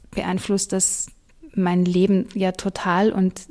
beeinflusst 0.09 0.73
das 0.73 1.07
mein 1.53 1.85
Leben 1.85 2.27
ja 2.33 2.51
total 2.51 3.11
und 3.11 3.47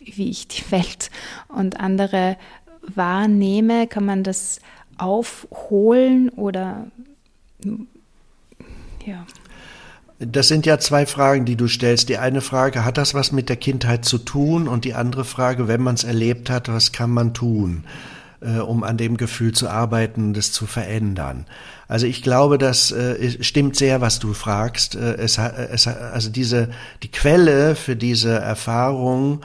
wie 0.00 0.30
ich 0.30 0.48
die 0.48 0.70
Welt 0.70 1.10
und 1.48 1.80
andere 1.80 2.36
wahrnehme, 2.82 3.86
kann 3.86 4.04
man 4.04 4.22
das 4.22 4.60
aufholen 4.98 6.28
oder 6.30 6.88
ja. 9.04 9.24
Das 10.18 10.46
sind 10.48 10.64
ja 10.64 10.78
zwei 10.78 11.06
Fragen, 11.06 11.44
die 11.44 11.56
du 11.56 11.66
stellst. 11.66 12.08
Die 12.08 12.18
eine 12.18 12.40
Frage, 12.40 12.84
hat 12.84 12.98
das 12.98 13.14
was 13.14 13.32
mit 13.32 13.48
der 13.48 13.56
Kindheit 13.56 14.04
zu 14.04 14.18
tun? 14.18 14.68
Und 14.68 14.84
die 14.84 14.94
andere 14.94 15.24
Frage, 15.24 15.66
wenn 15.66 15.82
man 15.82 15.96
es 15.96 16.04
erlebt 16.04 16.50
hat, 16.50 16.68
was 16.68 16.92
kann 16.92 17.10
man 17.10 17.34
tun, 17.34 17.84
äh, 18.40 18.58
um 18.58 18.84
an 18.84 18.96
dem 18.96 19.16
Gefühl 19.16 19.52
zu 19.52 19.68
arbeiten, 19.68 20.32
das 20.32 20.52
zu 20.52 20.66
verändern? 20.66 21.46
Also 21.88 22.06
ich 22.06 22.22
glaube, 22.22 22.58
das 22.58 22.92
äh, 22.92 23.42
stimmt 23.42 23.76
sehr, 23.76 24.00
was 24.00 24.20
du 24.20 24.34
fragst. 24.34 24.94
Äh, 24.94 25.14
es, 25.16 25.36
es, 25.38 25.88
also 25.88 26.30
diese, 26.30 26.70
die 27.02 27.10
Quelle 27.10 27.74
für 27.74 27.96
diese 27.96 28.38
Erfahrung 28.38 29.44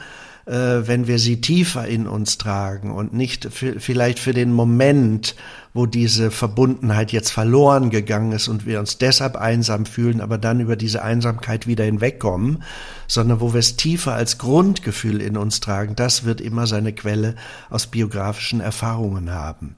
äh, 0.50 0.88
wenn 0.88 1.08
wir 1.08 1.20
sie 1.20 1.42
tiefer 1.42 1.88
in 1.88 2.08
uns 2.08 2.40
tragen 2.40 2.92
und 2.92 3.14
nicht 3.14 3.48
vielleicht 3.52 4.18
für 4.18 4.34
den 4.34 4.52
Moment, 4.52 5.36
wo 5.74 5.86
diese 5.86 6.32
Verbundenheit 6.32 7.12
jetzt 7.12 7.30
verloren 7.30 7.90
gegangen 7.90 8.32
ist 8.32 8.48
und 8.48 8.66
wir 8.66 8.80
uns 8.80 8.98
deshalb 8.98 9.36
einsam 9.36 9.86
fühlen, 9.86 10.20
aber 10.20 10.38
dann 10.38 10.60
über 10.60 10.76
diese 10.76 11.04
Einsamkeit 11.04 11.68
wieder 11.68 11.84
hinwegkommen, 11.86 12.64
sondern 13.08 13.40
wo 13.40 13.54
wir 13.54 13.60
es 13.60 13.76
tiefer 13.76 14.14
als 14.14 14.38
Grundgefühl 14.40 15.22
in 15.22 15.38
uns 15.38 15.60
tragen, 15.60 15.96
das 15.96 16.24
wird 16.24 16.42
immer 16.42 16.66
seine 16.66 16.94
Quelle 16.94 17.36
aus 17.70 17.88
biografischen 17.88 18.62
Erfahrungen 18.62 19.32
haben. 19.32 19.76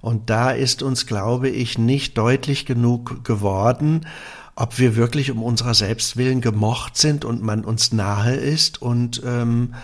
Und 0.00 0.30
da 0.30 0.52
ist 0.52 0.82
uns, 0.82 1.06
glaube 1.06 1.48
ich, 1.48 1.78
nicht 1.78 2.16
deutlich 2.16 2.64
genug 2.64 3.24
geworden, 3.24 4.06
ob 4.54 4.78
wir 4.78 4.96
wirklich 4.96 5.30
um 5.30 5.42
unserer 5.42 5.74
Selbstwillen 5.74 6.40
gemocht 6.40 6.96
sind 6.96 7.24
und 7.24 7.42
man 7.42 7.64
uns 7.64 7.92
nahe 7.92 8.34
ist 8.34 8.80
und 8.80 9.22
ähm, 9.26 9.74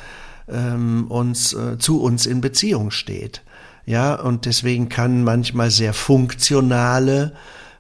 ähm, 0.49 1.07
uns 1.09 1.53
äh, 1.53 1.79
zu 1.79 2.01
uns 2.01 2.27
in 2.27 2.41
Beziehung 2.41 2.91
steht. 2.91 3.43
Ja, 3.85 4.15
und 4.15 4.47
deswegen 4.47 4.89
kann 4.89 5.25
manchmal 5.25 5.71
sehr 5.71 5.93
funktionale 5.93 7.33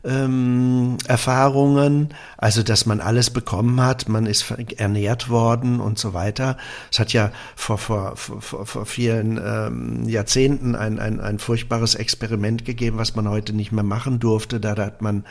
ähm, 0.04 0.98
Erfahrungen, 1.06 2.08
also 2.36 2.62
dass 2.62 2.86
man 2.86 3.00
alles 3.00 3.30
bekommen 3.30 3.80
hat, 3.80 4.08
man 4.08 4.26
ist 4.26 4.50
ernährt 4.76 5.28
worden 5.28 5.80
und 5.80 5.98
so 5.98 6.12
weiter. 6.12 6.56
Es 6.90 6.98
hat 6.98 7.12
ja 7.12 7.30
vor, 7.54 7.78
vor, 7.78 8.16
vor, 8.16 8.66
vor 8.66 8.86
vielen 8.86 9.40
ähm, 9.44 10.08
Jahrzehnten 10.08 10.74
ein, 10.74 10.98
ein, 10.98 11.20
ein 11.20 11.38
furchtbares 11.38 11.94
Experiment 11.94 12.64
gegeben, 12.64 12.98
was 12.98 13.14
man 13.14 13.28
heute 13.28 13.52
nicht 13.52 13.70
mehr 13.70 13.84
machen 13.84 14.18
durfte. 14.18 14.58
Da 14.58 14.76
hat 14.76 15.02
man 15.02 15.24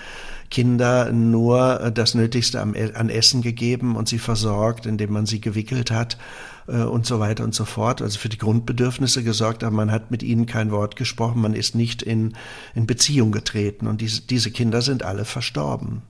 Kinder 0.50 1.12
nur 1.12 1.92
das 1.94 2.14
Nötigste 2.14 2.62
an 2.62 3.10
Essen 3.10 3.42
gegeben 3.42 3.96
und 3.96 4.08
sie 4.08 4.20
versorgt, 4.20 4.86
indem 4.86 5.14
man 5.14 5.26
sie 5.26 5.42
gewickelt 5.42 5.92
hat 5.92 6.18
äh, 6.72 6.84
und 6.84 7.06
so 7.06 7.20
weiter 7.20 7.44
und 7.44 7.54
so 7.54 7.66
fort, 7.66 8.02
also 8.02 8.18
für 8.18 8.30
die 8.30 8.38
Grundbedürfnisse 8.38 9.24
gesorgt, 9.24 9.64
aber 9.64 9.76
man 9.76 9.92
hat 9.92 10.10
mit 10.10 10.24
ihnen 10.24 10.46
kein 10.46 10.72
Wort 10.72 10.96
gesprochen, 10.96 11.42
man 11.42 11.54
ist 11.54 11.76
nicht 11.76 12.02
in, 12.02 12.34
in 12.74 12.88
Beziehung 12.88 13.32
getreten 13.32 13.88
und 13.88 14.02
diese, 14.02 14.22
diese 14.22 14.52
Kinder 14.52 14.82
sind 14.82 15.04
alle 15.04 15.26
verstorben. 15.26 16.02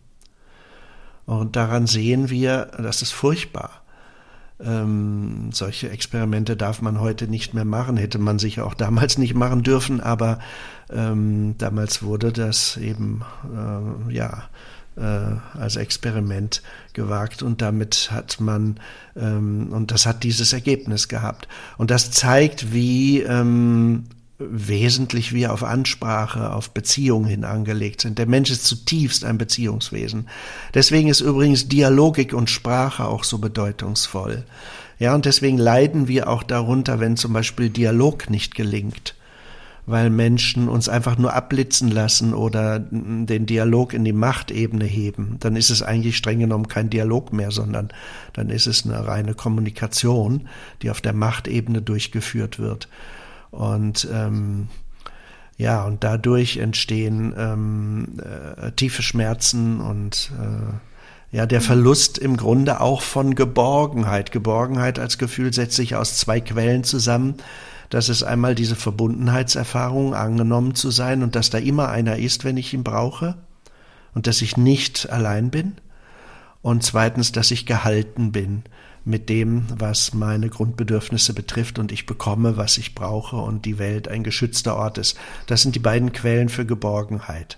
Und 1.25 1.55
daran 1.55 1.87
sehen 1.87 2.29
wir, 2.29 2.71
das 2.77 3.01
ist 3.01 3.11
furchtbar. 3.11 3.81
Ähm, 4.59 5.49
solche 5.51 5.89
Experimente 5.89 6.55
darf 6.55 6.81
man 6.81 6.99
heute 6.99 7.27
nicht 7.27 7.53
mehr 7.53 7.65
machen, 7.65 7.97
hätte 7.97 8.19
man 8.19 8.37
sich 8.37 8.61
auch 8.61 8.73
damals 8.73 9.17
nicht 9.17 9.33
machen 9.33 9.63
dürfen, 9.63 10.01
aber 10.01 10.39
ähm, 10.91 11.55
damals 11.57 12.03
wurde 12.03 12.31
das 12.31 12.77
eben, 12.77 13.23
äh, 13.45 14.13
ja, 14.13 14.43
als 14.97 15.77
Experiment 15.77 16.61
gewagt 16.93 17.43
und 17.43 17.61
damit 17.61 18.09
hat 18.11 18.39
man 18.41 18.75
ähm, 19.15 19.69
und 19.71 19.91
das 19.91 20.05
hat 20.05 20.23
dieses 20.23 20.51
Ergebnis 20.51 21.07
gehabt 21.07 21.47
und 21.77 21.91
das 21.91 22.11
zeigt, 22.11 22.73
wie 22.73 23.21
ähm, 23.21 24.03
wesentlich 24.37 25.33
wir 25.33 25.53
auf 25.53 25.63
Ansprache, 25.63 26.51
auf 26.51 26.71
Beziehung 26.71 27.25
hin 27.25 27.45
angelegt 27.45 28.01
sind. 28.01 28.17
Der 28.17 28.25
Mensch 28.25 28.49
ist 28.49 28.65
zutiefst 28.65 29.23
ein 29.23 29.37
Beziehungswesen. 29.37 30.27
Deswegen 30.73 31.09
ist 31.09 31.21
übrigens 31.21 31.67
Dialogik 31.67 32.33
und 32.33 32.49
Sprache 32.49 33.05
auch 33.05 33.23
so 33.23 33.37
bedeutungsvoll. 33.37 34.43
Ja, 34.99 35.15
und 35.15 35.25
deswegen 35.25 35.57
leiden 35.57 36.07
wir 36.07 36.29
auch 36.29 36.43
darunter, 36.43 36.99
wenn 36.99 37.17
zum 37.17 37.33
Beispiel 37.33 37.69
Dialog 37.69 38.29
nicht 38.29 38.55
gelingt 38.55 39.15
weil 39.85 40.09
Menschen 40.09 40.69
uns 40.69 40.89
einfach 40.89 41.17
nur 41.17 41.33
abblitzen 41.33 41.89
lassen 41.89 42.33
oder 42.33 42.79
den 42.79 43.45
Dialog 43.45 43.93
in 43.93 44.05
die 44.05 44.13
Machtebene 44.13 44.85
heben, 44.85 45.37
dann 45.39 45.55
ist 45.55 45.69
es 45.69 45.81
eigentlich 45.81 46.17
streng 46.17 46.39
genommen 46.39 46.67
kein 46.67 46.89
Dialog 46.89 47.33
mehr, 47.33 47.51
sondern 47.51 47.89
dann 48.33 48.49
ist 48.49 48.67
es 48.67 48.85
eine 48.85 49.05
reine 49.05 49.33
Kommunikation, 49.33 50.47
die 50.81 50.91
auf 50.91 51.01
der 51.01 51.13
Machtebene 51.13 51.81
durchgeführt 51.81 52.59
wird. 52.59 52.87
Und 53.49 54.07
ähm, 54.13 54.69
ja, 55.57 55.83
und 55.83 56.03
dadurch 56.03 56.57
entstehen 56.57 57.33
ähm, 57.37 58.17
äh, 58.19 58.71
tiefe 58.71 59.03
Schmerzen 59.03 59.81
und 59.81 60.31
äh, 60.39 61.35
ja, 61.35 61.45
der 61.45 61.61
Verlust 61.61 62.17
im 62.17 62.35
Grunde 62.35 62.81
auch 62.81 63.01
von 63.01 63.35
Geborgenheit. 63.35 64.31
Geborgenheit 64.31 64.99
als 64.99 65.17
Gefühl 65.17 65.53
setzt 65.53 65.75
sich 65.75 65.95
aus 65.95 66.17
zwei 66.17 66.41
Quellen 66.41 66.83
zusammen 66.83 67.35
dass 67.91 68.09
es 68.09 68.23
einmal 68.23 68.55
diese 68.55 68.75
Verbundenheitserfahrung 68.75 70.15
angenommen 70.15 70.75
zu 70.75 70.89
sein 70.91 71.21
und 71.23 71.35
dass 71.35 71.49
da 71.49 71.57
immer 71.59 71.89
einer 71.89 72.17
ist, 72.17 72.43
wenn 72.45 72.57
ich 72.57 72.73
ihn 72.73 72.83
brauche 72.83 73.35
und 74.15 74.27
dass 74.27 74.41
ich 74.41 74.57
nicht 74.57 75.09
allein 75.09 75.51
bin 75.51 75.73
und 76.61 76.83
zweitens, 76.83 77.33
dass 77.33 77.51
ich 77.51 77.65
gehalten 77.65 78.31
bin 78.31 78.63
mit 79.03 79.29
dem, 79.29 79.65
was 79.77 80.13
meine 80.13 80.47
Grundbedürfnisse 80.49 81.33
betrifft 81.33 81.79
und 81.79 81.91
ich 81.91 82.05
bekomme, 82.05 82.55
was 82.55 82.77
ich 82.77 82.95
brauche 82.95 83.35
und 83.35 83.65
die 83.65 83.77
Welt 83.77 84.07
ein 84.07 84.23
geschützter 84.23 84.77
Ort 84.77 84.97
ist. 84.97 85.17
Das 85.47 85.61
sind 85.61 85.75
die 85.75 85.79
beiden 85.79 86.13
Quellen 86.13 86.49
für 86.49 86.65
Geborgenheit. 86.65 87.57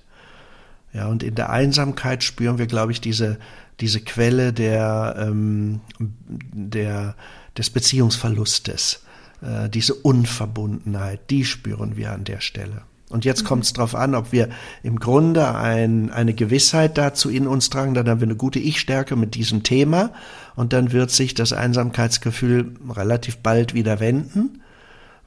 Ja, 0.93 1.07
und 1.07 1.21
in 1.21 1.35
der 1.35 1.51
Einsamkeit 1.51 2.23
spüren 2.23 2.57
wir, 2.57 2.67
glaube 2.67 2.91
ich, 2.91 3.01
diese, 3.01 3.37
diese 3.81 3.99
Quelle 3.99 4.51
der, 4.51 5.15
ähm, 5.19 5.81
der, 5.99 7.15
des 7.55 7.69
Beziehungsverlustes. 7.69 9.03
Äh, 9.43 9.69
diese 9.69 9.93
Unverbundenheit, 9.93 11.29
die 11.29 11.43
spüren 11.43 11.97
wir 11.97 12.11
an 12.11 12.23
der 12.23 12.39
Stelle. 12.39 12.83
Und 13.09 13.25
jetzt 13.25 13.43
mhm. 13.43 13.47
kommt 13.47 13.63
es 13.65 13.73
darauf 13.73 13.93
an, 13.93 14.15
ob 14.15 14.31
wir 14.31 14.49
im 14.83 14.99
Grunde 14.99 15.53
ein, 15.53 16.11
eine 16.11 16.33
Gewissheit 16.33 16.97
dazu 16.97 17.29
in 17.29 17.45
uns 17.45 17.69
tragen, 17.69 17.93
dann 17.93 18.07
haben 18.07 18.21
wir 18.21 18.27
eine 18.27 18.35
gute 18.35 18.59
Ich-Stärke 18.59 19.15
mit 19.15 19.35
diesem 19.35 19.63
Thema 19.63 20.11
und 20.55 20.73
dann 20.73 20.91
wird 20.93 21.11
sich 21.11 21.33
das 21.33 21.51
Einsamkeitsgefühl 21.51 22.75
relativ 22.89 23.37
bald 23.37 23.73
wieder 23.73 23.99
wenden, 23.99 24.61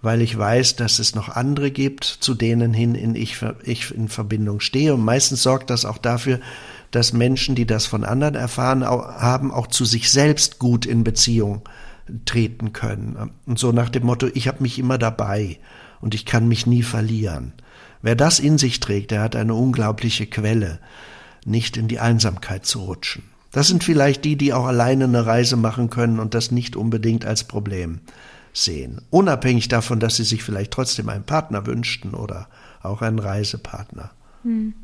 weil 0.03 0.23
ich 0.23 0.37
weiß, 0.37 0.77
dass 0.77 0.99
es 0.99 1.15
noch 1.15 1.29
andere 1.29 1.71
gibt, 1.71 2.05
zu 2.05 2.35
denen 2.35 2.73
hin 2.73 2.95
in 2.95 3.15
ich, 3.15 3.39
ich 3.65 3.95
in 3.95 4.09
Verbindung 4.09 4.61
stehe. 4.61 4.95
Und 4.95 5.05
meistens 5.05 5.43
sorgt 5.43 5.69
das 5.71 5.85
auch 5.85 5.99
dafür, 5.99 6.41
dass 6.91 7.13
Menschen, 7.13 7.55
die 7.55 7.67
das 7.67 7.87
von 7.87 8.05
anderen 8.05 8.35
erfahren 8.35 8.85
haben, 8.85 9.53
auch 9.53 9.67
zu 9.67 9.85
sich 9.85 10.11
selbst 10.11 10.59
gut 10.59 10.87
in 10.87 11.05
Beziehung 11.05 11.63
treten 12.25 12.73
können. 12.73 13.31
Und 13.47 13.59
so 13.59 13.73
nach 13.73 13.89
dem 13.89 14.05
Motto, 14.05 14.29
ich 14.35 14.49
habe 14.49 14.63
mich 14.63 14.79
immer 14.79 14.99
dabei 14.99 15.59
und 16.01 16.15
ich 16.15 16.27
kann 16.27 16.49
mich 16.49 16.67
nie 16.67 16.83
verlieren. 16.83 17.53
Wer 18.03 18.15
das 18.15 18.39
in 18.39 18.59
sich 18.59 18.81
trägt, 18.81 19.11
der 19.11 19.23
hat 19.23 19.37
eine 19.37 19.55
unglaubliche 19.55 20.27
Quelle, 20.27 20.79
nicht 21.45 21.77
in 21.77 21.89
die 21.89 21.99
Einsamkeit 21.99 22.67
zu 22.67 22.81
rutschen. 22.81 23.25
Das 23.53 23.69
sind 23.69 23.85
vielleicht 23.85 24.25
die, 24.25 24.37
die 24.37 24.53
auch 24.53 24.67
alleine 24.67 25.05
eine 25.05 25.25
Reise 25.25 25.57
machen 25.57 25.89
können 25.91 26.19
und 26.19 26.35
das 26.35 26.51
nicht 26.51 26.77
unbedingt 26.77 27.25
als 27.25 27.45
Problem 27.45 28.01
sehen. 28.53 29.01
Unabhängig 29.11 29.69
davon, 29.69 30.01
dass 30.01 30.17
sie 30.17 30.25
sich 30.25 30.43
vielleicht 30.43 30.73
trotzdem 30.73 31.09
einen 31.09 31.25
Partner 31.25 31.67
wünschten 31.67 32.15
oder 32.15 32.49
auch 32.83 33.03
einen 33.03 33.19
Reisepartner. 33.19 34.11
Hm. 34.43 34.75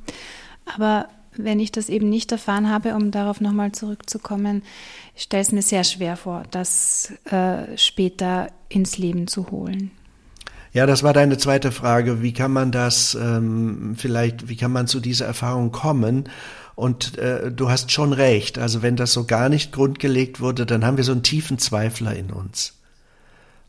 Aber 0.75 1.09
wenn 1.37 1.61
ich 1.61 1.72
das 1.72 1.89
eben 1.89 2.09
nicht 2.09 2.33
erfahren 2.33 2.70
habe, 2.70 2.95
um 2.95 3.11
darauf 3.11 3.41
nochmal 3.41 3.72
zurückzukommen, 3.72 4.62
ich 5.14 5.24
stelle 5.24 5.43
es 5.43 5.53
mir 5.53 5.62
sehr 5.62 5.85
schwer 5.85 6.16
vor, 6.16 6.45
das 6.51 7.12
äh, 7.30 7.76
später 7.76 8.49
ins 8.68 8.99
Leben 8.99 9.26
zu 9.26 9.51
holen. 9.51 9.91
Ja, 10.72 10.87
das 10.87 11.03
war 11.03 11.12
deine 11.12 11.37
zweite 11.37 11.70
Frage. 11.70 12.22
Wie 12.22 12.33
kann 12.33 12.51
man 12.51 12.72
das 12.72 13.14
ähm, 13.14 13.95
vielleicht, 13.97 14.49
wie 14.49 14.57
kann 14.57 14.72
man 14.72 14.87
zu 14.87 15.01
dieser 15.01 15.26
Erfahrung 15.26 15.70
kommen? 15.70 16.30
Und 16.74 17.18
äh, 17.18 17.53
du 17.53 17.68
hast 17.68 17.93
schon 17.93 18.14
recht. 18.14 18.59
Also 18.59 18.80
wenn 18.80 18.97
das 18.97 19.12
so 19.12 19.24
gar 19.24 19.51
nicht 19.51 19.72
grundgelegt 19.72 20.41
wurde, 20.41 20.64
dann 20.64 20.87
haben 20.87 20.97
wir 20.97 21.05
so 21.05 21.12
einen 21.12 21.22
tiefen 21.22 21.59
Zweifler 21.59 22.16
in 22.16 22.30
uns. 22.30 22.78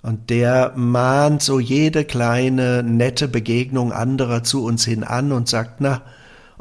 Und 0.01 0.29
der 0.29 0.73
mahnt 0.75 1.41
so 1.41 1.59
jede 1.59 2.05
kleine 2.05 2.83
nette 2.83 3.27
Begegnung 3.27 3.91
anderer 3.91 4.43
zu 4.43 4.63
uns 4.63 4.85
hin 4.85 5.03
an 5.03 5.31
und 5.31 5.49
sagt, 5.49 5.81
na, 5.81 6.01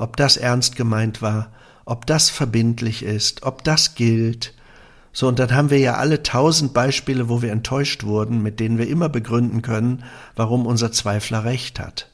ob 0.03 0.17
das 0.17 0.37
ernst 0.37 0.77
gemeint 0.77 1.23
war, 1.23 1.53
ob 1.85 2.07
das 2.07 2.29
verbindlich 2.29 3.03
ist, 3.03 3.45
ob 3.45 3.65
das 3.65 3.95
gilt, 3.95 4.55
so, 5.15 5.29
und 5.29 5.39
dann 5.39 5.55
haben 5.55 5.71
wir 5.71 5.79
ja 5.79 5.97
alle 5.97 6.23
tausend 6.23 6.73
Beispiele, 6.73 7.29
wo 7.29 7.43
wir 7.43 7.53
enttäuscht 7.53 8.05
wurden, 8.05 8.43
mit 8.43 8.61
denen 8.61 8.79
wir 8.79 8.89
immer 8.89 9.11
begründen 9.11 9.61
können, 9.61 10.05
warum 10.37 10.65
unser 10.65 10.91
Zweifler 10.91 11.45
recht 11.45 11.79
hat. 11.79 12.09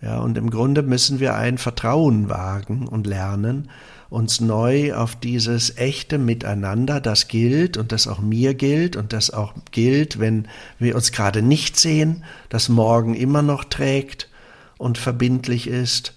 Ja, 0.00 0.18
und 0.18 0.36
im 0.36 0.50
Grunde 0.50 0.82
müssen 0.82 1.20
wir 1.20 1.36
ein 1.36 1.58
Vertrauen 1.58 2.28
wagen 2.28 2.88
und 2.88 3.06
lernen, 3.06 3.70
uns 4.10 4.40
neu 4.40 4.94
auf 4.94 5.14
dieses 5.14 5.78
echte 5.78 6.18
Miteinander, 6.18 7.00
das 7.00 7.28
gilt 7.28 7.76
und 7.76 7.92
das 7.92 8.08
auch 8.08 8.18
mir 8.18 8.54
gilt 8.54 8.96
und 8.96 9.12
das 9.12 9.30
auch 9.30 9.54
gilt, 9.70 10.18
wenn 10.18 10.48
wir 10.80 10.96
uns 10.96 11.12
gerade 11.12 11.40
nicht 11.40 11.78
sehen, 11.78 12.24
das 12.48 12.68
morgen 12.68 13.14
immer 13.14 13.42
noch 13.42 13.62
trägt 13.62 14.28
und 14.76 14.98
verbindlich 14.98 15.68
ist 15.68 16.14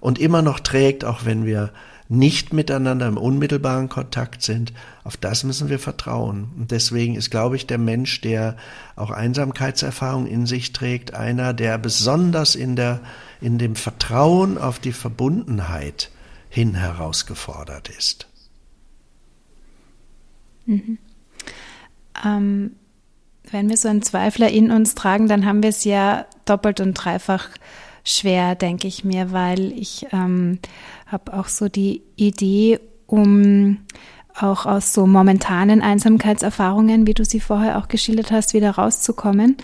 und 0.00 0.18
immer 0.18 0.42
noch 0.42 0.60
trägt, 0.60 1.04
auch 1.04 1.24
wenn 1.24 1.44
wir 1.46 1.72
nicht 2.08 2.52
miteinander 2.52 3.06
im 3.06 3.16
unmittelbaren 3.16 3.88
Kontakt 3.88 4.42
sind, 4.42 4.72
auf 5.04 5.16
das 5.16 5.44
müssen 5.44 5.68
wir 5.68 5.78
vertrauen. 5.78 6.48
Und 6.58 6.72
deswegen 6.72 7.14
ist, 7.14 7.30
glaube 7.30 7.54
ich, 7.54 7.68
der 7.68 7.78
Mensch, 7.78 8.20
der 8.20 8.56
auch 8.96 9.12
Einsamkeitserfahrung 9.12 10.26
in 10.26 10.44
sich 10.44 10.72
trägt, 10.72 11.14
einer, 11.14 11.54
der 11.54 11.78
besonders 11.78 12.56
in 12.56 12.74
der, 12.74 13.00
in 13.40 13.58
dem 13.58 13.76
Vertrauen 13.76 14.58
auf 14.58 14.80
die 14.80 14.92
Verbundenheit 14.92 16.10
hin 16.48 16.74
herausgefordert 16.74 17.88
ist. 17.96 18.26
Mhm. 20.66 20.98
Ähm, 22.24 22.72
wenn 23.52 23.68
wir 23.68 23.76
so 23.76 23.88
einen 23.88 24.02
Zweifler 24.02 24.48
in 24.48 24.72
uns 24.72 24.96
tragen, 24.96 25.28
dann 25.28 25.46
haben 25.46 25.62
wir 25.62 25.70
es 25.70 25.84
ja 25.84 26.26
doppelt 26.44 26.80
und 26.80 26.94
dreifach 26.94 27.48
schwer, 28.04 28.54
denke 28.54 28.88
ich 28.88 29.04
mir, 29.04 29.32
weil 29.32 29.72
ich 29.72 30.06
ähm, 30.12 30.58
habe 31.06 31.34
auch 31.34 31.48
so 31.48 31.68
die 31.68 32.02
Idee, 32.16 32.80
um 33.06 33.78
auch 34.38 34.66
aus 34.66 34.94
so 34.94 35.06
momentanen 35.06 35.82
Einsamkeitserfahrungen, 35.82 37.06
wie 37.06 37.14
du 37.14 37.24
sie 37.24 37.40
vorher 37.40 37.78
auch 37.78 37.88
geschildert 37.88 38.30
hast, 38.30 38.54
wieder 38.54 38.72
rauszukommen. 38.72 39.56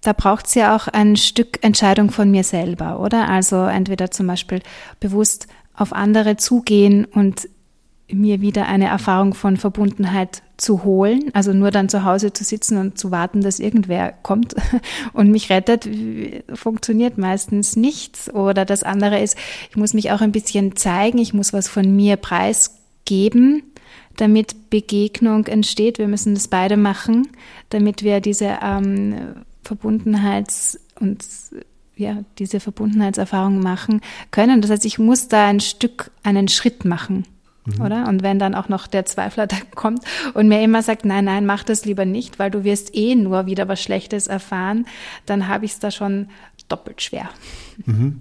Da 0.00 0.12
braucht 0.12 0.46
es 0.46 0.54
ja 0.54 0.74
auch 0.74 0.88
ein 0.88 1.16
Stück 1.16 1.62
Entscheidung 1.62 2.10
von 2.10 2.30
mir 2.30 2.44
selber, 2.44 3.00
oder? 3.00 3.28
Also 3.28 3.64
entweder 3.64 4.10
zum 4.10 4.26
Beispiel 4.26 4.62
bewusst 5.00 5.48
auf 5.74 5.92
andere 5.92 6.36
zugehen 6.36 7.04
und 7.04 7.48
mir 8.08 8.40
wieder 8.40 8.66
eine 8.66 8.86
Erfahrung 8.86 9.34
von 9.34 9.56
Verbundenheit 9.56 10.42
zu 10.56 10.84
holen, 10.84 11.30
also 11.34 11.52
nur 11.52 11.70
dann 11.70 11.88
zu 11.88 12.04
Hause 12.04 12.32
zu 12.32 12.42
sitzen 12.42 12.78
und 12.78 12.98
zu 12.98 13.10
warten, 13.10 13.42
dass 13.42 13.60
irgendwer 13.60 14.12
kommt 14.22 14.54
und 15.12 15.30
mich 15.30 15.50
rettet, 15.50 15.88
funktioniert 16.54 17.18
meistens 17.18 17.76
nichts. 17.76 18.32
Oder 18.32 18.64
das 18.64 18.82
andere 18.82 19.20
ist, 19.20 19.36
ich 19.70 19.76
muss 19.76 19.92
mich 19.92 20.10
auch 20.12 20.20
ein 20.20 20.32
bisschen 20.32 20.76
zeigen, 20.76 21.18
ich 21.18 21.34
muss 21.34 21.52
was 21.52 21.68
von 21.68 21.94
mir 21.94 22.16
preisgeben, 22.16 23.62
damit 24.16 24.70
Begegnung 24.70 25.46
entsteht. 25.46 25.98
Wir 25.98 26.08
müssen 26.08 26.34
das 26.34 26.48
beide 26.48 26.78
machen, 26.78 27.28
damit 27.68 28.02
wir 28.02 28.20
diese 28.20 28.58
ähm, 28.62 29.44
Verbundenheits- 29.62 30.78
und 30.98 31.22
ja, 31.96 32.24
diese 32.38 32.60
Verbundenheitserfahrung 32.60 33.60
machen 33.60 34.00
können. 34.30 34.60
Das 34.60 34.70
heißt, 34.70 34.84
ich 34.84 34.98
muss 34.98 35.28
da 35.28 35.46
ein 35.48 35.60
Stück, 35.60 36.10
einen 36.22 36.48
Schritt 36.48 36.84
machen. 36.84 37.26
Mhm. 37.66 37.80
Oder? 37.80 38.08
Und 38.08 38.22
wenn 38.22 38.38
dann 38.38 38.54
auch 38.54 38.68
noch 38.68 38.86
der 38.86 39.04
Zweifler 39.04 39.46
da 39.46 39.56
kommt 39.74 40.04
und 40.34 40.48
mir 40.48 40.62
immer 40.62 40.82
sagt, 40.82 41.04
nein, 41.04 41.24
nein, 41.24 41.46
mach 41.46 41.64
das 41.64 41.84
lieber 41.84 42.04
nicht, 42.04 42.38
weil 42.38 42.50
du 42.50 42.64
wirst 42.64 42.94
eh 42.94 43.14
nur 43.14 43.46
wieder 43.46 43.68
was 43.68 43.82
Schlechtes 43.82 44.26
erfahren, 44.26 44.86
dann 45.26 45.48
habe 45.48 45.64
ich 45.64 45.72
es 45.72 45.78
da 45.78 45.90
schon 45.90 46.28
doppelt 46.68 47.02
schwer. 47.02 47.28
Mhm. 47.84 48.20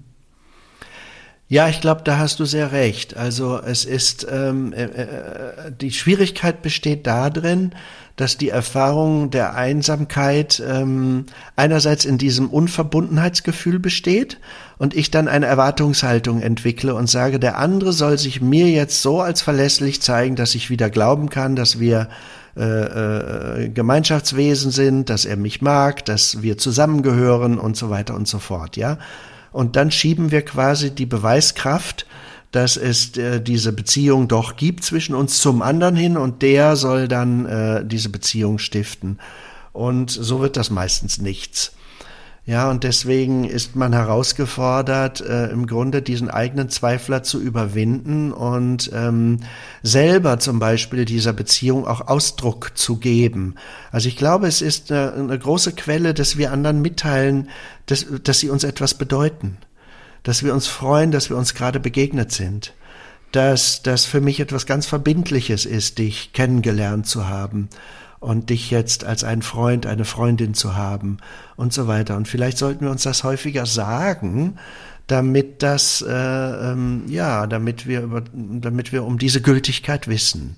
Ja, 1.48 1.70
ich 1.70 1.80
glaube, 1.80 2.02
da 2.04 2.18
hast 2.18 2.40
du 2.40 2.46
sehr 2.46 2.72
recht. 2.72 3.16
Also 3.16 3.60
es 3.60 3.86
ist 3.86 4.26
ähm, 4.30 4.74
äh, 4.74 4.86
äh, 4.86 5.72
die 5.80 5.92
Schwierigkeit 5.92 6.64
besteht 6.64 7.06
darin, 7.06 7.76
dass 8.16 8.38
die 8.38 8.50
Erfahrung 8.50 9.30
der 9.30 9.56
Einsamkeit 9.56 10.64
ähm, 10.66 11.26
einerseits 11.56 12.06
in 12.06 12.18
diesem 12.18 12.50
Unverbundenheitsgefühl 12.50 13.80
besteht 13.80 14.40
und 14.78 14.96
ich 14.96 15.12
dann 15.12 15.28
eine 15.28 15.48
Erwartungshaltung 15.48 16.42
entwickle 16.42 16.96
und 16.96 17.10
sage, 17.10 17.40
der 17.40 17.58
andere 17.58 17.92
soll 17.92 18.18
sich 18.18 18.42
mir 18.42 18.70
jetzt 18.70 19.02
so 19.02 19.20
als 19.22 19.42
verlässlich 19.42 20.02
zeigen, 20.02 20.36
dass 20.36 20.56
ich 20.56 20.70
wieder 20.70 20.90
glauben 20.90 21.30
kann, 21.30 21.56
dass 21.58 21.80
wir 21.80 22.08
äh, 22.58 23.64
äh, 23.64 23.70
Gemeinschaftswesen 23.70 24.72
sind, 24.72 25.10
dass 25.10 25.26
er 25.26 25.36
mich 25.36 25.62
mag, 25.62 26.06
dass 26.06 26.42
wir 26.42 26.58
zusammengehören 26.58 27.60
und 27.60 27.76
so 27.76 27.90
weiter 27.90 28.16
und 28.16 28.30
so 28.30 28.40
fort, 28.40 28.78
ja. 28.78 28.98
Und 29.52 29.76
dann 29.76 29.92
schieben 29.92 30.32
wir 30.32 30.42
quasi 30.42 30.92
die 30.92 31.06
Beweiskraft, 31.06 32.06
dass 32.56 32.78
es 32.78 33.18
äh, 33.18 33.42
diese 33.42 33.74
Beziehung 33.74 34.28
doch 34.28 34.56
gibt 34.56 34.84
zwischen 34.84 35.14
uns 35.14 35.40
zum 35.40 35.62
anderen 35.62 35.96
hin 35.96 36.16
und 36.16 36.42
der 36.42 36.76
soll 36.76 37.08
dann 37.08 37.46
äh, 37.46 37.86
diese 37.86 38.10
Beziehung 38.10 38.60
stiften. 38.60 39.20
Und 39.74 40.10
so 40.10 40.40
wird 40.40 40.56
das 40.56 40.70
meistens 40.70 41.20
nichts. 41.20 41.74
Ja, 42.48 42.70
und 42.70 42.84
deswegen 42.84 43.44
ist 43.44 43.76
man 43.76 43.92
herausgefordert, 43.92 45.20
äh, 45.20 45.48
im 45.48 45.66
Grunde 45.66 46.04
diesen 46.04 46.30
eigenen 46.30 46.70
Zweifler 46.70 47.24
zu 47.24 47.42
überwinden 47.42 48.32
und 48.32 48.92
ähm, 48.94 49.40
selber 49.82 50.38
zum 50.38 50.60
Beispiel 50.60 51.06
dieser 51.06 51.34
Beziehung 51.34 51.88
auch 51.88 52.08
Ausdruck 52.08 52.74
zu 52.76 52.98
geben. 52.98 53.56
Also 53.92 54.10
ich 54.10 54.16
glaube, 54.16 54.48
es 54.48 54.62
ist 54.62 54.92
eine, 54.92 55.14
eine 55.14 55.40
große 55.40 55.72
Quelle, 55.72 56.14
dass 56.14 56.38
wir 56.38 56.52
anderen 56.52 56.84
mitteilen, 56.84 57.50
dass, 57.88 58.06
dass 58.24 58.40
sie 58.40 58.52
uns 58.52 58.64
etwas 58.64 58.94
bedeuten, 58.94 59.58
dass 60.26 60.44
wir 60.44 60.54
uns 60.54 60.68
freuen, 60.68 61.12
dass 61.12 61.30
wir 61.30 61.38
uns 61.38 61.54
gerade 61.54 61.80
begegnet 61.80 62.34
sind 62.34 62.74
dass 63.36 63.82
das 63.82 64.06
für 64.06 64.22
mich 64.22 64.40
etwas 64.40 64.66
ganz 64.66 64.86
Verbindliches 64.86 65.66
ist, 65.66 65.98
dich 65.98 66.32
kennengelernt 66.32 67.06
zu 67.06 67.28
haben 67.28 67.68
und 68.22 68.50
dich 68.50 68.72
jetzt 68.72 69.04
als 69.04 69.26
ein 69.26 69.42
Freund, 69.42 69.86
eine 69.86 70.06
Freundin 70.06 70.54
zu 70.54 70.76
haben 70.76 71.18
und 71.58 71.74
so 71.74 71.86
weiter. 71.88 72.16
Und 72.16 72.30
vielleicht 72.30 72.58
sollten 72.58 72.86
wir 72.86 72.92
uns 72.92 73.04
das 73.04 73.26
häufiger 73.26 73.66
sagen, 73.66 74.58
damit 75.08 75.64
das, 75.64 76.02
äh, 76.02 76.12
ähm, 76.12 77.04
ja, 77.08 77.46
damit 77.46 77.88
wir 77.88 78.02
über, 78.04 78.24
damit 78.34 78.94
wir 78.94 79.04
um 79.04 79.18
diese 79.18 79.42
Gültigkeit 79.42 80.08
wissen. 80.08 80.56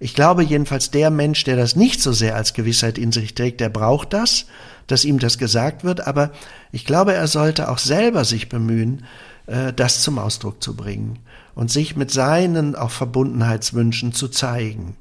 Ich 0.00 0.14
glaube 0.14 0.42
jedenfalls, 0.42 0.90
der 0.90 1.10
Mensch, 1.10 1.44
der 1.44 1.56
das 1.56 1.76
nicht 1.76 2.02
so 2.02 2.12
sehr 2.12 2.36
als 2.36 2.52
Gewissheit 2.52 2.98
in 2.98 3.12
sich 3.12 3.34
trägt, 3.34 3.60
der 3.60 3.68
braucht 3.68 4.12
das, 4.12 4.46
dass 4.86 5.04
ihm 5.04 5.18
das 5.18 5.38
gesagt 5.38 5.84
wird, 5.84 6.06
aber 6.06 6.30
ich 6.72 6.84
glaube, 6.84 7.14
er 7.14 7.26
sollte 7.26 7.70
auch 7.70 7.78
selber 7.78 8.24
sich 8.24 8.48
bemühen, 8.48 9.04
äh, 9.46 9.72
das 9.72 10.02
zum 10.02 10.18
Ausdruck 10.18 10.62
zu 10.62 10.74
bringen 10.74 11.18
und 11.54 11.70
sich 11.70 11.96
mit 11.96 12.10
seinen 12.10 12.74
auch 12.74 12.90
Verbundenheitswünschen 12.90 14.12
zu 14.12 14.28
zeigen. 14.28 14.96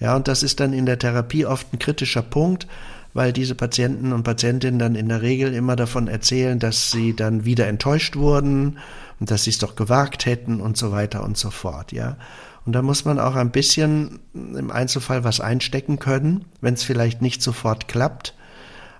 Ja, 0.00 0.16
und 0.16 0.26
das 0.28 0.42
ist 0.42 0.60
dann 0.60 0.72
in 0.72 0.86
der 0.86 0.98
Therapie 0.98 1.46
oft 1.46 1.72
ein 1.72 1.78
kritischer 1.78 2.22
Punkt, 2.22 2.66
weil 3.14 3.32
diese 3.32 3.54
Patienten 3.54 4.12
und 4.12 4.22
Patientinnen 4.24 4.78
dann 4.78 4.94
in 4.94 5.08
der 5.08 5.22
Regel 5.22 5.54
immer 5.54 5.76
davon 5.76 6.08
erzählen, 6.08 6.58
dass 6.58 6.90
sie 6.90 7.14
dann 7.14 7.44
wieder 7.44 7.68
enttäuscht 7.68 8.16
wurden 8.16 8.78
und 9.20 9.30
dass 9.30 9.44
sie 9.44 9.50
es 9.50 9.58
doch 9.58 9.76
gewagt 9.76 10.26
hätten 10.26 10.60
und 10.60 10.76
so 10.76 10.90
weiter 10.92 11.22
und 11.22 11.36
so 11.36 11.50
fort, 11.50 11.92
ja. 11.92 12.16
Und 12.64 12.74
da 12.74 12.82
muss 12.82 13.04
man 13.04 13.18
auch 13.18 13.34
ein 13.34 13.50
bisschen 13.50 14.20
im 14.34 14.70
Einzelfall 14.70 15.24
was 15.24 15.40
einstecken 15.40 15.98
können, 15.98 16.44
wenn 16.60 16.74
es 16.74 16.84
vielleicht 16.84 17.20
nicht 17.20 17.42
sofort 17.42 17.88
klappt. 17.88 18.34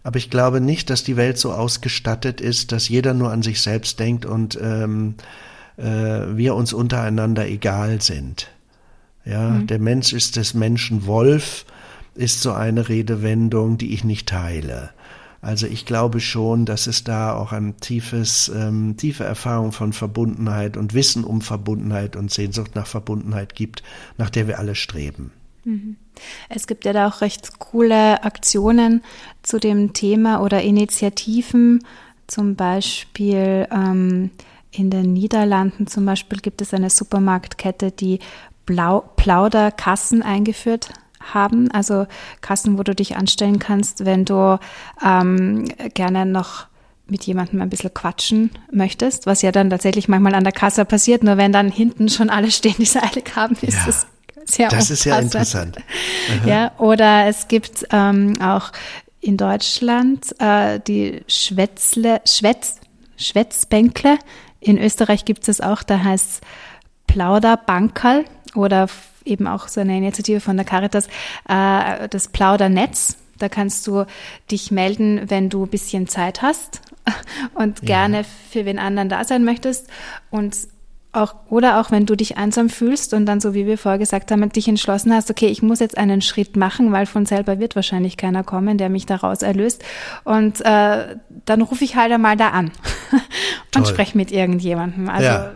Aber 0.02 0.16
ich 0.16 0.30
glaube 0.30 0.60
nicht, 0.60 0.90
dass 0.90 1.04
die 1.04 1.16
Welt 1.16 1.38
so 1.38 1.52
ausgestattet 1.52 2.40
ist, 2.40 2.72
dass 2.72 2.88
jeder 2.88 3.14
nur 3.14 3.30
an 3.30 3.42
sich 3.42 3.60
selbst 3.60 4.00
denkt 4.00 4.26
und 4.26 4.58
ähm, 4.60 5.14
äh, 5.76 5.84
wir 5.84 6.56
uns 6.56 6.72
untereinander 6.72 7.46
egal 7.46 8.02
sind. 8.02 8.48
Ja, 9.24 9.50
mhm. 9.50 9.66
der 9.68 9.78
Mensch 9.78 10.12
ist 10.12 10.34
des 10.36 10.54
Menschen 10.54 11.06
Wolf, 11.06 11.64
ist 12.14 12.42
so 12.42 12.52
eine 12.52 12.88
Redewendung, 12.88 13.78
die 13.78 13.94
ich 13.94 14.02
nicht 14.02 14.28
teile. 14.28 14.90
Also 15.42 15.66
ich 15.66 15.86
glaube 15.86 16.20
schon, 16.20 16.66
dass 16.66 16.86
es 16.86 17.02
da 17.02 17.34
auch 17.34 17.50
ein 17.50 17.76
tiefes, 17.80 18.50
ähm, 18.54 18.96
tiefe 18.96 19.24
Erfahrung 19.24 19.72
von 19.72 19.92
Verbundenheit 19.92 20.76
und 20.76 20.94
Wissen 20.94 21.24
um 21.24 21.40
Verbundenheit 21.40 22.14
und 22.14 22.30
Sehnsucht 22.30 22.76
nach 22.76 22.86
Verbundenheit 22.86 23.56
gibt, 23.56 23.82
nach 24.18 24.30
der 24.30 24.46
wir 24.46 24.60
alle 24.60 24.76
streben. 24.76 25.32
Mhm. 25.64 25.96
Es 26.48 26.68
gibt 26.68 26.84
ja 26.84 26.92
da 26.92 27.08
auch 27.08 27.22
recht 27.22 27.58
coole 27.58 28.22
Aktionen 28.22 29.02
zu 29.42 29.58
dem 29.58 29.92
Thema 29.92 30.42
oder 30.42 30.62
Initiativen. 30.62 31.84
Zum 32.28 32.54
Beispiel 32.54 33.66
ähm, 33.72 34.30
in 34.70 34.90
den 34.90 35.12
Niederlanden 35.12 35.88
zum 35.88 36.06
Beispiel 36.06 36.38
gibt 36.38 36.62
es 36.62 36.72
eine 36.72 36.88
Supermarktkette, 36.88 37.90
die 37.90 38.20
Blau 38.64 39.00
Plauderkassen 39.16 40.22
eingeführt 40.22 40.90
haben, 41.32 41.70
also 41.70 42.06
Kassen, 42.40 42.78
wo 42.78 42.82
du 42.82 42.94
dich 42.94 43.16
anstellen 43.16 43.58
kannst, 43.58 44.04
wenn 44.04 44.24
du 44.24 44.58
ähm, 45.04 45.64
gerne 45.94 46.26
noch 46.26 46.66
mit 47.06 47.24
jemandem 47.24 47.60
ein 47.60 47.70
bisschen 47.70 47.92
quatschen 47.92 48.50
möchtest, 48.70 49.26
was 49.26 49.42
ja 49.42 49.52
dann 49.52 49.70
tatsächlich 49.70 50.08
manchmal 50.08 50.34
an 50.34 50.44
der 50.44 50.52
Kasse 50.52 50.84
passiert, 50.84 51.22
nur 51.22 51.36
wenn 51.36 51.52
dann 51.52 51.70
hinten 51.70 52.08
schon 52.08 52.30
alle 52.30 52.50
stehen, 52.50 52.76
die 52.78 52.84
es 52.84 52.96
eilig 52.96 53.36
haben, 53.36 53.56
ist 53.60 53.74
ja. 53.74 53.86
das 53.86 54.06
sehr 54.44 54.68
Das 54.68 54.90
ist 54.90 55.04
ja 55.04 55.18
interessant. 55.18 55.76
Aha. 55.76 56.46
Ja, 56.48 56.72
oder 56.78 57.26
es 57.26 57.48
gibt 57.48 57.86
ähm, 57.90 58.40
auch 58.40 58.72
in 59.20 59.36
Deutschland 59.36 60.34
äh, 60.40 60.80
die 60.80 61.22
Schwätzle, 61.28 62.20
Schwätz, 62.26 62.76
Schwätzbänkle. 63.16 64.18
In 64.58 64.78
Österreich 64.78 65.24
gibt 65.24 65.48
es 65.48 65.60
auch, 65.60 65.82
da 65.82 66.02
heißt 66.02 66.30
es 66.30 66.40
Plauderbankerl 67.06 68.24
oder 68.54 68.88
eben 69.24 69.46
auch 69.46 69.68
so 69.68 69.80
eine 69.80 69.96
Initiative 69.96 70.40
von 70.40 70.56
der 70.56 70.66
Caritas, 70.66 71.06
äh, 71.48 72.08
das 72.08 72.28
Plaudernetz. 72.28 73.16
Da 73.38 73.48
kannst 73.48 73.86
du 73.86 74.04
dich 74.50 74.70
melden, 74.70 75.22
wenn 75.28 75.48
du 75.48 75.64
ein 75.64 75.70
bisschen 75.70 76.06
Zeit 76.06 76.42
hast 76.42 76.80
und 77.54 77.80
ja. 77.80 77.86
gerne 77.86 78.24
für 78.50 78.64
wen 78.64 78.78
anderen 78.78 79.08
da 79.08 79.24
sein 79.24 79.44
möchtest. 79.44 79.88
Und 80.30 80.56
auch, 81.12 81.34
oder 81.50 81.78
auch 81.80 81.90
wenn 81.90 82.06
du 82.06 82.16
dich 82.16 82.38
einsam 82.38 82.70
fühlst 82.70 83.12
und 83.12 83.26
dann, 83.26 83.40
so 83.40 83.52
wie 83.52 83.66
wir 83.66 83.76
vorher 83.76 83.98
gesagt 83.98 84.30
haben, 84.30 84.48
dich 84.50 84.66
entschlossen 84.66 85.12
hast, 85.12 85.30
okay, 85.30 85.46
ich 85.46 85.60
muss 85.60 85.80
jetzt 85.80 85.98
einen 85.98 86.22
Schritt 86.22 86.56
machen, 86.56 86.90
weil 86.90 87.04
von 87.04 87.26
selber 87.26 87.58
wird 87.58 87.76
wahrscheinlich 87.76 88.16
keiner 88.16 88.42
kommen, 88.42 88.78
der 88.78 88.88
mich 88.88 89.04
daraus 89.04 89.42
erlöst. 89.42 89.84
Und 90.24 90.62
äh, 90.62 91.16
dann 91.44 91.62
rufe 91.62 91.84
ich 91.84 91.96
halt 91.96 92.12
einmal 92.12 92.36
da 92.36 92.48
an 92.48 92.70
und 93.76 93.86
spreche 93.86 94.16
mit 94.16 94.32
irgendjemandem. 94.32 95.10
Also, 95.10 95.24
ja, 95.24 95.50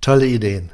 tolle 0.00 0.26
Ideen 0.26 0.70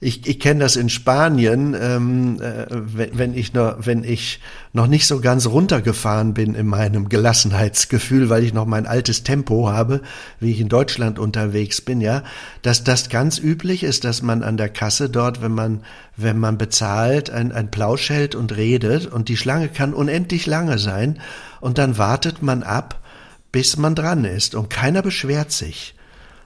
ich, 0.00 0.28
ich 0.28 0.38
kenne 0.38 0.60
das 0.60 0.76
in 0.76 0.88
Spanien, 0.88 1.74
ähm, 1.74 2.40
äh, 2.40 2.66
wenn, 2.70 3.18
wenn, 3.18 3.34
ich 3.34 3.52
noch, 3.52 3.78
wenn 3.80 4.04
ich 4.04 4.40
noch 4.72 4.86
nicht 4.86 5.08
so 5.08 5.20
ganz 5.20 5.46
runtergefahren 5.46 6.34
bin 6.34 6.54
in 6.54 6.68
meinem 6.68 7.08
Gelassenheitsgefühl, 7.08 8.30
weil 8.30 8.44
ich 8.44 8.54
noch 8.54 8.66
mein 8.66 8.86
altes 8.86 9.24
Tempo 9.24 9.68
habe, 9.68 10.02
wie 10.38 10.52
ich 10.52 10.60
in 10.60 10.68
Deutschland 10.68 11.18
unterwegs 11.18 11.80
bin, 11.80 12.00
ja, 12.00 12.22
dass 12.62 12.84
das 12.84 13.08
ganz 13.08 13.38
üblich 13.38 13.82
ist, 13.82 14.04
dass 14.04 14.22
man 14.22 14.44
an 14.44 14.56
der 14.56 14.68
Kasse 14.68 15.10
dort, 15.10 15.42
wenn 15.42 15.52
man, 15.52 15.82
wenn 16.16 16.38
man 16.38 16.58
bezahlt, 16.58 17.30
ein, 17.30 17.50
ein 17.50 17.72
Plausch 17.72 18.08
hält 18.10 18.36
und 18.36 18.56
redet 18.56 19.06
und 19.06 19.28
die 19.28 19.36
Schlange 19.36 19.68
kann 19.68 19.94
unendlich 19.94 20.46
lange 20.46 20.78
sein 20.78 21.18
und 21.60 21.76
dann 21.76 21.98
wartet 21.98 22.40
man 22.40 22.62
ab, 22.62 23.02
bis 23.50 23.76
man 23.76 23.96
dran 23.96 24.24
ist 24.24 24.54
und 24.54 24.70
keiner 24.70 25.02
beschwert 25.02 25.50
sich. 25.50 25.96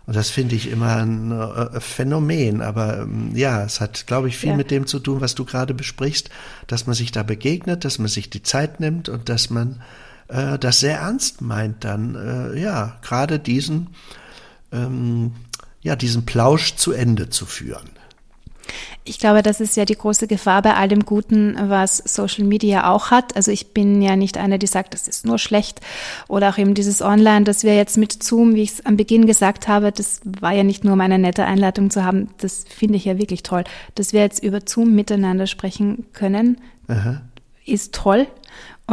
Und 0.06 0.16
das 0.16 0.30
finde 0.30 0.56
ich 0.56 0.68
immer 0.68 0.96
ein 0.96 1.30
äh, 1.30 1.80
Phänomen. 1.80 2.60
Aber 2.60 3.02
ähm, 3.02 3.34
ja, 3.34 3.62
es 3.62 3.80
hat, 3.80 4.06
glaube 4.06 4.28
ich, 4.28 4.36
viel 4.36 4.50
ja. 4.50 4.56
mit 4.56 4.70
dem 4.70 4.86
zu 4.86 4.98
tun, 4.98 5.20
was 5.20 5.34
du 5.34 5.44
gerade 5.44 5.74
besprichst, 5.74 6.28
dass 6.66 6.86
man 6.86 6.94
sich 6.94 7.12
da 7.12 7.22
begegnet, 7.22 7.84
dass 7.84 7.98
man 7.98 8.08
sich 8.08 8.28
die 8.28 8.42
Zeit 8.42 8.80
nimmt 8.80 9.08
und 9.08 9.28
dass 9.28 9.50
man 9.50 9.80
äh, 10.28 10.58
das 10.58 10.80
sehr 10.80 10.98
ernst 10.98 11.40
meint, 11.40 11.84
dann 11.84 12.14
äh, 12.16 12.60
ja 12.60 12.98
gerade 13.02 13.38
diesen 13.38 13.88
ähm, 14.72 15.32
ja 15.82 15.96
diesen 15.96 16.24
Plausch 16.26 16.74
zu 16.74 16.92
Ende 16.92 17.28
zu 17.28 17.46
führen. 17.46 17.90
Ich 19.04 19.18
glaube, 19.18 19.42
das 19.42 19.60
ist 19.60 19.76
ja 19.76 19.84
die 19.84 19.96
große 19.96 20.26
Gefahr 20.26 20.62
bei 20.62 20.74
all 20.74 20.88
dem 20.88 21.04
Guten, 21.04 21.56
was 21.58 21.98
Social 21.98 22.44
Media 22.44 22.90
auch 22.90 23.10
hat. 23.10 23.34
Also 23.34 23.50
ich 23.50 23.74
bin 23.74 24.00
ja 24.00 24.16
nicht 24.16 24.38
eine, 24.38 24.58
die 24.58 24.66
sagt, 24.66 24.94
das 24.94 25.08
ist 25.08 25.26
nur 25.26 25.38
schlecht. 25.38 25.80
Oder 26.28 26.50
auch 26.50 26.58
eben 26.58 26.74
dieses 26.74 27.02
Online, 27.02 27.44
das 27.44 27.64
wir 27.64 27.74
jetzt 27.74 27.98
mit 27.98 28.22
Zoom, 28.22 28.54
wie 28.54 28.62
ich 28.62 28.70
es 28.70 28.86
am 28.86 28.96
Beginn 28.96 29.26
gesagt 29.26 29.66
habe, 29.66 29.90
das 29.90 30.20
war 30.24 30.52
ja 30.52 30.62
nicht 30.62 30.84
nur 30.84 30.92
um 30.92 31.00
eine 31.00 31.18
nette 31.18 31.44
Einleitung 31.44 31.90
zu 31.90 32.04
haben. 32.04 32.30
Das 32.38 32.64
finde 32.68 32.96
ich 32.96 33.04
ja 33.04 33.18
wirklich 33.18 33.42
toll. 33.42 33.64
Dass 33.96 34.12
wir 34.12 34.20
jetzt 34.20 34.42
über 34.42 34.60
Zoom 34.64 34.94
miteinander 34.94 35.46
sprechen 35.46 36.06
können, 36.12 36.60
Aha. 36.88 37.22
ist 37.64 37.94
toll 37.94 38.28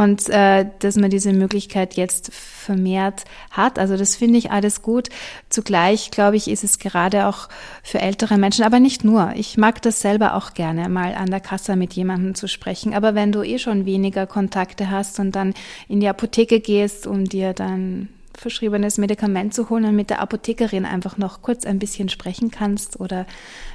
und 0.00 0.30
äh, 0.30 0.64
dass 0.78 0.96
man 0.96 1.10
diese 1.10 1.34
Möglichkeit 1.34 1.92
jetzt 1.92 2.32
vermehrt 2.32 3.24
hat. 3.50 3.78
Also 3.78 3.98
das 3.98 4.16
finde 4.16 4.38
ich 4.38 4.50
alles 4.50 4.80
gut. 4.80 5.10
Zugleich, 5.50 6.10
glaube 6.10 6.36
ich, 6.36 6.48
ist 6.48 6.64
es 6.64 6.78
gerade 6.78 7.26
auch 7.26 7.50
für 7.82 8.00
ältere 8.00 8.38
Menschen, 8.38 8.64
aber 8.64 8.80
nicht 8.80 9.04
nur. 9.04 9.32
Ich 9.34 9.58
mag 9.58 9.82
das 9.82 10.00
selber 10.00 10.36
auch 10.36 10.54
gerne, 10.54 10.88
mal 10.88 11.14
an 11.14 11.30
der 11.30 11.40
Kasse 11.40 11.76
mit 11.76 11.92
jemandem 11.92 12.34
zu 12.34 12.48
sprechen. 12.48 12.94
Aber 12.94 13.14
wenn 13.14 13.30
du 13.30 13.42
eh 13.42 13.58
schon 13.58 13.84
weniger 13.84 14.26
Kontakte 14.26 14.90
hast 14.90 15.20
und 15.20 15.32
dann 15.32 15.52
in 15.86 16.00
die 16.00 16.08
Apotheke 16.08 16.60
gehst, 16.60 17.06
um 17.06 17.26
dir 17.26 17.52
dann 17.52 18.08
verschriebenes 18.36 18.98
Medikament 18.98 19.54
zu 19.54 19.70
holen 19.70 19.84
und 19.84 19.96
mit 19.96 20.10
der 20.10 20.20
Apothekerin 20.20 20.84
einfach 20.84 21.16
noch 21.18 21.42
kurz 21.42 21.64
ein 21.66 21.78
bisschen 21.78 22.08
sprechen 22.08 22.50
kannst 22.50 22.98
oder 22.98 23.26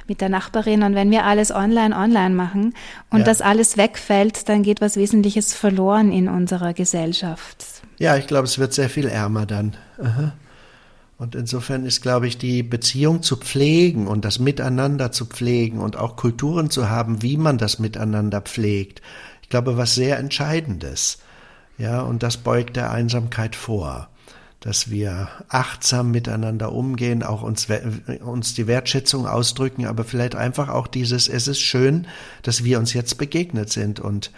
mit 0.08 0.20
der 0.20 0.28
Nachbarin. 0.28 0.82
Und 0.82 0.94
wenn 0.94 1.10
wir 1.10 1.24
alles 1.24 1.52
online, 1.52 1.96
online 1.96 2.34
machen 2.34 2.74
und 3.10 3.20
ja. 3.20 3.24
das 3.24 3.40
alles 3.40 3.76
wegfällt, 3.76 4.48
dann 4.48 4.62
geht 4.62 4.80
was 4.80 4.96
Wesentliches 4.96 5.54
verloren 5.54 6.12
in 6.12 6.28
unserer 6.28 6.74
Gesellschaft. 6.74 7.64
Ja, 7.98 8.16
ich 8.16 8.26
glaube, 8.26 8.44
es 8.44 8.58
wird 8.58 8.74
sehr 8.74 8.90
viel 8.90 9.06
ärmer 9.06 9.46
dann. 9.46 9.76
Aha. 9.98 10.32
Und 11.18 11.34
insofern 11.34 11.86
ist, 11.86 12.02
glaube 12.02 12.26
ich, 12.26 12.36
die 12.36 12.62
Beziehung 12.62 13.22
zu 13.22 13.36
pflegen 13.36 14.06
und 14.06 14.26
das 14.26 14.38
Miteinander 14.38 15.12
zu 15.12 15.24
pflegen 15.24 15.78
und 15.78 15.96
auch 15.96 16.16
Kulturen 16.16 16.68
zu 16.68 16.90
haben, 16.90 17.22
wie 17.22 17.38
man 17.38 17.56
das 17.56 17.78
Miteinander 17.78 18.42
pflegt, 18.42 19.00
ich 19.40 19.48
glaube, 19.48 19.76
was 19.76 19.94
sehr 19.94 20.18
Entscheidendes. 20.18 21.18
Ja, 21.78 22.00
und 22.00 22.22
das 22.22 22.36
beugt 22.36 22.76
der 22.76 22.90
Einsamkeit 22.90 23.54
vor 23.54 24.08
dass 24.60 24.90
wir 24.90 25.28
achtsam 25.48 26.10
miteinander 26.10 26.72
umgehen, 26.72 27.22
auch 27.22 27.42
uns, 27.42 27.68
uns 28.24 28.54
die 28.54 28.66
Wertschätzung 28.66 29.26
ausdrücken, 29.26 29.86
aber 29.86 30.04
vielleicht 30.04 30.34
einfach 30.34 30.68
auch 30.68 30.86
dieses, 30.86 31.28
es 31.28 31.46
ist 31.46 31.60
schön, 31.60 32.06
dass 32.42 32.64
wir 32.64 32.78
uns 32.78 32.92
jetzt 32.92 33.18
begegnet 33.18 33.70
sind 33.70 34.00
und 34.00 34.32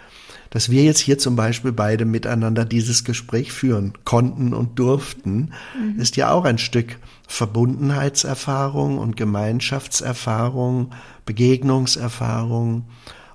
dass 0.49 0.69
wir 0.69 0.83
jetzt 0.83 0.99
hier 0.99 1.17
zum 1.17 1.35
Beispiel 1.35 1.71
beide 1.71 2.05
miteinander 2.05 2.65
dieses 2.65 3.03
Gespräch 3.03 3.51
führen 3.51 3.93
konnten 4.03 4.53
und 4.53 4.79
durften, 4.79 5.53
mhm. 5.77 5.99
ist 5.99 6.15
ja 6.15 6.31
auch 6.31 6.45
ein 6.45 6.57
Stück 6.57 6.97
Verbundenheitserfahrung 7.27 8.97
und 8.97 9.15
Gemeinschaftserfahrung, 9.15 10.91
Begegnungserfahrung 11.25 12.85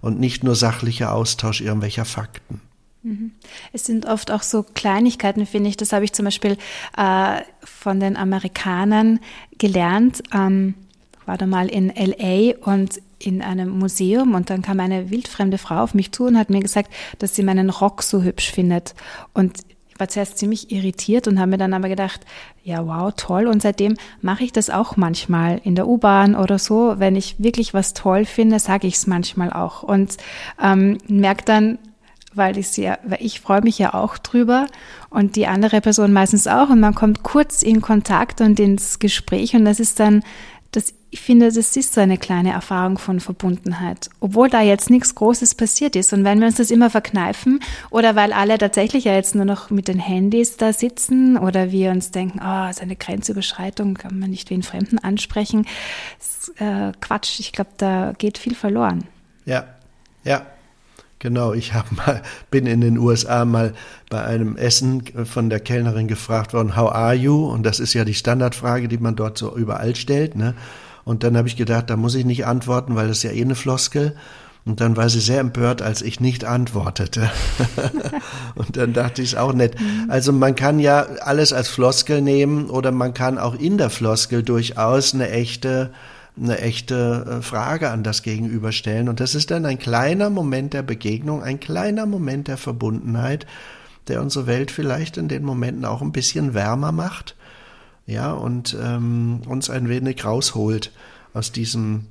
und 0.01 0.19
nicht 0.19 0.43
nur 0.43 0.57
sachlicher 0.57 1.13
Austausch 1.13 1.61
irgendwelcher 1.61 2.05
Fakten. 2.05 2.61
Mhm. 3.05 3.33
Es 3.73 3.85
sind 3.85 4.07
oft 4.07 4.31
auch 4.31 4.43
so 4.43 4.63
Kleinigkeiten, 4.63 5.47
finde 5.47 5.69
ich. 5.69 5.77
Das 5.77 5.93
habe 5.93 6.05
ich 6.05 6.15
zum 6.15 6.25
Beispiel 6.25 6.57
äh, 6.97 7.43
von 7.63 8.01
den 8.01 8.17
Amerikanern 8.17 9.21
gelernt. 9.59 10.23
Ähm, 10.33 10.75
war 11.27 11.39
da 11.39 11.47
mal 11.47 11.69
in 11.69 11.93
LA 11.95 12.55
und 12.65 13.01
in 13.19 13.43
einem 13.43 13.71
Museum 13.79 14.35
und 14.35 14.51
dann 14.51 14.63
kam 14.63 14.81
eine 14.81 15.11
wildfremde 15.11 15.57
Frau 15.57 15.83
auf 15.83 15.95
mich 15.95 16.13
zu 16.13 16.25
und 16.25 16.39
hat 16.39 16.51
mir 16.51 16.61
gesagt, 16.61 16.93
dass 17.19 17.35
sie 17.35 17.43
meinen 17.43 17.71
Rock 17.71 18.03
so 18.03 18.23
hübsch 18.23 18.51
findet. 18.51 18.95
Und 19.33 19.59
ich 19.89 20.01
war 20.01 20.09
zuerst 20.09 20.39
ziemlich 20.39 20.73
irritiert 20.73 21.29
und 21.29 21.39
habe 21.39 21.53
mir 21.53 21.59
dann 21.59 21.73
aber 21.73 21.89
gedacht, 21.89 22.23
ja, 22.63 22.87
wow, 22.87 23.13
toll. 23.17 23.47
Und 23.47 23.63
seitdem 23.63 23.97
mache 24.21 24.45
ich 24.45 24.53
das 24.53 24.69
auch 24.69 24.97
manchmal 24.97 25.61
in 25.63 25.75
der 25.75 25.87
U-Bahn 25.87 26.35
oder 26.35 26.59
so. 26.59 26.95
Wenn 26.99 27.17
ich 27.17 27.37
wirklich 27.39 27.75
was 27.75 27.95
toll 27.95 28.25
finde, 28.25 28.59
sage 28.59 28.87
ich 28.87 28.95
es 28.95 29.07
manchmal 29.07 29.53
auch. 29.53 29.83
Und 29.83 30.17
ähm, 30.61 30.99
merke 31.07 31.45
dann, 31.45 31.79
weil 32.35 32.59
ich 32.59 32.77
ja, 32.77 32.99
weil 33.05 33.19
ich 33.21 33.41
freue 33.41 33.63
mich 33.63 33.79
ja 33.79 33.95
auch 33.95 34.19
drüber 34.19 34.67
und 35.11 35.37
die 35.37 35.47
andere 35.47 35.81
Person 35.81 36.13
meistens 36.13 36.47
auch 36.47 36.71
und 36.71 36.81
man 36.81 36.95
kommt 36.95 37.23
kurz 37.23 37.63
in 37.63 37.81
Kontakt 37.81 38.41
und 38.41 38.59
ins 38.61 38.99
Gespräch 38.99 39.55
und 39.55 39.65
das 39.65 39.81
ist 39.81 40.01
dann, 40.01 40.23
das, 40.73 40.93
ich 41.11 41.21
finde, 41.21 41.47
das 41.47 41.77
ist 41.77 41.95
so 41.95 42.01
eine 42.01 42.19
kleine 42.19 42.53
Erfahrung 42.53 42.99
von 42.99 43.21
Verbundenheit, 43.21 44.11
obwohl 44.21 44.49
da 44.49 44.61
jetzt 44.61 44.91
nichts 44.91 45.15
Großes 45.15 45.55
passiert 45.55 45.97
ist 45.97 46.13
und 46.13 46.25
wenn 46.25 46.41
wir 46.41 46.47
uns 46.47 46.57
das 46.57 46.71
immer 46.71 46.91
verkneifen 46.91 47.61
oder 47.91 48.17
weil 48.17 48.33
alle 48.33 48.59
tatsächlich 48.59 49.05
ja 49.05 49.15
jetzt 49.15 49.35
nur 49.35 49.45
noch 49.45 49.71
mit 49.71 49.89
den 49.89 50.01
Handys 50.01 50.57
da 50.57 50.73
sitzen 50.73 51.37
oder 51.37 51.71
wir 51.71 51.91
uns 51.91 52.11
denken, 52.11 52.41
oh, 52.45 52.69
ist 52.69 52.83
eine 52.83 52.97
Grenzüberschreitung, 52.97 53.95
kann 53.95 54.19
man 54.19 54.31
nicht 54.31 54.51
einen 54.51 54.63
Fremden 54.63 54.99
ansprechen, 54.99 55.67
äh, 56.57 56.93
Quatsch, 57.01 57.41
ich 57.41 57.53
glaube, 57.53 57.71
da 57.77 58.13
geht 58.19 58.39
viel 58.39 58.55
verloren. 58.55 59.05
Ja, 59.47 59.67
ja, 60.25 60.47
Genau, 61.25 61.55
ich 61.55 61.73
habe 61.73 61.89
mal 61.95 62.21
bin 62.51 62.67
in 62.67 62.83
den 62.83 62.99
USA 62.99 63.47
mal 63.47 63.73
bei 64.11 64.23
einem 64.23 64.59
Essen 64.59 65.03
von 65.25 65.49
der 65.49 65.59
Kellnerin 65.59 66.07
gefragt 66.07 66.53
worden, 66.53 66.77
how 66.77 66.93
are 66.93 67.15
you? 67.15 67.47
Und 67.47 67.65
das 67.65 67.81
ist 67.81 67.95
ja 67.95 68.05
die 68.05 68.13
Standardfrage, 68.13 68.89
die 68.89 68.99
man 68.99 69.17
dort 69.17 69.39
so 69.39 69.57
überall 69.57 69.97
stellt, 69.97 70.37
ne? 70.37 70.55
Und 71.03 71.23
dann 71.23 71.35
habe 71.39 71.49
ich 71.49 71.57
gedacht, 71.57 71.89
da 71.89 71.97
muss 71.97 72.15
ich 72.15 72.27
nicht 72.27 72.45
antworten, 72.45 72.95
weil 72.95 73.09
das 73.09 73.19
ist 73.19 73.23
ja 73.23 73.31
eh 73.31 73.41
eine 73.41 73.55
Floskel. 73.55 74.15
Und 74.67 74.83
dann 74.83 74.99
war 74.99 75.09
sie 75.09 75.21
sehr 75.21 75.41
empört, 75.41 75.81
als 75.81 76.03
ich 76.03 76.21
nicht 76.21 76.45
antwortete. 76.45 77.31
und 78.55 78.77
dann 78.77 78.93
dachte 78.93 79.23
ich 79.23 79.33
es 79.33 79.35
auch 79.35 79.55
nett. 79.55 79.81
Mhm. 79.81 80.11
Also 80.11 80.31
man 80.31 80.55
kann 80.55 80.79
ja 80.79 81.07
alles 81.23 81.55
als 81.55 81.69
Floskel 81.69 82.21
nehmen 82.21 82.69
oder 82.69 82.93
man 82.93 83.15
kann 83.15 83.39
auch 83.39 83.55
in 83.55 83.79
der 83.79 83.89
Floskel 83.89 84.43
durchaus 84.43 85.15
eine 85.15 85.31
echte 85.31 85.91
eine 86.37 86.59
echte 86.59 87.39
äh, 87.39 87.43
Frage 87.43 87.91
an 87.91 88.03
das 88.03 88.23
Gegenüber 88.23 88.73
stellen. 88.73 89.09
Und 89.09 89.21
das 89.21 89.35
ist 89.35 89.51
dann 89.51 89.67
ein 89.67 89.79
kleiner 89.79 90.31
Moment 90.31 90.73
der 90.73 90.83
Begegnung, 90.83 91.43
ein 91.43 91.61
kleiner 91.61 92.07
Moment 92.07 92.49
der 92.49 92.57
Verbundenheit, 92.57 93.47
der 94.09 94.21
unsere 94.21 94.47
Welt 94.47 94.71
vielleicht 94.71 95.17
in 95.17 95.29
den 95.29 95.45
Momenten 95.45 95.85
auch 95.85 96.03
ein 96.03 96.13
bisschen 96.13 96.55
wärmer 96.55 96.93
macht, 96.93 97.37
ja, 98.07 98.33
und 98.33 98.77
ähm, 98.83 99.41
uns 99.49 99.71
ein 99.71 99.89
wenig 99.89 100.25
rausholt 100.25 100.93
aus 101.33 101.53
diesem 101.53 102.07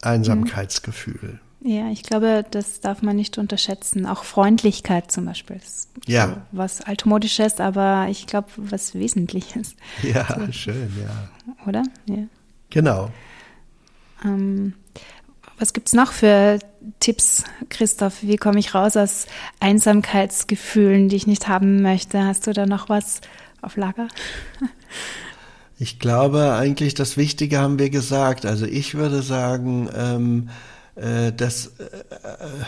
Einsamkeitsgefühl. 0.00 1.40
Ja, 1.60 1.90
ich 1.90 2.04
glaube, 2.04 2.44
das 2.50 2.80
darf 2.80 3.02
man 3.02 3.16
nicht 3.16 3.38
unterschätzen. 3.38 4.06
Auch 4.06 4.24
Freundlichkeit 4.24 5.10
zum 5.10 5.24
Beispiel. 5.24 5.56
Ist 5.56 5.90
ja. 6.06 6.28
So 6.28 6.36
was 6.52 6.80
altmodisches, 6.80 7.60
aber 7.60 8.06
ich 8.08 8.26
glaube, 8.26 8.48
was 8.56 8.94
Wesentliches. 8.94 9.74
Ja, 10.02 10.26
so. 10.28 10.52
schön, 10.52 10.92
ja. 11.02 11.66
Oder? 11.66 11.82
Ja. 12.06 12.24
Genau. 12.70 13.10
Ähm, 14.24 14.74
was 15.58 15.72
gibt 15.72 15.88
es 15.88 15.94
noch 15.94 16.12
für 16.12 16.58
Tipps, 17.00 17.44
Christoph? 17.68 18.22
Wie 18.22 18.36
komme 18.36 18.58
ich 18.58 18.74
raus 18.74 18.96
aus 18.96 19.26
Einsamkeitsgefühlen, 19.60 21.08
die 21.08 21.16
ich 21.16 21.26
nicht 21.26 21.48
haben 21.48 21.82
möchte? 21.82 22.24
Hast 22.24 22.46
du 22.46 22.52
da 22.52 22.66
noch 22.66 22.88
was 22.88 23.20
auf 23.62 23.76
Lager? 23.76 24.08
Ich 25.78 25.98
glaube 25.98 26.54
eigentlich, 26.54 26.94
das 26.94 27.18
Wichtige 27.18 27.58
haben 27.58 27.78
wir 27.78 27.90
gesagt. 27.90 28.46
Also 28.46 28.64
ich 28.64 28.94
würde 28.94 29.20
sagen, 29.20 29.90
ähm, 29.94 30.48
äh, 30.94 31.32
dass 31.32 31.66
äh, 31.78 31.84
äh, 31.84 32.64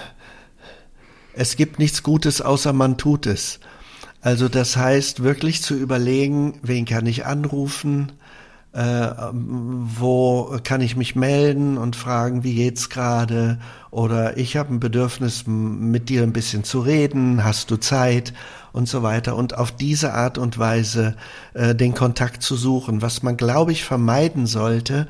es 1.33 1.57
gibt 1.57 1.79
nichts 1.79 2.03
Gutes, 2.03 2.43
außer 2.43 2.75
man 2.75 2.99
tut 2.99 3.25
es. 3.27 3.61
Also 4.21 4.51
das 4.51 4.77
heißt 4.77 5.23
wirklich 5.23 5.63
zu 5.63 5.75
überlegen, 5.75 6.59
wen 6.63 6.85
kann 6.85 7.07
ich 7.07 7.25
anrufen, 7.25 8.13
äh, 8.73 9.11
wo 9.33 10.59
kann 10.63 10.81
ich 10.81 10.97
mich 10.97 11.17
melden 11.17 11.79
und 11.79 11.97
fragen, 11.97 12.45
wie 12.45 12.55
geht's 12.55 12.91
gerade? 12.91 13.59
Oder 13.91 14.37
ich 14.37 14.57
habe 14.57 14.75
ein 14.75 14.81
Bedürfnis, 14.81 15.45
mit 15.47 16.09
dir 16.09 16.23
ein 16.23 16.33
bisschen 16.33 16.65
zu 16.65 16.81
reden, 16.81 17.45
hast 17.45 17.71
du 17.71 17.77
Zeit? 17.77 18.33
Und 18.71 18.87
so 18.87 19.03
weiter. 19.03 19.35
Und 19.35 19.57
auf 19.57 19.73
diese 19.73 20.13
Art 20.13 20.37
und 20.39 20.59
Weise 20.59 21.17
äh, 21.55 21.75
den 21.75 21.95
Kontakt 21.95 22.43
zu 22.43 22.55
suchen. 22.55 23.03
Was 23.03 23.23
man, 23.23 23.37
glaube 23.37 23.73
ich, 23.73 23.83
vermeiden 23.83 24.47
sollte, 24.47 25.09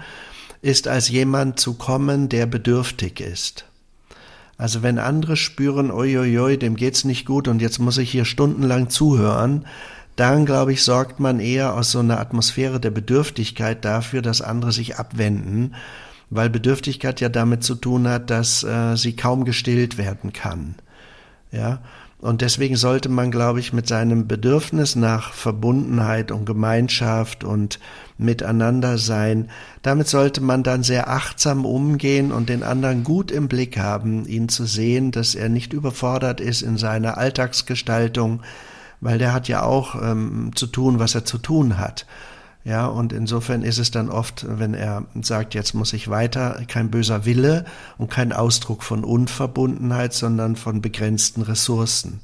ist 0.63 0.89
als 0.89 1.09
jemand 1.09 1.61
zu 1.61 1.75
kommen, 1.75 2.29
der 2.29 2.47
bedürftig 2.47 3.21
ist. 3.21 3.65
Also 4.57 4.83
wenn 4.83 4.99
andere 4.99 5.37
spüren, 5.37 5.93
uiuiui, 5.93 6.59
dem 6.59 6.75
geht's 6.77 7.05
nicht 7.05 7.27
gut 7.27 7.47
und 7.47 7.63
jetzt 7.63 7.79
muss 7.79 7.99
ich 7.99 8.11
hier 8.11 8.25
stundenlang 8.25 8.91
zuhören, 8.91 9.67
dann, 10.19 10.47
glaube 10.47 10.73
ich, 10.73 10.83
sorgt 10.83 11.21
man 11.21 11.39
eher 11.39 11.75
aus 11.75 11.93
so 11.93 12.01
einer 12.01 12.19
Atmosphäre 12.19 12.81
der 12.81 12.91
Bedürftigkeit 12.91 13.85
dafür, 13.85 14.21
dass 14.21 14.43
andere 14.43 14.73
sich 14.73 14.99
abwenden, 14.99 15.77
weil 16.29 16.51
Bedürftigkeit 16.51 17.21
ja 17.21 17.29
damit 17.29 17.63
zu 17.63 17.77
tun 17.77 18.09
hat, 18.09 18.29
dass 18.29 18.65
äh, 18.65 18.97
sie 18.97 19.15
kaum 19.15 19.45
gestillt 19.45 19.97
werden 19.97 20.33
kann. 20.33 20.75
Ja, 21.53 21.81
und 22.21 22.41
deswegen 22.41 22.75
sollte 22.75 23.09
man, 23.09 23.31
glaube 23.31 23.61
ich, 23.61 23.73
mit 23.73 23.87
seinem 23.87 24.27
Bedürfnis 24.27 24.97
nach 24.97 25.33
Verbundenheit 25.33 26.33
und 26.33 26.47
Gemeinschaft 26.47 27.45
und 27.45 27.79
Miteinander 28.19 28.99
sein, 28.99 29.49
damit 29.83 30.09
sollte 30.09 30.41
man 30.41 30.65
dann 30.65 30.83
sehr 30.83 31.09
achtsam 31.09 31.65
umgehen 31.65 32.33
und 32.33 32.49
den 32.49 32.65
anderen 32.65 33.05
gut 33.05 33.31
im 33.31 33.47
Blick 33.47 33.79
haben, 33.79 34.27
ihn 34.27 34.49
zu 34.49 34.65
sehen, 34.65 35.13
dass 35.13 35.37
er 35.37 35.49
nicht 35.49 35.73
überfordert 35.73 36.41
ist 36.41 36.63
in 36.63 36.77
seiner 36.77 37.19
Alltagsgestaltung, 37.19 38.43
weil 39.01 39.19
der 39.19 39.33
hat 39.33 39.49
ja 39.49 39.63
auch 39.63 39.95
ähm, 40.01 40.51
zu 40.55 40.67
tun, 40.67 40.99
was 40.99 41.15
er 41.15 41.25
zu 41.25 41.39
tun 41.39 41.79
hat. 41.79 42.07
Ja, 42.65 42.87
und 42.87 43.13
insofern 43.13 43.63
ist 43.63 43.79
es 43.79 43.91
dann 43.91 44.11
oft, 44.11 44.45
wenn 44.47 44.75
er 44.75 45.05
sagt, 45.23 45.55
jetzt 45.55 45.73
muss 45.75 45.93
ich 45.93 46.09
weiter, 46.09 46.61
kein 46.69 46.91
böser 46.91 47.25
Wille 47.25 47.65
und 47.97 48.11
kein 48.11 48.33
Ausdruck 48.33 48.83
von 48.83 49.05
Unverbundenheit, 49.05 50.13
sondern 50.13 50.57
von 50.57 50.83
begrenzten 50.83 51.43
Ressourcen. 51.43 52.21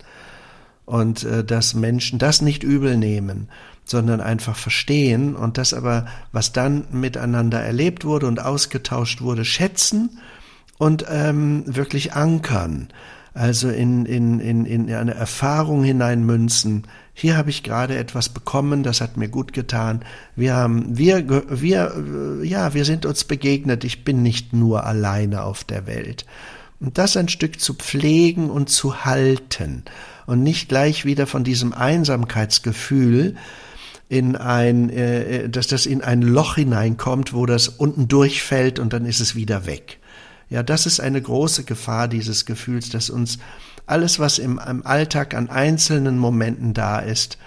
Und 0.85 1.25
äh, 1.25 1.45
dass 1.45 1.73
Menschen 1.73 2.19
das 2.19 2.43
nicht 2.43 2.63
übel 2.63 2.99
nehmen, 2.99 3.49
sondern 3.85 4.21
einfach 4.21 4.57
verstehen 4.57 5.35
und 5.35 5.57
das 5.57 5.73
aber, 5.73 6.07
was 6.33 6.53
dann 6.53 6.85
miteinander 6.91 7.61
erlebt 7.61 8.05
wurde 8.05 8.27
und 8.27 8.41
ausgetauscht 8.41 9.23
wurde, 9.23 9.45
schätzen 9.45 10.19
und 10.79 11.07
ähm, 11.09 11.63
wirklich 11.67 12.13
ankern 12.15 12.89
also 13.35 13.69
in, 13.69 14.07
in, 14.07 14.39
in, 14.39 14.65
in 14.65 14.93
eine 14.95 15.15
Erfahrung 15.15 15.83
hineinmünzen. 15.83 16.87
Hier 17.13 17.37
habe 17.37 17.51
ich 17.51 17.65
gerade 17.65 17.97
etwas 17.97 18.29
bekommen, 18.29 18.85
das 18.85 19.01
hat 19.01 19.17
mir 19.17 19.29
gut 19.29 19.53
getan. 19.53 20.05
Wir 20.37 20.55
haben, 20.55 20.97
wir, 20.97 21.45
wir, 21.51 22.41
ja, 22.43 22.75
wir 22.75 22.85
sind 22.85 23.07
uns 23.07 23.25
begegnet. 23.25 23.85
Ich 23.85 24.05
bin 24.05 24.23
nicht 24.23 24.53
nur 24.53 24.85
alleine 24.85 25.43
auf 25.43 25.65
der 25.65 25.87
Welt. 25.87 26.27
Und 26.81 26.97
das 26.99 27.17
ein 27.17 27.29
Stück 27.29 27.61
zu 27.61 27.75
pflegen 27.75 28.51
und 28.51 28.69
zu 28.69 29.05
halten 29.05 29.85
und 30.27 30.43
nicht 30.43 30.69
gleich 30.69 31.05
wieder 31.05 31.27
von 31.27 31.45
diesem 31.45 31.73
Einsamkeitsgefühl 31.73 33.37
in 34.09 34.37
ein, 34.37 34.91
äh, 34.91 35.49
dass 35.49 35.67
das 35.67 35.87
in 35.87 36.03
ein 36.03 36.23
Loch 36.23 36.55
hineinkommt, 36.57 37.33
wo 37.33 37.47
das 37.47 37.69
unten 37.69 38.07
durchfällt 38.07 38.79
und 38.79 38.93
dann 38.93 39.07
ist 39.07 39.21
es 39.21 39.35
wieder 39.35 39.67
weg. 39.67 39.99
Ja, 40.49 40.63
das 40.63 40.87
ist 40.87 41.01
eine 41.01 41.21
große 41.21 41.65
Gefahr 41.65 42.09
dieses 42.09 42.47
Gefühls, 42.47 42.91
dass 42.91 43.11
uns 43.11 43.39
alles, 43.87 44.19
was 44.19 44.39
im, 44.39 44.59
im 44.59 44.87
Alltag 44.87 45.35
an 45.35 45.51
einzelnen 45.51 46.19
Momenten 46.19 46.75
da 46.75 46.99
ist, 46.99 47.39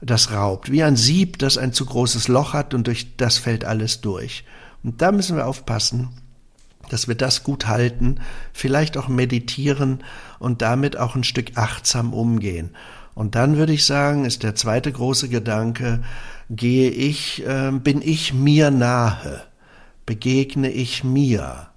das 0.00 0.30
raubt. 0.30 0.70
Wie 0.70 0.82
ein 0.82 0.96
Sieb, 0.96 1.38
das 1.38 1.58
ein 1.58 1.72
zu 1.72 1.86
großes 1.86 2.28
Loch 2.28 2.52
hat 2.52 2.74
und 2.74 2.86
durch 2.86 3.16
das 3.16 3.38
fällt 3.38 3.64
alles 3.64 4.00
durch. 4.00 4.44
Und 4.82 5.00
da 5.02 5.10
müssen 5.10 5.36
wir 5.36 5.46
aufpassen, 5.46 6.10
dass 6.90 7.08
wir 7.08 7.14
das 7.14 7.42
gut 7.42 7.66
halten, 7.66 8.20
vielleicht 8.52 8.96
auch 8.96 9.08
meditieren 9.08 10.04
und 10.38 10.62
damit 10.62 10.96
auch 10.96 11.16
ein 11.16 11.24
Stück 11.24 11.56
achtsam 11.56 12.12
umgehen. 12.12 12.76
Und 13.14 13.34
dann 13.34 13.56
würde 13.56 13.72
ich 13.72 13.86
sagen, 13.86 14.24
ist 14.26 14.42
der 14.42 14.54
zweite 14.54 14.92
große 14.92 15.28
Gedanke, 15.28 16.02
gehe 16.50 16.90
ich, 16.90 17.44
äh, 17.46 17.72
bin 17.72 18.02
ich 18.02 18.34
mir 18.34 18.70
nahe, 18.70 19.42
begegne 20.04 20.70
ich 20.70 21.02
mir, 21.02 21.68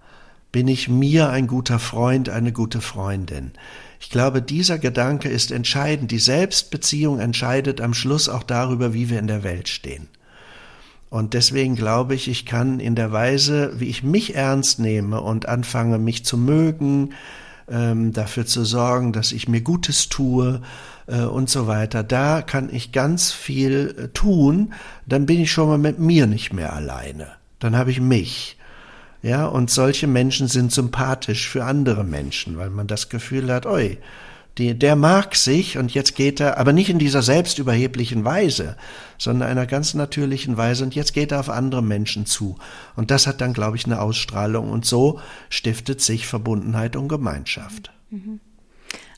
bin 0.52 0.68
ich 0.68 0.89
mir 0.89 1.30
ein 1.30 1.47
guter 1.47 1.80
Freund, 1.80 2.30
eine 2.30 2.52
gute 2.52 2.82
Freundin? 2.82 3.52
Ich 4.00 4.10
glaube, 4.10 4.41
dieser 4.41 4.80
Gedanke 4.80 5.30
ist 5.30 5.52
entscheidend. 5.52 6.12
Die 6.12 6.20
Selbstbeziehung 6.20 7.20
entscheidet 7.20 7.82
am 7.82 7.93
Schluss 7.93 8.30
auch 8.30 8.43
darüber, 8.43 8.93
wie 8.93 9.10
wir 9.10 9.20
in 9.20 9.28
der 9.28 9.43
Welt 9.43 9.68
stehen. 9.68 10.08
Und 11.10 11.34
deswegen 11.34 11.76
glaube 11.76 12.16
ich, 12.16 12.28
ich 12.28 12.45
kann 12.45 12.80
in 12.80 12.95
der 12.95 13.12
Weise, 13.12 13.74
wie 13.80 13.89
ich 13.89 14.04
mich 14.04 14.36
ernst 14.36 14.80
nehme 14.80 15.22
und 15.22 15.47
anfange, 15.47 15.97
mich 15.97 16.24
zu 16.24 16.38
mögen, 16.38 17.14
ähm, 17.68 18.14
dafür 18.14 18.45
zu 18.45 18.64
sorgen, 18.64 19.12
dass 19.12 19.32
ich 19.32 19.47
mir 19.47 19.62
Gutes 19.62 20.10
tue 20.10 20.62
äh, 21.08 21.22
und 21.22 21.50
so 21.50 21.68
weiter, 21.68 22.04
da 22.04 22.41
kann 22.41 22.70
ich 22.72 22.91
ganz 22.91 23.32
viel 23.32 23.95
äh, 23.97 24.08
tun, 24.10 24.74
dann 25.06 25.26
bin 25.26 25.39
ich 25.39 25.52
schon 25.52 25.68
mal 25.68 25.78
mit 25.78 26.00
mir 26.00 26.28
nicht 26.28 26.54
mehr 26.54 26.74
alleine. 26.74 27.28
Dann 27.60 27.76
habe 27.76 27.91
ich 27.91 28.00
mich. 28.00 28.59
Ja, 29.22 29.47
und 29.47 29.70
solche 29.70 30.07
Menschen 30.07 30.47
sind 30.47 30.72
sympathisch 30.72 31.49
für 31.49 31.65
andere 31.65 32.03
Menschen, 32.03 32.57
weil 32.57 32.70
man 32.70 32.88
das 32.88 33.09
Gefühl 33.09 33.51
hat, 33.51 33.65
oi, 33.65 33.97
die, 34.57 34.78
der 34.78 34.95
mag 34.95 35.36
sich 35.36 35.78
und 35.78 35.93
jetzt 35.93 36.15
geht 36.15 36.39
er, 36.39 36.57
aber 36.57 36.74
nicht 36.74 36.89
in 36.89 36.99
dieser 36.99 37.22
selbstüberheblichen 37.22 38.26
Weise, 38.26 38.76
sondern 39.17 39.49
einer 39.49 39.65
ganz 39.65 39.93
natürlichen 39.93 40.57
Weise 40.57 40.84
und 40.84 40.95
jetzt 40.95 41.13
geht 41.13 41.32
er 41.32 41.39
auf 41.39 41.49
andere 41.49 41.82
Menschen 41.82 42.26
zu. 42.26 42.57
Und 42.95 43.09
das 43.09 43.26
hat 43.26 43.41
dann, 43.41 43.53
glaube 43.53 43.78
ich, 43.78 43.86
eine 43.86 44.01
Ausstrahlung 44.01 44.70
und 44.70 44.86
so 44.86 45.20
stiftet 45.49 46.01
sich 46.01 46.28
Verbundenheit 46.28 46.95
und 46.95 47.07
Gemeinschaft. 47.07 47.91
Mhm. 48.09 48.39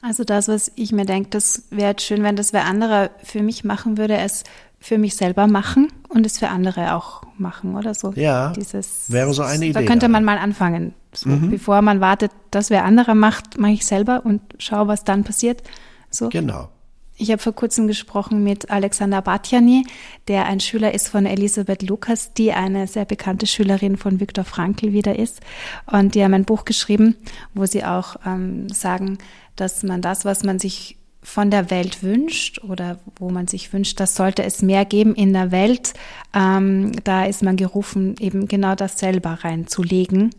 Also 0.03 0.23
das, 0.23 0.47
was 0.47 0.71
ich 0.75 0.91
mir 0.91 1.05
denke, 1.05 1.29
das 1.29 1.63
wäre 1.69 1.95
schön, 1.99 2.23
wenn 2.23 2.35
das 2.35 2.53
wer 2.53 2.65
anderer 2.65 3.11
für 3.23 3.43
mich 3.43 3.63
machen 3.63 3.97
würde, 3.97 4.17
es 4.17 4.43
für 4.81 4.97
mich 4.97 5.15
selber 5.15 5.47
machen 5.47 5.89
und 6.09 6.25
es 6.25 6.39
für 6.39 6.49
andere 6.49 6.95
auch 6.95 7.21
machen 7.37 7.75
oder 7.75 7.93
so. 7.93 8.11
Ja, 8.15 8.51
Dieses, 8.51 9.11
wäre 9.11 9.31
so 9.33 9.43
eine 9.43 9.65
Idee. 9.65 9.73
Da 9.73 9.83
könnte 9.83 10.09
man 10.09 10.25
mal 10.25 10.39
anfangen. 10.39 10.95
So, 11.13 11.29
mhm. 11.29 11.51
Bevor 11.51 11.81
man 11.83 12.01
wartet, 12.01 12.31
dass 12.49 12.71
wer 12.71 12.83
anderer 12.83 13.13
macht, 13.13 13.59
mache 13.59 13.73
ich 13.73 13.85
selber 13.85 14.25
und 14.25 14.41
schaue, 14.57 14.87
was 14.87 15.03
dann 15.03 15.23
passiert. 15.23 15.61
So. 16.09 16.29
Genau. 16.29 16.69
Ich 17.15 17.29
habe 17.29 17.39
vor 17.39 17.53
kurzem 17.53 17.85
gesprochen 17.85 18.43
mit 18.43 18.71
Alexander 18.71 19.21
Batjani, 19.21 19.85
der 20.27 20.45
ein 20.45 20.59
Schüler 20.59 20.95
ist 20.95 21.09
von 21.09 21.27
Elisabeth 21.27 21.83
Lukas, 21.83 22.33
die 22.33 22.51
eine 22.51 22.87
sehr 22.87 23.05
bekannte 23.05 23.45
Schülerin 23.45 23.97
von 23.97 24.19
Viktor 24.19 24.43
Frankl 24.43 24.93
wieder 24.93 25.19
ist. 25.19 25.41
Und 25.85 26.15
die 26.15 26.23
haben 26.23 26.33
ein 26.33 26.45
Buch 26.45 26.65
geschrieben, 26.65 27.15
wo 27.53 27.67
sie 27.67 27.85
auch 27.85 28.15
ähm, 28.25 28.67
sagen, 28.69 29.19
dass 29.55 29.83
man 29.83 30.01
das, 30.01 30.25
was 30.25 30.43
man 30.43 30.57
sich 30.57 30.97
von 31.23 31.51
der 31.51 31.69
Welt 31.69 32.01
wünscht 32.01 32.63
oder 32.63 32.99
wo 33.17 33.29
man 33.29 33.47
sich 33.47 33.71
wünscht, 33.73 33.99
das 33.99 34.15
sollte 34.15 34.43
es 34.43 34.61
mehr 34.61 34.85
geben 34.85 35.13
in 35.13 35.33
der 35.33 35.51
Welt, 35.51 35.93
ähm, 36.33 36.91
da 37.03 37.25
ist 37.25 37.43
man 37.43 37.57
gerufen, 37.57 38.15
eben 38.19 38.47
genau 38.47 38.75
das 38.75 38.97
selber 38.97 39.39
reinzulegen 39.43 40.31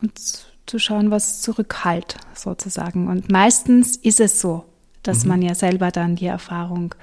und 0.00 0.12
zu 0.66 0.78
schauen, 0.78 1.10
was 1.10 1.42
zurückhalt 1.42 2.16
sozusagen. 2.34 3.08
Und 3.08 3.30
meistens 3.30 3.96
ist 3.96 4.20
es 4.20 4.40
so, 4.40 4.64
dass 5.02 5.24
mhm. 5.24 5.28
man 5.28 5.42
ja 5.42 5.54
selber 5.54 5.90
dann 5.90 6.16
die 6.16 6.26
Erfahrung 6.26 6.94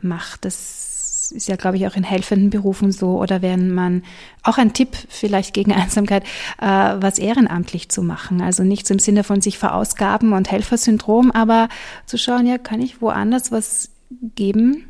macht. 0.00 0.44
Das 0.44 0.89
ist 1.32 1.48
ja, 1.48 1.56
glaube 1.56 1.76
ich, 1.76 1.86
auch 1.86 1.96
in 1.96 2.04
helfenden 2.04 2.50
Berufen 2.50 2.92
so. 2.92 3.20
Oder 3.20 3.42
wenn 3.42 3.72
man, 3.72 4.02
auch 4.42 4.58
ein 4.58 4.72
Tipp 4.72 4.96
vielleicht 5.08 5.54
gegen 5.54 5.72
Einsamkeit, 5.74 6.24
äh, 6.60 6.66
was 6.66 7.18
ehrenamtlich 7.18 7.88
zu 7.88 8.02
machen. 8.02 8.40
Also 8.40 8.62
nichts 8.62 8.90
im 8.90 8.98
Sinne 8.98 9.24
von 9.24 9.40
sich 9.40 9.58
verausgaben 9.58 10.32
und 10.32 10.50
Helfersyndrom, 10.50 11.30
aber 11.30 11.68
zu 12.06 12.18
schauen, 12.18 12.46
ja, 12.46 12.58
kann 12.58 12.80
ich 12.80 13.00
woanders 13.00 13.52
was 13.52 13.90
geben? 14.34 14.86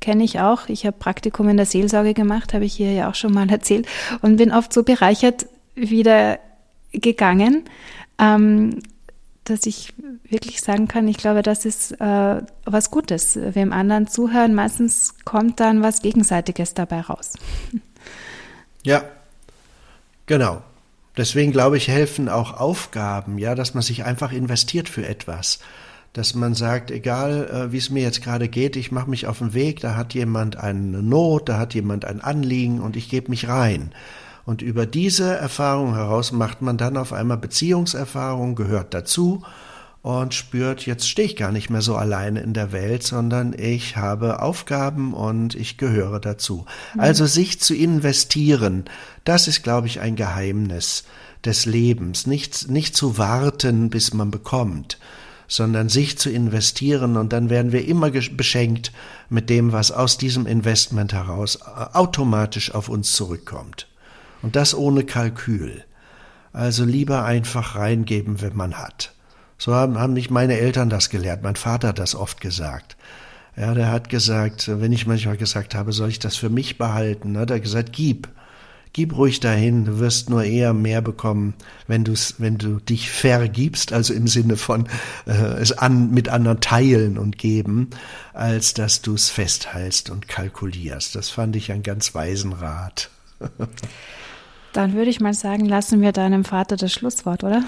Kenne 0.00 0.24
ich 0.24 0.40
auch. 0.40 0.68
Ich 0.68 0.84
habe 0.86 0.96
Praktikum 0.98 1.48
in 1.48 1.56
der 1.56 1.66
Seelsorge 1.66 2.14
gemacht, 2.14 2.54
habe 2.54 2.64
ich 2.64 2.74
hier 2.74 2.92
ja 2.92 3.08
auch 3.08 3.14
schon 3.14 3.32
mal 3.32 3.48
erzählt 3.50 3.86
und 4.20 4.36
bin 4.36 4.52
oft 4.52 4.72
so 4.72 4.82
bereichert 4.82 5.46
wieder 5.74 6.38
gegangen. 6.92 7.64
Ähm, 8.18 8.82
dass 9.44 9.66
ich 9.66 9.92
wirklich 10.28 10.60
sagen 10.60 10.86
kann, 10.88 11.08
ich 11.08 11.16
glaube, 11.16 11.42
das 11.42 11.64
ist 11.64 11.92
äh, 12.00 12.42
was 12.64 12.90
Gutes. 12.90 13.36
Wem 13.36 13.72
anderen 13.72 14.06
zuhören, 14.06 14.54
meistens 14.54 15.14
kommt 15.24 15.58
dann 15.60 15.82
was 15.82 16.02
Gegenseitiges 16.02 16.74
dabei 16.74 17.00
raus. 17.00 17.32
Ja, 18.84 19.04
genau. 20.26 20.62
Deswegen 21.16 21.52
glaube 21.52 21.76
ich, 21.76 21.88
helfen 21.88 22.28
auch 22.28 22.58
Aufgaben, 22.58 23.38
ja, 23.38 23.54
dass 23.54 23.74
man 23.74 23.82
sich 23.82 24.04
einfach 24.04 24.32
investiert 24.32 24.88
für 24.88 25.06
etwas. 25.06 25.60
Dass 26.12 26.34
man 26.34 26.54
sagt, 26.54 26.90
egal 26.90 27.48
äh, 27.48 27.72
wie 27.72 27.78
es 27.78 27.90
mir 27.90 28.02
jetzt 28.02 28.22
gerade 28.22 28.48
geht, 28.48 28.76
ich 28.76 28.92
mache 28.92 29.08
mich 29.08 29.26
auf 29.26 29.38
den 29.38 29.54
Weg, 29.54 29.80
da 29.80 29.94
hat 29.94 30.14
jemand 30.14 30.56
eine 30.56 31.02
Not, 31.02 31.48
da 31.48 31.58
hat 31.58 31.74
jemand 31.74 32.04
ein 32.04 32.20
Anliegen 32.20 32.80
und 32.80 32.96
ich 32.96 33.08
gebe 33.08 33.30
mich 33.30 33.48
rein. 33.48 33.92
Und 34.44 34.62
über 34.62 34.86
diese 34.86 35.36
Erfahrung 35.36 35.94
heraus 35.94 36.32
macht 36.32 36.62
man 36.62 36.76
dann 36.76 36.96
auf 36.96 37.12
einmal 37.12 37.38
Beziehungserfahrung, 37.38 38.54
gehört 38.54 38.92
dazu 38.92 39.42
und 40.02 40.34
spürt, 40.34 40.84
jetzt 40.84 41.08
stehe 41.08 41.26
ich 41.26 41.36
gar 41.36 41.52
nicht 41.52 41.70
mehr 41.70 41.80
so 41.80 41.94
alleine 41.94 42.40
in 42.40 42.54
der 42.54 42.72
Welt, 42.72 43.04
sondern 43.04 43.54
ich 43.56 43.96
habe 43.96 44.42
Aufgaben 44.42 45.14
und 45.14 45.54
ich 45.54 45.78
gehöre 45.78 46.18
dazu. 46.18 46.66
Mhm. 46.94 47.00
Also 47.00 47.26
sich 47.26 47.60
zu 47.60 47.74
investieren, 47.74 48.84
das 49.24 49.46
ist, 49.46 49.62
glaube 49.62 49.86
ich, 49.86 50.00
ein 50.00 50.16
Geheimnis 50.16 51.04
des 51.44 51.66
Lebens. 51.66 52.26
Nicht, 52.26 52.68
nicht 52.68 52.96
zu 52.96 53.16
warten, 53.16 53.90
bis 53.90 54.12
man 54.12 54.32
bekommt, 54.32 54.98
sondern 55.46 55.88
sich 55.88 56.18
zu 56.18 56.30
investieren 56.30 57.16
und 57.16 57.32
dann 57.32 57.48
werden 57.48 57.70
wir 57.70 57.86
immer 57.86 58.10
beschenkt 58.10 58.90
mit 59.28 59.50
dem, 59.50 59.70
was 59.70 59.92
aus 59.92 60.18
diesem 60.18 60.46
Investment 60.46 61.12
heraus 61.12 61.56
äh, 61.56 61.96
automatisch 61.96 62.74
auf 62.74 62.88
uns 62.88 63.12
zurückkommt. 63.12 63.86
Und 64.42 64.56
das 64.56 64.74
ohne 64.74 65.04
Kalkül. 65.04 65.84
Also 66.52 66.84
lieber 66.84 67.24
einfach 67.24 67.76
reingeben, 67.76 68.42
wenn 68.42 68.56
man 68.56 68.74
hat. 68.74 69.14
So 69.56 69.74
haben, 69.74 69.98
haben 69.98 70.12
mich 70.12 70.28
meine 70.28 70.58
Eltern 70.58 70.90
das 70.90 71.08
gelehrt. 71.08 71.42
Mein 71.42 71.56
Vater 71.56 71.88
hat 71.88 71.98
das 71.98 72.14
oft 72.14 72.40
gesagt. 72.40 72.96
Ja, 73.56 73.74
der 73.74 73.90
hat 73.90 74.08
gesagt, 74.08 74.68
wenn 74.68 74.92
ich 74.92 75.06
manchmal 75.06 75.36
gesagt 75.36 75.74
habe, 75.74 75.92
soll 75.92 76.08
ich 76.08 76.18
das 76.18 76.36
für 76.36 76.50
mich 76.50 76.78
behalten, 76.78 77.38
hat 77.38 77.50
er 77.50 77.60
gesagt, 77.60 77.92
gib. 77.92 78.28
Gib 78.94 79.16
ruhig 79.16 79.40
dahin, 79.40 79.86
du 79.86 80.00
wirst 80.00 80.28
nur 80.28 80.44
eher 80.44 80.74
mehr 80.74 81.00
bekommen, 81.00 81.54
wenn, 81.86 82.04
du's, 82.04 82.34
wenn 82.38 82.58
du 82.58 82.78
dich 82.78 83.10
vergibst, 83.10 83.92
also 83.94 84.12
im 84.12 84.26
Sinne 84.26 84.58
von 84.58 84.86
äh, 85.26 85.32
es 85.32 85.72
an, 85.72 86.10
mit 86.10 86.28
anderen 86.28 86.60
teilen 86.60 87.16
und 87.16 87.38
geben, 87.38 87.88
als 88.34 88.74
dass 88.74 89.00
du 89.00 89.14
es 89.14 89.30
festhältst 89.30 90.10
und 90.10 90.28
kalkulierst. 90.28 91.14
Das 91.14 91.30
fand 91.30 91.56
ich 91.56 91.72
einen 91.72 91.82
ganz 91.82 92.14
weisen 92.14 92.52
Rat. 92.52 93.08
Dann 94.72 94.94
würde 94.94 95.10
ich 95.10 95.20
mal 95.20 95.34
sagen, 95.34 95.66
lassen 95.66 96.00
wir 96.00 96.12
deinem 96.12 96.44
Vater 96.44 96.76
das 96.76 96.92
Schlusswort, 96.92 97.44
oder? 97.44 97.62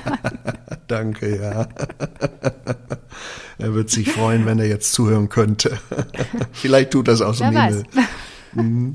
Danke, 0.86 1.38
ja. 1.40 1.68
er 3.58 3.74
wird 3.74 3.90
sich 3.90 4.10
freuen, 4.10 4.46
wenn 4.46 4.58
er 4.58 4.66
jetzt 4.66 4.92
zuhören 4.92 5.28
könnte. 5.28 5.78
Vielleicht 6.52 6.92
tut 6.92 7.08
das 7.08 7.20
aus 7.20 7.38
dem 7.38 7.50
Himmel. 7.50 7.84
Mhm. 8.54 8.94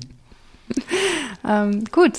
ähm, 1.48 1.84
gut, 1.92 2.14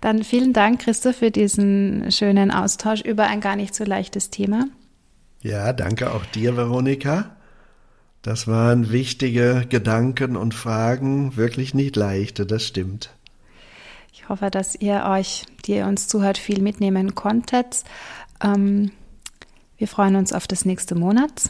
dann 0.00 0.24
vielen 0.24 0.52
Dank, 0.52 0.80
Christoph, 0.80 1.16
für 1.16 1.30
diesen 1.30 2.10
schönen 2.10 2.50
Austausch 2.50 3.02
über 3.02 3.26
ein 3.26 3.40
gar 3.40 3.56
nicht 3.56 3.74
so 3.74 3.84
leichtes 3.84 4.30
Thema. 4.30 4.66
Ja, 5.42 5.72
danke 5.72 6.12
auch 6.12 6.24
dir, 6.26 6.56
Veronika. 6.56 7.36
Das 8.22 8.46
waren 8.46 8.92
wichtige 8.92 9.64
Gedanken 9.68 10.36
und 10.36 10.54
Fragen, 10.54 11.36
wirklich 11.36 11.72
nicht 11.72 11.96
leichte, 11.96 12.44
das 12.44 12.66
stimmt. 12.66 13.10
Ich 14.12 14.28
hoffe, 14.28 14.50
dass 14.50 14.74
ihr 14.74 15.04
euch, 15.06 15.46
die 15.66 15.76
ihr 15.76 15.86
uns 15.86 16.08
zuhört, 16.08 16.38
viel 16.38 16.62
mitnehmen 16.62 17.14
konntet. 17.14 17.84
Ähm, 18.42 18.92
wir 19.78 19.88
freuen 19.88 20.16
uns 20.16 20.32
auf 20.32 20.46
das 20.46 20.64
nächste 20.64 20.94
Monat. 20.94 21.44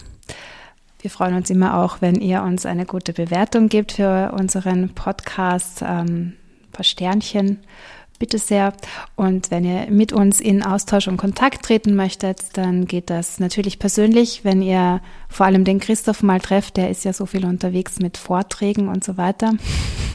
Wir 1.01 1.11
freuen 1.11 1.35
uns 1.35 1.49
immer 1.49 1.79
auch, 1.79 2.01
wenn 2.01 2.17
ihr 2.17 2.43
uns 2.43 2.67
eine 2.67 2.85
gute 2.85 3.13
Bewertung 3.13 3.69
gebt 3.69 3.93
für 3.93 4.33
unseren 4.33 4.91
Podcast. 4.91 5.83
Ähm, 5.83 6.35
ein 6.63 6.71
paar 6.73 6.85
Sternchen 6.85 7.59
bitte 8.21 8.39
sehr. 8.39 8.73
Und 9.17 9.51
wenn 9.51 9.65
ihr 9.65 9.91
mit 9.91 10.13
uns 10.13 10.41
in 10.41 10.63
Austausch 10.63 11.09
und 11.09 11.17
Kontakt 11.17 11.65
treten 11.65 11.97
möchtet, 11.97 12.57
dann 12.57 12.87
geht 12.87 13.11
das 13.11 13.41
natürlich 13.41 13.81
persönlich. 13.81 14.45
Wenn 14.45 14.63
ihr 14.63 15.01
vor 15.29 15.47
allem 15.47 15.65
den 15.65 15.81
Christoph 15.81 16.23
mal 16.23 16.39
trefft, 16.39 16.77
der 16.77 16.91
ist 16.91 17.05
ja 17.05 17.13
so 17.13 17.27
viel 17.27 17.45
unterwegs 17.45 17.99
mit 17.99 18.17
Vorträgen 18.17 18.89
und 18.89 19.03
so 19.03 19.17
weiter, 19.17 19.55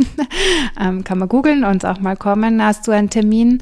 ähm, 0.80 1.04
kann 1.04 1.18
man 1.18 1.28
googeln 1.28 1.66
und 1.66 1.86
auch 1.86 2.00
mal 2.00 2.16
kommen. 2.16 2.64
Hast 2.64 2.88
du 2.88 2.92
einen 2.92 3.10
Termin 3.10 3.62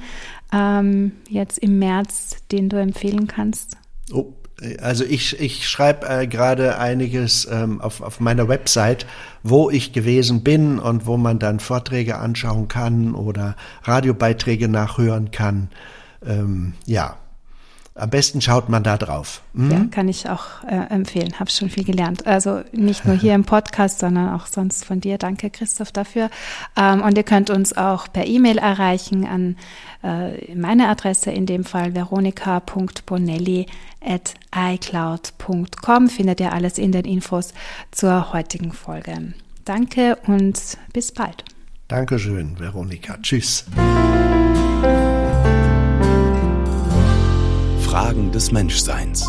ähm, 0.53 1.13
jetzt 1.29 1.57
im 1.57 1.79
März, 1.79 2.35
den 2.51 2.69
du 2.69 2.79
empfehlen 2.79 3.27
kannst? 3.27 3.77
Oh, 4.11 4.33
also 4.81 5.03
ich, 5.03 5.39
ich 5.39 5.67
schreibe 5.67 6.07
äh, 6.07 6.27
gerade 6.27 6.77
einiges 6.77 7.47
ähm, 7.51 7.81
auf, 7.81 8.01
auf 8.01 8.19
meiner 8.19 8.47
Website, 8.47 9.05
wo 9.41 9.69
ich 9.69 9.93
gewesen 9.93 10.43
bin 10.43 10.79
und 10.79 11.05
wo 11.05 11.17
man 11.17 11.39
dann 11.39 11.59
Vorträge 11.59 12.17
anschauen 12.17 12.67
kann 12.67 13.15
oder 13.15 13.55
Radiobeiträge 13.83 14.67
nachhören 14.67 15.31
kann. 15.31 15.69
Ähm, 16.25 16.73
ja, 16.85 17.17
am 17.95 18.09
besten 18.09 18.41
schaut 18.41 18.69
man 18.69 18.81
da 18.83 18.97
drauf. 18.97 19.41
Mhm. 19.53 19.71
Ja, 19.71 19.85
kann 19.91 20.07
ich 20.09 20.27
auch 20.27 20.63
äh, 20.67 20.75
empfehlen. 20.89 21.39
Habe 21.39 21.51
schon 21.51 21.69
viel 21.69 21.83
gelernt. 21.83 22.25
Also 22.25 22.61
nicht 22.71 23.05
nur 23.05 23.15
hier 23.15 23.35
im 23.35 23.43
Podcast, 23.43 23.99
sondern 23.99 24.33
auch 24.33 24.47
sonst 24.47 24.83
von 24.83 24.99
dir. 24.99 25.19
Danke, 25.19 25.51
Christoph, 25.51 25.91
dafür. 25.91 26.31
Ähm, 26.75 27.03
und 27.03 27.15
ihr 27.17 27.23
könnt 27.23 27.51
uns 27.51 27.77
auch 27.77 28.11
per 28.11 28.25
E-Mail 28.25 28.57
erreichen 28.57 29.27
an 29.27 29.57
äh, 30.03 30.55
meine 30.55 30.87
Adresse, 30.87 31.29
in 31.31 31.45
dem 31.45 31.63
Fall 31.63 31.93
veronika.bonelli 31.93 33.67
at 34.03 34.33
icloud.com. 34.55 36.09
Findet 36.09 36.39
ihr 36.39 36.51
alles 36.51 36.79
in 36.79 36.91
den 36.91 37.05
Infos 37.05 37.53
zur 37.91 38.33
heutigen 38.33 38.71
Folge. 38.71 39.33
Danke 39.65 40.17
und 40.25 40.59
bis 40.93 41.11
bald. 41.11 41.43
Dankeschön, 41.87 42.59
Veronika. 42.59 43.17
Tschüss. 43.21 43.65
Fragen 47.93 48.31
des 48.31 48.51
Menschseins. 48.51 49.23